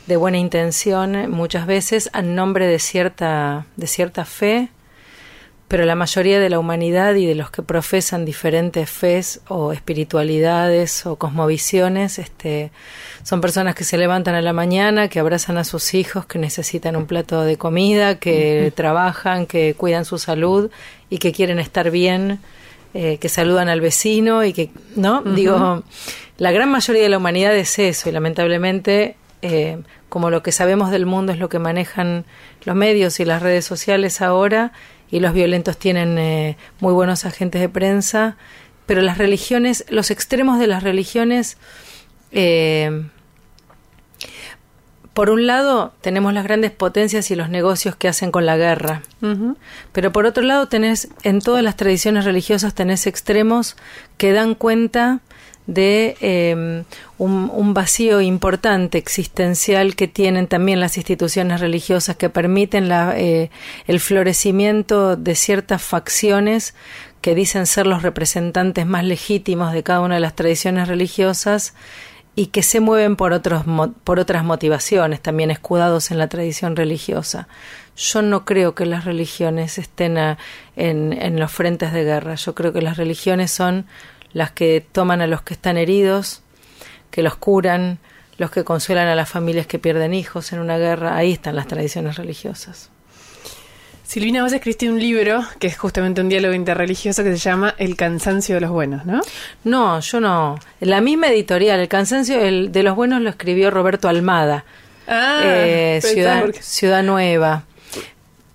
de 0.07 0.17
buena 0.17 0.39
intención 0.39 1.31
muchas 1.31 1.67
veces 1.67 2.11
a 2.13 2.23
nombre 2.23 2.67
de 2.67 2.79
cierta, 2.79 3.67
de 3.77 3.87
cierta 3.87 4.25
fe, 4.25 4.69
pero 5.69 5.85
la 5.85 5.97
mayoría 5.97 6.39
de 6.39 6.49
la 6.49 6.59
humanidad 6.61 7.15
y 7.17 7.27
de 7.27 7.35
los 7.35 7.51
que 7.51 7.63
profesan 7.63 8.25
diferentes 8.25 8.89
fes 8.89 9.41
o 9.49 9.73
espiritualidades 9.73 11.07
o 11.07 11.17
cosmovisiones 11.17 12.21
este, 12.21 12.71
son 13.25 13.41
personas 13.41 13.75
que 13.75 13.83
se 13.83 13.99
levantan 13.99 14.37
a 14.37 14.43
la 14.43 14.53
mañana, 14.53 15.09
que 15.09 15.19
abrazan 15.19 15.59
a 15.59 15.65
sus 15.65 15.95
hijos, 15.95 16.25
que 16.27 16.39
necesitan 16.39 16.95
un 16.95 17.07
plato 17.07 17.43
de 17.43 17.57
comida, 17.57 18.19
que 18.21 18.73
trabajan, 18.77 19.47
que 19.47 19.75
cuidan 19.75 20.05
su 20.05 20.19
salud 20.19 20.71
y 21.11 21.19
que 21.19 21.33
quieren 21.33 21.59
estar 21.59 21.91
bien, 21.91 22.39
eh, 22.95 23.19
que 23.19 23.29
saludan 23.29 23.69
al 23.69 23.81
vecino 23.81 24.45
y 24.45 24.53
que, 24.53 24.71
¿no? 24.95 25.19
Uh 25.21 25.25
-huh. 25.25 25.35
Digo, 25.35 25.83
la 26.39 26.53
gran 26.53 26.71
mayoría 26.71 27.03
de 27.03 27.09
la 27.09 27.19
humanidad 27.19 27.57
es 27.57 27.79
eso 27.81 28.09
y 28.09 28.13
lamentablemente 28.13 29.17
eh, 29.43 29.79
como 30.09 30.31
lo 30.31 30.43
que 30.43 30.53
sabemos 30.53 30.91
del 30.91 31.07
mundo 31.07 31.33
es 31.33 31.39
lo 31.39 31.49
que 31.49 31.59
manejan 31.59 32.25
los 32.65 32.77
medios 32.77 33.21
y 33.21 33.25
las 33.25 33.43
redes 33.43 33.65
sociales 33.65 34.23
ahora, 34.23 34.73
y 35.11 35.21
los 35.21 35.33
violentos 35.33 35.77
tienen 35.77 36.19
eh, 36.19 36.57
muy 36.81 36.93
buenos 36.93 37.25
agentes 37.25 37.61
de 37.61 37.69
prensa, 37.69 38.37
pero 38.87 39.03
las 39.03 39.19
religiones, 39.19 39.85
los 39.89 40.11
extremos 40.11 40.59
de 40.59 40.67
las 40.67 40.83
religiones, 40.83 41.59
eh, 42.33 43.07
por 45.17 45.31
un 45.31 45.47
lado 45.47 45.95
tenemos 46.03 46.35
las 46.35 46.45
grandes 46.45 46.73
potencias 46.73 47.31
y 47.31 47.37
los 47.37 47.49
negocios 47.49 47.97
que 47.97 48.07
hacen 48.07 48.31
con 48.31 48.45
la 48.45 48.59
guerra, 48.59 49.01
uh 49.23 49.27
-huh. 49.27 49.57
pero 49.93 50.13
por 50.13 50.27
otro 50.27 50.43
lado 50.43 50.69
tenés, 50.69 51.09
en 51.23 51.41
todas 51.41 51.63
las 51.63 51.77
tradiciones 51.77 52.27
religiosas 52.27 52.75
tenés 52.75 53.07
extremos 53.07 53.77
que 54.19 54.33
dan 54.33 54.55
cuenta 54.55 55.21
de 55.67 56.17
eh, 56.21 56.85
un, 57.19 57.75
vacío 57.75 58.21
importante 58.21 58.99
existencial 58.99 59.97
que 59.97 60.07
tienen 60.07 60.47
también 60.47 60.81
las 60.81 60.97
instituciones 60.97 61.61
religiosas 61.61 62.17
que 62.17 62.31
permiten 62.31 62.89
eh, 62.93 63.51
el 63.87 64.01
florecimiento 64.01 65.17
de 65.17 65.35
ciertas 65.35 65.83
facciones 65.83 66.75
que 67.21 67.35
dicen 67.35 67.67
ser 67.67 67.87
los 67.87 68.03
representantes 68.03 68.87
más 68.87 69.05
legítimos 69.05 69.73
de 69.73 69.83
cada 69.83 70.01
una 70.01 70.15
de 70.15 70.21
las 70.21 70.37
tradiciones 70.37 70.87
religiosas 70.87 71.75
y 72.37 72.49
que 72.49 72.63
se 72.63 72.81
mueven 72.81 73.17
por, 73.17 73.33
otros, 73.33 73.65
por 74.05 74.21
otras 74.21 74.45
motivaciones, 74.45 75.21
también 75.21 75.51
escudados 75.51 76.11
en 76.11 76.19
la 76.19 76.29
tradición 76.29 76.77
religiosa. 76.77 77.49
Yo 77.97 78.21
no 78.21 78.45
creo 78.45 78.75
que 78.75 78.85
las 78.85 79.07
religiones 79.07 79.79
estén 79.79 80.19
a, 80.19 80.37
en, 80.77 81.15
en 81.15 81.41
los 81.41 81.51
frentes 81.51 81.93
de 81.93 82.05
guerra. 82.05 82.35
Yo 82.35 82.55
creo 82.55 82.75
que 82.75 82.83
las 82.83 82.99
religiones 82.99 83.51
son 83.51 83.87
las 84.33 84.51
que 84.51 84.85
toman 84.93 85.21
a 85.21 85.27
los 85.27 85.43
que 85.43 85.55
están 85.55 85.77
heridos, 85.77 86.43
que 87.11 87.23
los 87.23 87.37
curan, 87.37 87.99
los 88.39 88.51
que 88.51 88.65
consuelan 88.65 89.09
a 89.09 89.15
las 89.15 89.29
familias 89.29 89.67
que 89.67 89.79
pierden 89.79 90.15
hijos 90.15 90.53
en 90.53 90.59
una 90.59 90.79
guerra. 90.79 91.17
Ahí 91.17 91.33
están 91.33 91.57
las 91.57 91.67
tradiciones 91.67 92.17
religiosas. 92.17 92.91
Silvina, 94.05 94.43
vos 94.43 94.53
escribiste 94.53 94.89
un 94.89 95.01
libro 95.01 95.45
que 95.59 95.67
es 95.67 95.77
justamente 95.77 96.21
un 96.21 96.29
diálogo 96.29 96.55
interreligioso 96.55 97.25
que 97.25 97.33
se 97.33 97.39
llama 97.39 97.75
El 97.77 97.97
cansancio 97.97 98.55
de 98.55 98.61
los 98.61 98.71
buenos, 98.71 99.05
¿no? 99.05 99.21
No, 99.65 99.99
yo 99.99 100.21
no. 100.21 100.61
La 100.79 101.01
misma 101.01 101.29
editorial, 101.29 101.81
El 101.81 101.89
cansancio 101.89 102.39
de 102.39 102.83
los 102.85 102.95
buenos 102.95 103.21
lo 103.21 103.31
escribió 103.31 103.73
Roberto 103.73 104.09
Almada, 104.09 104.65
ah, 105.09 105.41
eh, 105.43 106.01
Ciudad, 106.03 106.43
porque... 106.43 106.63
Ciudad 106.63 107.03
Nueva. 107.03 107.65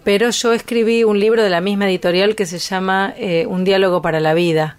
Pero 0.06 0.30
yo 0.30 0.54
escribí 0.54 1.04
un 1.04 1.20
libro 1.20 1.44
de 1.44 1.50
la 1.50 1.60
misma 1.60 1.86
editorial 1.86 2.36
que 2.36 2.46
se 2.46 2.58
llama 2.58 3.14
eh, 3.18 3.46
Un 3.46 3.66
diálogo 3.66 4.02
para 4.02 4.22
la 4.22 4.34
vida 4.34 4.78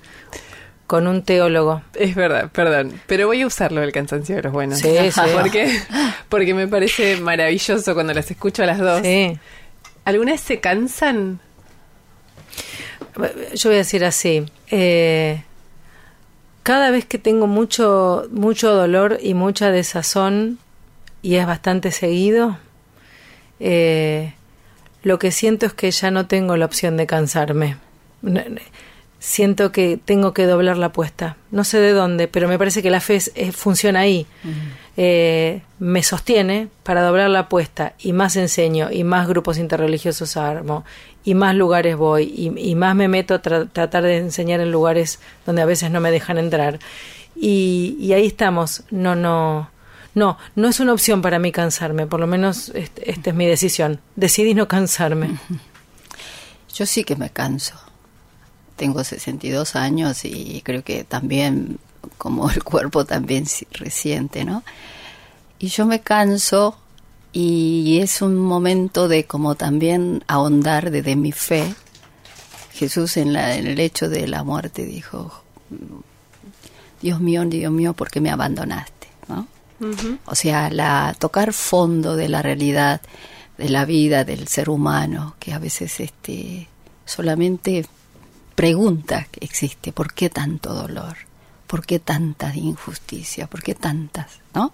con 0.92 1.06
un 1.06 1.22
teólogo. 1.22 1.80
Es 1.94 2.14
verdad, 2.14 2.50
perdón, 2.52 3.00
pero 3.06 3.26
voy 3.26 3.40
a 3.40 3.46
usarlo 3.46 3.82
el 3.82 3.92
cansancio 3.92 4.36
de 4.36 4.42
los 4.42 4.52
buenos. 4.52 4.78
Sí, 4.78 4.94
sí. 5.10 5.20
Porque, 5.32 5.80
porque 6.28 6.52
me 6.52 6.68
parece 6.68 7.16
maravilloso 7.16 7.94
cuando 7.94 8.12
las 8.12 8.30
escucho 8.30 8.62
a 8.62 8.66
las 8.66 8.78
dos. 8.78 9.00
Sí. 9.00 9.38
¿Alguna 10.04 10.32
vez 10.32 10.42
se 10.42 10.60
cansan? 10.60 11.40
Yo 13.54 13.70
voy 13.70 13.76
a 13.76 13.78
decir 13.78 14.04
así. 14.04 14.44
Eh, 14.70 15.42
cada 16.62 16.90
vez 16.90 17.06
que 17.06 17.16
tengo 17.16 17.46
mucho, 17.46 18.28
mucho 18.30 18.74
dolor 18.74 19.18
y 19.22 19.32
mucha 19.32 19.70
desazón, 19.70 20.58
y 21.22 21.36
es 21.36 21.46
bastante 21.46 21.90
seguido, 21.90 22.58
eh, 23.60 24.34
lo 25.02 25.18
que 25.18 25.32
siento 25.32 25.64
es 25.64 25.72
que 25.72 25.90
ya 25.90 26.10
no 26.10 26.26
tengo 26.26 26.58
la 26.58 26.66
opción 26.66 26.98
de 26.98 27.06
cansarme 27.06 27.78
siento 29.22 29.70
que 29.70 30.00
tengo 30.04 30.34
que 30.34 30.46
doblar 30.46 30.76
la 30.78 30.86
apuesta. 30.86 31.36
No 31.52 31.62
sé 31.62 31.78
de 31.78 31.92
dónde, 31.92 32.26
pero 32.26 32.48
me 32.48 32.58
parece 32.58 32.82
que 32.82 32.90
la 32.90 32.98
fe 32.98 33.14
es, 33.14 33.30
es, 33.36 33.54
funciona 33.54 34.00
ahí. 34.00 34.26
Uh 34.42 34.48
-huh. 34.48 34.52
eh, 34.96 35.62
me 35.78 36.02
sostiene 36.02 36.68
para 36.82 37.02
doblar 37.02 37.30
la 37.30 37.40
apuesta 37.40 37.94
y 38.00 38.12
más 38.12 38.34
enseño 38.34 38.90
y 38.90 39.04
más 39.04 39.28
grupos 39.28 39.58
interreligiosos 39.58 40.36
armo 40.36 40.84
y 41.24 41.34
más 41.34 41.54
lugares 41.54 41.96
voy 41.96 42.24
y, 42.24 42.70
y 42.70 42.74
más 42.74 42.96
me 42.96 43.06
meto 43.06 43.34
a 43.34 43.42
tra 43.42 43.66
tratar 43.66 44.02
de 44.02 44.16
enseñar 44.18 44.58
en 44.58 44.72
lugares 44.72 45.20
donde 45.46 45.62
a 45.62 45.66
veces 45.66 45.92
no 45.92 46.00
me 46.00 46.10
dejan 46.10 46.38
entrar. 46.38 46.80
Y, 47.36 47.96
y 48.00 48.14
ahí 48.14 48.26
estamos. 48.26 48.82
No, 48.90 49.14
no. 49.14 49.70
No, 50.14 50.36
no 50.56 50.68
es 50.68 50.80
una 50.80 50.92
opción 50.92 51.22
para 51.22 51.38
mí 51.38 51.52
cansarme, 51.52 52.06
por 52.06 52.20
lo 52.20 52.26
menos 52.26 52.70
esta 52.74 53.00
este 53.06 53.30
es 53.30 53.36
mi 53.36 53.46
decisión. 53.46 54.00
Decidí 54.16 54.52
no 54.52 54.66
cansarme. 54.66 55.38
Yo 56.74 56.86
sí 56.86 57.04
que 57.04 57.16
me 57.16 57.30
canso 57.30 57.91
tengo 58.76 59.04
62 59.04 59.76
años 59.76 60.24
y 60.24 60.62
creo 60.64 60.82
que 60.82 61.04
también, 61.04 61.78
como 62.18 62.50
el 62.50 62.62
cuerpo 62.64 63.04
también 63.04 63.46
reciente, 63.72 64.44
¿no? 64.44 64.62
Y 65.58 65.68
yo 65.68 65.86
me 65.86 66.00
canso 66.00 66.76
y 67.32 68.00
es 68.00 68.20
un 68.20 68.36
momento 68.36 69.08
de 69.08 69.24
como 69.24 69.54
también 69.54 70.22
ahondar 70.26 70.90
de, 70.90 71.02
de 71.02 71.16
mi 71.16 71.32
fe. 71.32 71.74
Jesús 72.72 73.16
en, 73.16 73.32
la, 73.32 73.56
en 73.56 73.66
el 73.66 73.78
hecho 73.80 74.08
de 74.08 74.26
la 74.26 74.44
muerte 74.44 74.84
dijo, 74.84 75.42
Dios 77.00 77.20
mío, 77.20 77.44
Dios 77.44 77.72
mío, 77.72 77.94
¿por 77.94 78.10
qué 78.10 78.20
me 78.20 78.30
abandonaste? 78.30 79.08
¿no? 79.28 79.46
Uh 79.80 79.92
-huh. 79.92 80.18
O 80.26 80.34
sea, 80.34 80.70
la, 80.70 81.14
tocar 81.18 81.52
fondo 81.52 82.16
de 82.16 82.28
la 82.28 82.42
realidad, 82.42 83.00
de 83.56 83.68
la 83.68 83.84
vida, 83.84 84.24
del 84.24 84.48
ser 84.48 84.68
humano, 84.68 85.36
que 85.38 85.52
a 85.52 85.58
veces 85.58 86.00
este, 86.00 86.68
solamente 87.04 87.86
pregunta 88.54 89.26
que 89.30 89.44
existe, 89.44 89.92
¿por 89.92 90.12
qué 90.12 90.30
tanto 90.30 90.74
dolor? 90.74 91.16
¿Por 91.66 91.86
qué 91.86 91.98
tanta 91.98 92.54
injusticia? 92.54 93.46
¿Por 93.46 93.62
qué 93.62 93.74
tantas? 93.74 94.40
¿No? 94.54 94.72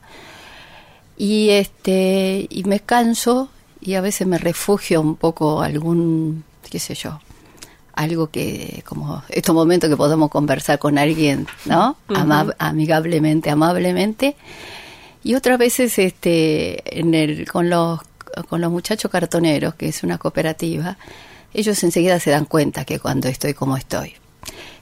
Y 1.16 1.50
este 1.50 2.46
y 2.50 2.64
me 2.64 2.80
canso 2.80 3.50
y 3.80 3.94
a 3.94 4.00
veces 4.00 4.26
me 4.26 4.38
refugio 4.38 5.00
un 5.00 5.16
poco 5.16 5.62
algún, 5.62 6.44
qué 6.68 6.78
sé 6.78 6.94
yo, 6.94 7.20
algo 7.98 8.30
que, 8.30 8.82
como 8.86 9.22
estos 9.28 9.54
momentos 9.54 9.90
que 9.90 9.96
podemos 9.96 10.30
conversar 10.30 10.78
con 10.78 10.98
alguien, 10.98 11.46
¿no? 11.64 11.96
Amigablemente, 12.58 13.50
amablemente. 13.50 14.36
Y 15.24 15.34
otras 15.34 15.58
veces, 15.58 15.98
este, 15.98 17.00
en 17.00 17.14
el, 17.14 17.50
con 17.50 17.68
los, 17.68 18.00
con 18.48 18.60
los 18.60 18.70
muchachos 18.70 19.10
cartoneros, 19.10 19.74
que 19.74 19.88
es 19.88 20.04
una 20.04 20.16
cooperativa, 20.18 20.96
ellos 21.55 21.82
enseguida 21.82 22.20
se 22.20 22.30
dan 22.30 22.44
cuenta 22.44 22.84
que 22.84 22.99
cuando 22.99 23.28
estoy 23.28 23.55
como 23.55 23.76
estoy. 23.76 24.14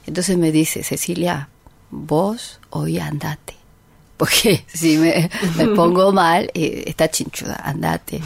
Entonces 0.05 0.37
me 0.37 0.51
dice, 0.51 0.83
Cecilia, 0.83 1.49
vos 1.89 2.59
hoy 2.69 2.99
andate. 2.99 3.55
Porque 4.17 4.65
si 4.67 4.97
me, 4.97 5.29
pongo 5.75 6.11
mal, 6.11 6.49
eh, 6.53 6.85
está 6.87 7.09
chinchuda, 7.09 7.61
andate. 7.63 8.19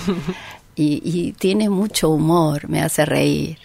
Y, 0.74 1.34
tiene 1.34 1.70
mucho 1.70 2.10
humor, 2.10 2.70
me 2.70 2.82
hace 2.82 3.06
reír. 3.06 3.58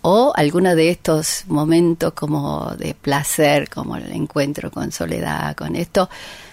O 0.00 0.32
alguno 0.34 0.74
de 0.74 0.90
estos 0.90 1.44
momentos 1.48 2.14
como 2.14 2.70
de 2.78 2.94
placer, 2.94 3.68
como 3.68 3.96
el 3.96 4.10
encuentro 4.12 4.70
con 4.70 4.92
soledad, 4.92 5.54
con 5.56 5.76
esto, 5.76 6.08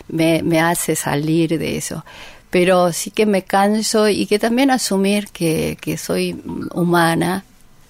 me 0.10 0.60
hace 0.60 0.96
salir 0.96 1.58
de 1.58 1.78
eso. 1.78 2.04
Pero 2.50 2.94
sí 2.94 3.12
que 3.12 3.26
me 3.26 3.44
canso 3.44 4.08
y 4.08 4.26
que 4.26 4.40
también 4.40 4.72
asumir 4.72 5.28
que, 5.30 5.78
que 5.82 5.98
soy 5.98 6.42
humana. 6.74 7.44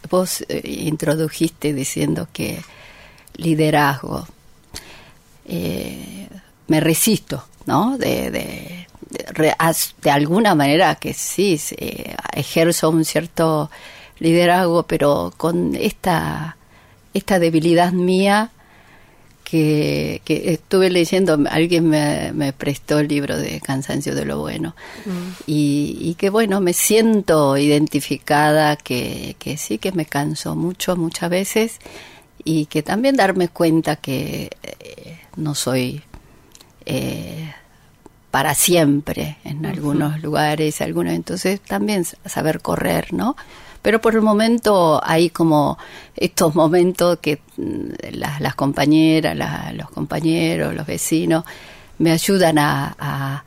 Vos 0.10 0.44
eh, 0.50 0.62
introdujiste 0.66 1.74
diciendo 1.74 2.28
que 2.34 2.62
liderazgo. 3.36 4.28
Eh, 5.46 6.28
me 6.68 6.80
resisto, 6.80 7.46
¿no? 7.66 7.98
De, 7.98 8.32
de, 8.32 8.88
de, 9.10 9.56
de 10.02 10.12
alguna 10.12 10.56
manera 10.56 10.96
que 10.96 11.14
sí, 11.14 11.58
se- 11.58 12.16
ejerzo 12.34 12.90
un 12.90 13.06
cierto 13.06 13.70
liderazgo, 14.20 14.84
pero 14.84 15.34
con 15.38 15.76
esta, 15.76 16.58
esta 17.14 17.40
debilidad 17.40 17.92
mía 17.94 18.52
que, 19.50 20.22
que 20.26 20.52
estuve 20.52 20.90
leyendo, 20.90 21.40
alguien 21.50 21.88
me, 21.88 22.34
me 22.34 22.52
prestó 22.52 23.00
el 23.00 23.08
libro 23.08 23.38
de 23.38 23.62
Cansancio 23.62 24.14
de 24.14 24.26
lo 24.26 24.40
Bueno, 24.40 24.76
y, 25.46 25.98
y 26.02 26.16
que 26.16 26.30
bueno, 26.30 26.60
me 26.60 26.74
siento 26.74 27.56
identificada, 27.56 28.76
que, 28.76 29.38
que 29.40 29.56
sí 29.56 29.78
que 29.78 29.94
me 29.94 30.06
canso 30.06 30.58
mucho, 30.58 30.98
muchas 30.98 31.30
veces, 31.30 31.80
y 32.44 32.66
que 32.66 32.84
también 32.84 33.16
darme 33.16 33.48
cuenta 33.48 33.96
que 33.96 34.50
eh, 34.64 35.20
no 35.38 35.56
soy 35.56 36.02
eh, 36.86 37.54
para 38.30 38.54
siempre 38.54 39.38
en 39.46 39.66
algunos 39.66 40.22
lugares, 40.22 40.82
algunos, 40.82 41.14
entonces 41.14 41.62
también 41.62 42.04
saber 42.26 42.60
correr, 42.60 43.14
¿no? 43.14 43.38
Pero 43.88 44.02
por 44.02 44.16
el 44.16 44.22
momento 44.22 45.00
hay 45.02 45.30
como 45.30 45.78
estos 46.14 46.54
momentos 46.56 47.20
que 47.22 47.40
mm, 47.56 48.16
las, 48.18 48.42
las 48.42 48.54
compañeras, 48.54 49.34
la- 49.38 49.72
los 49.74 49.90
compañeros, 49.92 50.76
los 50.76 50.86
vecinos 50.86 51.46
me 51.98 52.12
ayudan 52.12 52.58
a, 52.58 52.94
a- 53.00 53.44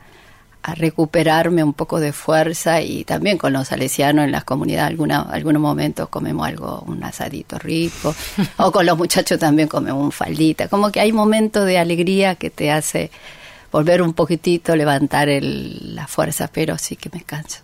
a 0.63 0.73
recuperarme 0.75 1.63
un 1.63 1.73
poco 1.73 1.99
de 1.99 2.11
fuerza 2.11 2.81
y 2.81 3.03
también 3.03 3.37
con 3.37 3.53
los 3.53 3.67
salesianos 3.67 4.25
en 4.25 4.31
las 4.31 4.43
comunidades 4.43 4.89
alguna, 4.89 5.21
algunos 5.21 5.61
momentos 5.61 6.09
comemos 6.09 6.47
algo, 6.47 6.83
un 6.87 7.03
asadito 7.03 7.59
rico 7.59 8.15
o 8.57 8.71
con 8.71 8.87
los 8.87 8.97
muchachos 8.97 9.37
también 9.37 9.67
comemos 9.67 10.03
un 10.03 10.11
faldita, 10.11 10.67
como 10.69 10.91
que 10.91 11.01
hay 11.01 11.11
momentos 11.11 11.67
de 11.67 11.77
alegría 11.77 12.33
que 12.33 12.49
te 12.49 12.71
hace 12.71 13.11
volver 13.71 14.01
un 14.01 14.13
poquitito, 14.13 14.75
levantar 14.75 15.29
el, 15.29 15.93
la 15.95 16.07
fuerza, 16.07 16.49
pero 16.51 16.79
sí 16.79 16.95
que 16.95 17.11
me 17.13 17.21
canso. 17.21 17.59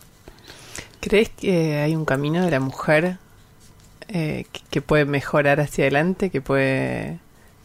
¿Crees 0.99 1.29
que 1.29 1.77
hay 1.77 1.95
un 1.95 2.05
camino 2.05 2.43
de 2.43 2.51
la 2.51 2.59
mujer 2.59 3.17
eh, 4.07 4.45
que, 4.71 4.81
puede 4.81 5.05
mejorar 5.05 5.59
hacia 5.59 5.83
adelante, 5.83 6.29
que 6.29 6.41
puede 6.41 7.19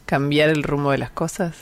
cambiar 0.07 0.49
el 0.49 0.63
rumbo 0.63 0.91
de 0.91 0.99
las 0.99 1.11
cosas? 1.11 1.57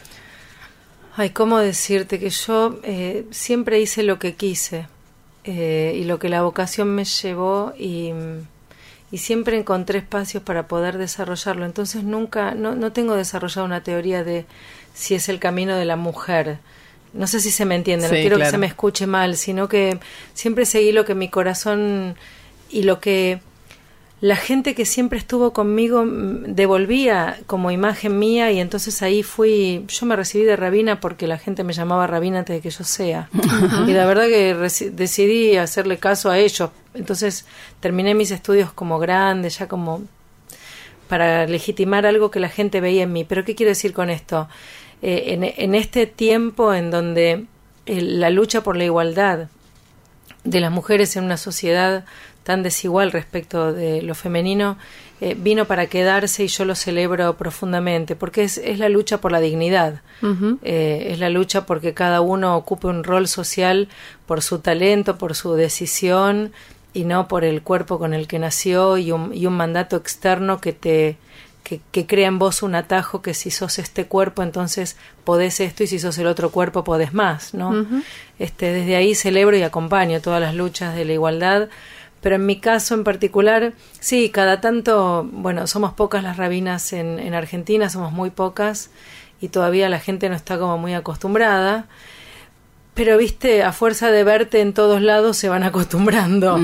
Ay, 1.17 1.31
¿cómo 1.31 1.59
decirte 1.59 2.19
que 2.19 2.31
yo 2.31 2.81
eh, 2.83 3.27
siempre 3.31 3.81
hice 3.81 4.03
lo 4.03 4.19
que 4.19 4.35
quise 4.35 4.87
eh, 5.45 5.97
y 5.97 6.05
lo 6.05 6.19
que 6.19 6.29
la 6.29 6.43
vocación 6.43 6.95
me 6.95 7.05
llevó 7.05 7.73
y, 7.79 8.13
y 9.11 9.19
siempre 9.19 9.59
encontré 9.59 9.99
espacios 9.99 10.43
para 10.43 10.69
poder 10.69 10.99
desarrollarlo. 10.99 11.65
Entonces 11.65 12.05
nunca, 12.05 12.55
no, 12.55 12.75
no 12.75 12.93
tengo 12.93 13.17
desarrollado 13.17 13.65
una 13.65 13.83
teoría 13.83 14.23
de 14.23 14.47
si 14.95 15.15
es 15.15 15.29
el 15.29 15.39
camino 15.39 15.77
de 15.77 15.85
la 15.85 15.97
mujer. 15.97 16.59
No 17.13 17.27
sé 17.27 17.41
si 17.41 17.51
se 17.51 17.65
me 17.65 17.75
entiende, 17.75 18.07
no 18.07 18.13
quiero 18.13 18.39
que 18.39 18.47
se 18.47 18.59
me 18.59 18.67
escuche 18.67 19.07
mal, 19.07 19.37
sino 19.37 19.69
que 19.69 19.99
siempre 20.35 20.65
seguí 20.65 20.93
lo 20.93 21.05
que 21.05 21.15
mi 21.15 21.29
corazón 21.29 22.17
y 22.71 22.83
lo 22.83 23.01
que 23.01 23.41
la 24.21 24.37
gente 24.37 24.75
que 24.75 24.85
siempre 24.85 25.19
estuvo 25.19 25.53
conmigo 25.53 26.05
mm, 26.05 26.55
devolvía 26.55 27.39
como 27.47 27.71
imagen 27.71 28.19
mía 28.19 28.53
y 28.53 28.61
entonces 28.61 29.01
ahí 29.03 29.23
fui, 29.23 29.85
yo 29.89 30.07
me 30.07 30.15
recibí 30.15 30.45
de 30.45 30.57
rabina 30.57 31.01
porque 31.01 31.27
la 31.27 31.39
gente 31.39 31.65
me 31.65 31.73
llamaba 31.73 32.07
rabina 32.07 32.41
antes 32.41 32.57
de 32.57 32.61
que 32.61 32.71
yo 32.71 32.85
sea. 32.85 33.31
y 33.87 33.93
la 33.93 34.05
verdad 34.05 34.27
que 34.27 34.55
decidí 34.93 35.57
hacerle 35.57 35.99
caso 35.99 36.31
a 36.31 36.39
ellos. 36.39 36.71
Entonces 36.93 37.47
terminé 37.81 38.15
mis 38.15 38.31
estudios 38.31 38.73
como 38.73 38.99
grande, 38.99 39.49
ya 39.49 39.69
como 39.69 40.03
para 41.09 41.47
legitimar 41.47 42.07
algo 42.07 42.31
que 42.31 42.41
la 42.41 42.49
gente 42.49 42.81
veía 42.81 43.05
en 43.05 43.13
mí. 43.13 43.25
Pero 43.25 43.45
¿qué 43.45 43.55
quiero 43.55 43.71
decir 43.71 43.93
con 43.95 44.11
esto? 44.11 44.49
Eh, 45.03 45.35
en, 45.35 45.45
en 45.45 45.75
este 45.75 46.07
tiempo 46.07 46.75
en 46.75 46.91
donde 46.91 47.47
eh, 47.87 48.03
la 48.03 48.31
lucha 48.31 48.63
por 48.63 48.77
la 48.77 48.85
igualdad 48.85 49.49
de 50.45 50.61
las 50.61 50.71
mujeres 50.71 51.17
en 51.17 51.25
una 51.25 51.37
sociedad 51.37 52.05
tan 52.45 52.63
desigual 52.63 53.13
respecto 53.13 53.73
de 53.73 54.03
lo 54.03 54.15
femenino 54.15 54.77
eh, 55.23 55.37
vino 55.39 55.67
para 55.67 55.87
quedarse 55.87 56.45
y 56.45 56.49
yo 56.49 56.65
lo 56.65 56.75
celebro 56.75 57.37
profundamente 57.37 58.17
porque 58.17 58.43
es, 58.43 58.57
es 58.57 58.79
la 58.79 58.89
lucha 58.89 59.21
por 59.21 59.33
la 59.33 59.41
dignidad. 59.41 60.01
Eh, 60.63 61.09
es 61.11 61.19
la 61.19 61.29
lucha 61.29 61.67
porque 61.67 61.93
cada 61.93 62.23
uno 62.23 62.57
ocupe 62.57 62.87
un 62.87 63.05
rol 63.05 63.29
social 63.29 63.89
por 64.27 64.41
su 64.41 64.61
talento 64.61 65.19
por 65.19 65.35
su 65.35 65.55
decisión 65.55 66.53
y 66.95 67.05
no 67.05 67.29
por 67.29 67.45
el 67.45 67.63
cuerpo 67.63 67.99
con 67.99 68.15
el 68.15 68.27
que 68.29 68.39
nació 68.39 68.97
y 68.97 69.13
un, 69.13 69.35
y 69.35 69.45
un 69.45 69.55
mandato 69.55 69.97
externo 69.97 70.61
que 70.61 70.73
te 70.73 71.19
que, 71.71 71.81
que 71.93 72.05
crea 72.05 72.27
en 72.27 72.41
vos 72.41 72.65
un 72.65 72.75
atajo 72.75 73.23
que 73.23 73.33
si 73.33 73.53
sos 73.53 73.79
este 73.79 74.07
cuerpo 74.07 74.43
entonces 74.43 74.97
podés 75.23 75.61
esto 75.61 75.85
y 75.85 75.87
si 75.87 76.01
sos 76.01 76.19
el 76.19 76.27
otro 76.27 76.51
cuerpo 76.51 76.83
podés 76.83 77.15
más, 77.15 77.55
¿no? 77.55 77.87
Este, 78.41 78.73
desde 78.73 78.97
ahí 78.97 79.15
celebro 79.15 79.57
y 79.57 79.63
acompaño 79.63 80.21
todas 80.21 80.41
las 80.41 80.57
luchas 80.57 80.97
de 80.97 81.05
la 81.05 81.13
igualdad, 81.13 81.69
pero 82.21 82.35
en 82.35 82.45
mi 82.45 82.59
caso 82.59 82.95
en 82.95 83.05
particular, 83.05 83.73
sí, 84.01 84.31
cada 84.31 84.61
tanto, 84.61 85.29
bueno, 85.31 85.69
somos 85.69 85.93
pocas 85.93 86.25
las 86.25 86.39
rabinas 86.39 86.93
en, 86.93 87.21
en 87.21 87.35
Argentina, 87.35 87.89
somos 87.89 88.11
muy 88.11 88.31
pocas 88.31 88.91
y 89.41 89.51
todavía 89.51 89.89
la 89.89 90.01
gente 90.01 90.29
no 90.29 90.35
está 90.35 90.59
como 90.59 90.77
muy 90.77 90.95
acostumbrada. 90.95 91.87
Pero 92.95 93.17
viste, 93.17 93.63
a 93.63 93.71
fuerza 93.71 94.11
de 94.11 94.25
verte 94.25 94.61
en 94.61 94.73
todos 94.73 95.03
lados 95.03 95.37
se 95.37 95.49
van 95.49 95.63
acostumbrando. 95.63 96.57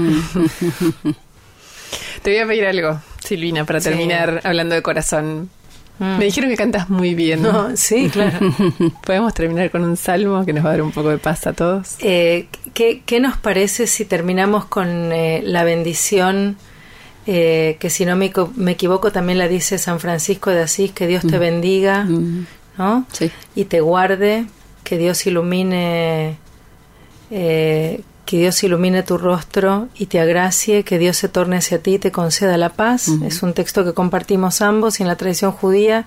Te 2.23 2.33
voy 2.33 2.41
a 2.41 2.47
pedir 2.49 2.67
algo, 2.67 3.01
Silvina, 3.27 3.65
para 3.65 3.81
Sí. 3.81 3.89
terminar 3.91 4.41
hablando 4.45 4.75
de 4.75 4.83
corazón. 4.83 5.51
Mm. 5.99 6.19
Me 6.19 6.25
dijeron 6.27 6.51
que 6.51 6.57
cantas 6.57 6.91
muy 6.91 7.15
bien. 7.15 7.41
No, 7.43 7.75
sí, 7.77 8.11
claro. 8.11 8.39
¿Podemos 9.05 9.33
terminar 9.35 9.71
con 9.71 9.83
un 9.83 9.97
salmo 9.97 10.45
que 10.45 10.53
nos 10.53 10.65
va 10.65 10.69
a 10.69 10.73
dar 10.73 10.83
un 10.83 10.93
poco 10.93 11.09
de 11.09 11.19
paz 11.19 11.47
a 11.47 11.53
todos? 11.55 11.97
Eh, 12.01 12.49
¿qué, 12.75 13.03
qué 13.07 13.19
nos 13.19 13.39
parece 13.39 13.87
si 13.87 14.05
terminamos 14.05 14.67
con 14.67 15.11
eh, 15.13 15.41
la 15.43 15.65
bendición 15.65 16.57
eh, 17.27 17.77
que 17.81 17.89
si 17.91 18.05
no 18.05 18.15
me, 18.15 18.31
me 18.57 18.73
equivoco 18.73 19.11
también 19.11 19.39
la 19.39 19.49
dice 19.49 19.79
San 19.79 19.99
Francisco 19.99 20.51
de 20.51 20.61
Asís, 20.63 20.93
que 20.93 21.07
Dios 21.07 21.27
te 21.27 21.39
bendiga, 21.39 22.05
Mm, 22.05 22.47
¿no? 22.79 23.05
sí. 23.13 23.31
Y 23.57 23.65
te 23.65 23.81
guarde, 23.81 24.45
que 24.85 24.99
Dios 24.99 25.27
ilumine, 25.27 26.37
eh, 27.31 28.03
que 28.27 28.39
Dios 28.39 28.63
ilumine 28.63 29.03
tu 29.03 29.17
rostro 29.17 29.89
y 29.95 30.07
te 30.07 30.21
agracie, 30.21 30.83
que 30.83 30.99
Dios 30.99 31.17
se 31.17 31.29
torne 31.29 31.57
hacia 31.57 31.81
ti 31.81 31.95
y 31.95 31.99
te 31.99 32.13
conceda 32.13 32.59
la 32.59 32.71
paz. 32.71 33.09
Es 33.25 33.43
un 33.43 33.55
texto 33.55 33.85
que 33.85 33.95
compartimos 33.95 34.61
ambos 34.61 35.01
y 35.01 35.05
en 35.05 35.09
la 35.09 35.17
tradición 35.17 35.53
judía 35.53 36.05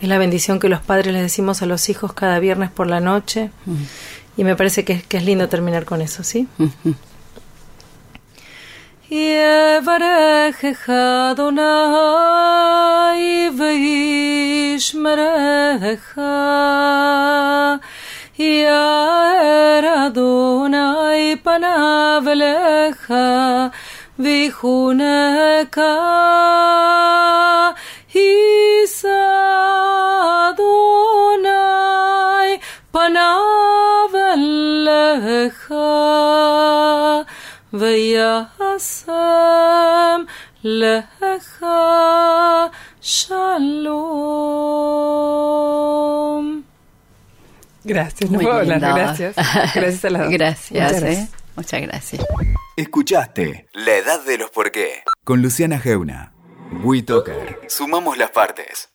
es 0.00 0.08
la 0.08 0.18
bendición 0.18 0.60
que 0.60 0.68
los 0.68 0.80
padres 0.80 1.12
les 1.12 1.22
decimos 1.22 1.62
a 1.62 1.66
los 1.66 1.88
hijos 1.88 2.12
cada 2.12 2.38
viernes 2.38 2.70
por 2.70 2.86
la 2.86 3.00
noche. 3.00 3.50
Y 4.36 4.44
me 4.44 4.54
parece 4.54 4.84
que, 4.84 5.02
que 5.02 5.16
es 5.16 5.24
lindo 5.24 5.48
terminar 5.48 5.84
con 5.84 6.00
eso, 6.00 6.22
¿sí? 6.22 6.46
יאר 18.38 20.06
אדוני 20.06 21.36
פניו 21.42 22.22
אליך 22.26 23.12
ויחונך 24.18 25.80
יישא 28.14 29.08
אדוני 30.50 31.48
פניו 32.90 34.10
אליך 34.14 35.74
וישם 37.72 38.54
לך 40.64 41.64
שלום 43.00 44.08
Gracias, 47.88 48.30
no 48.30 48.36
Muy 48.36 48.44
puedo 48.44 48.58
hablar, 48.58 48.80
gracias. 48.80 49.34
Gracias 49.74 50.04
a 50.04 50.10
las 50.10 50.22
dos. 50.22 50.30
Gracias, 50.30 50.92
Muchas 50.92 51.02
¿eh? 51.02 51.28
Muchas 51.56 51.82
gracias. 51.82 52.26
Escuchaste 52.76 53.66
La 53.72 53.96
Edad 53.96 54.24
de 54.24 54.38
los 54.38 54.50
Por 54.50 54.70
qué 54.70 55.02
con 55.24 55.42
Luciana 55.42 55.78
Geuna. 55.78 56.32
WeToker. 56.84 57.60
Sumamos 57.68 58.16
las 58.18 58.30
partes. 58.30 58.90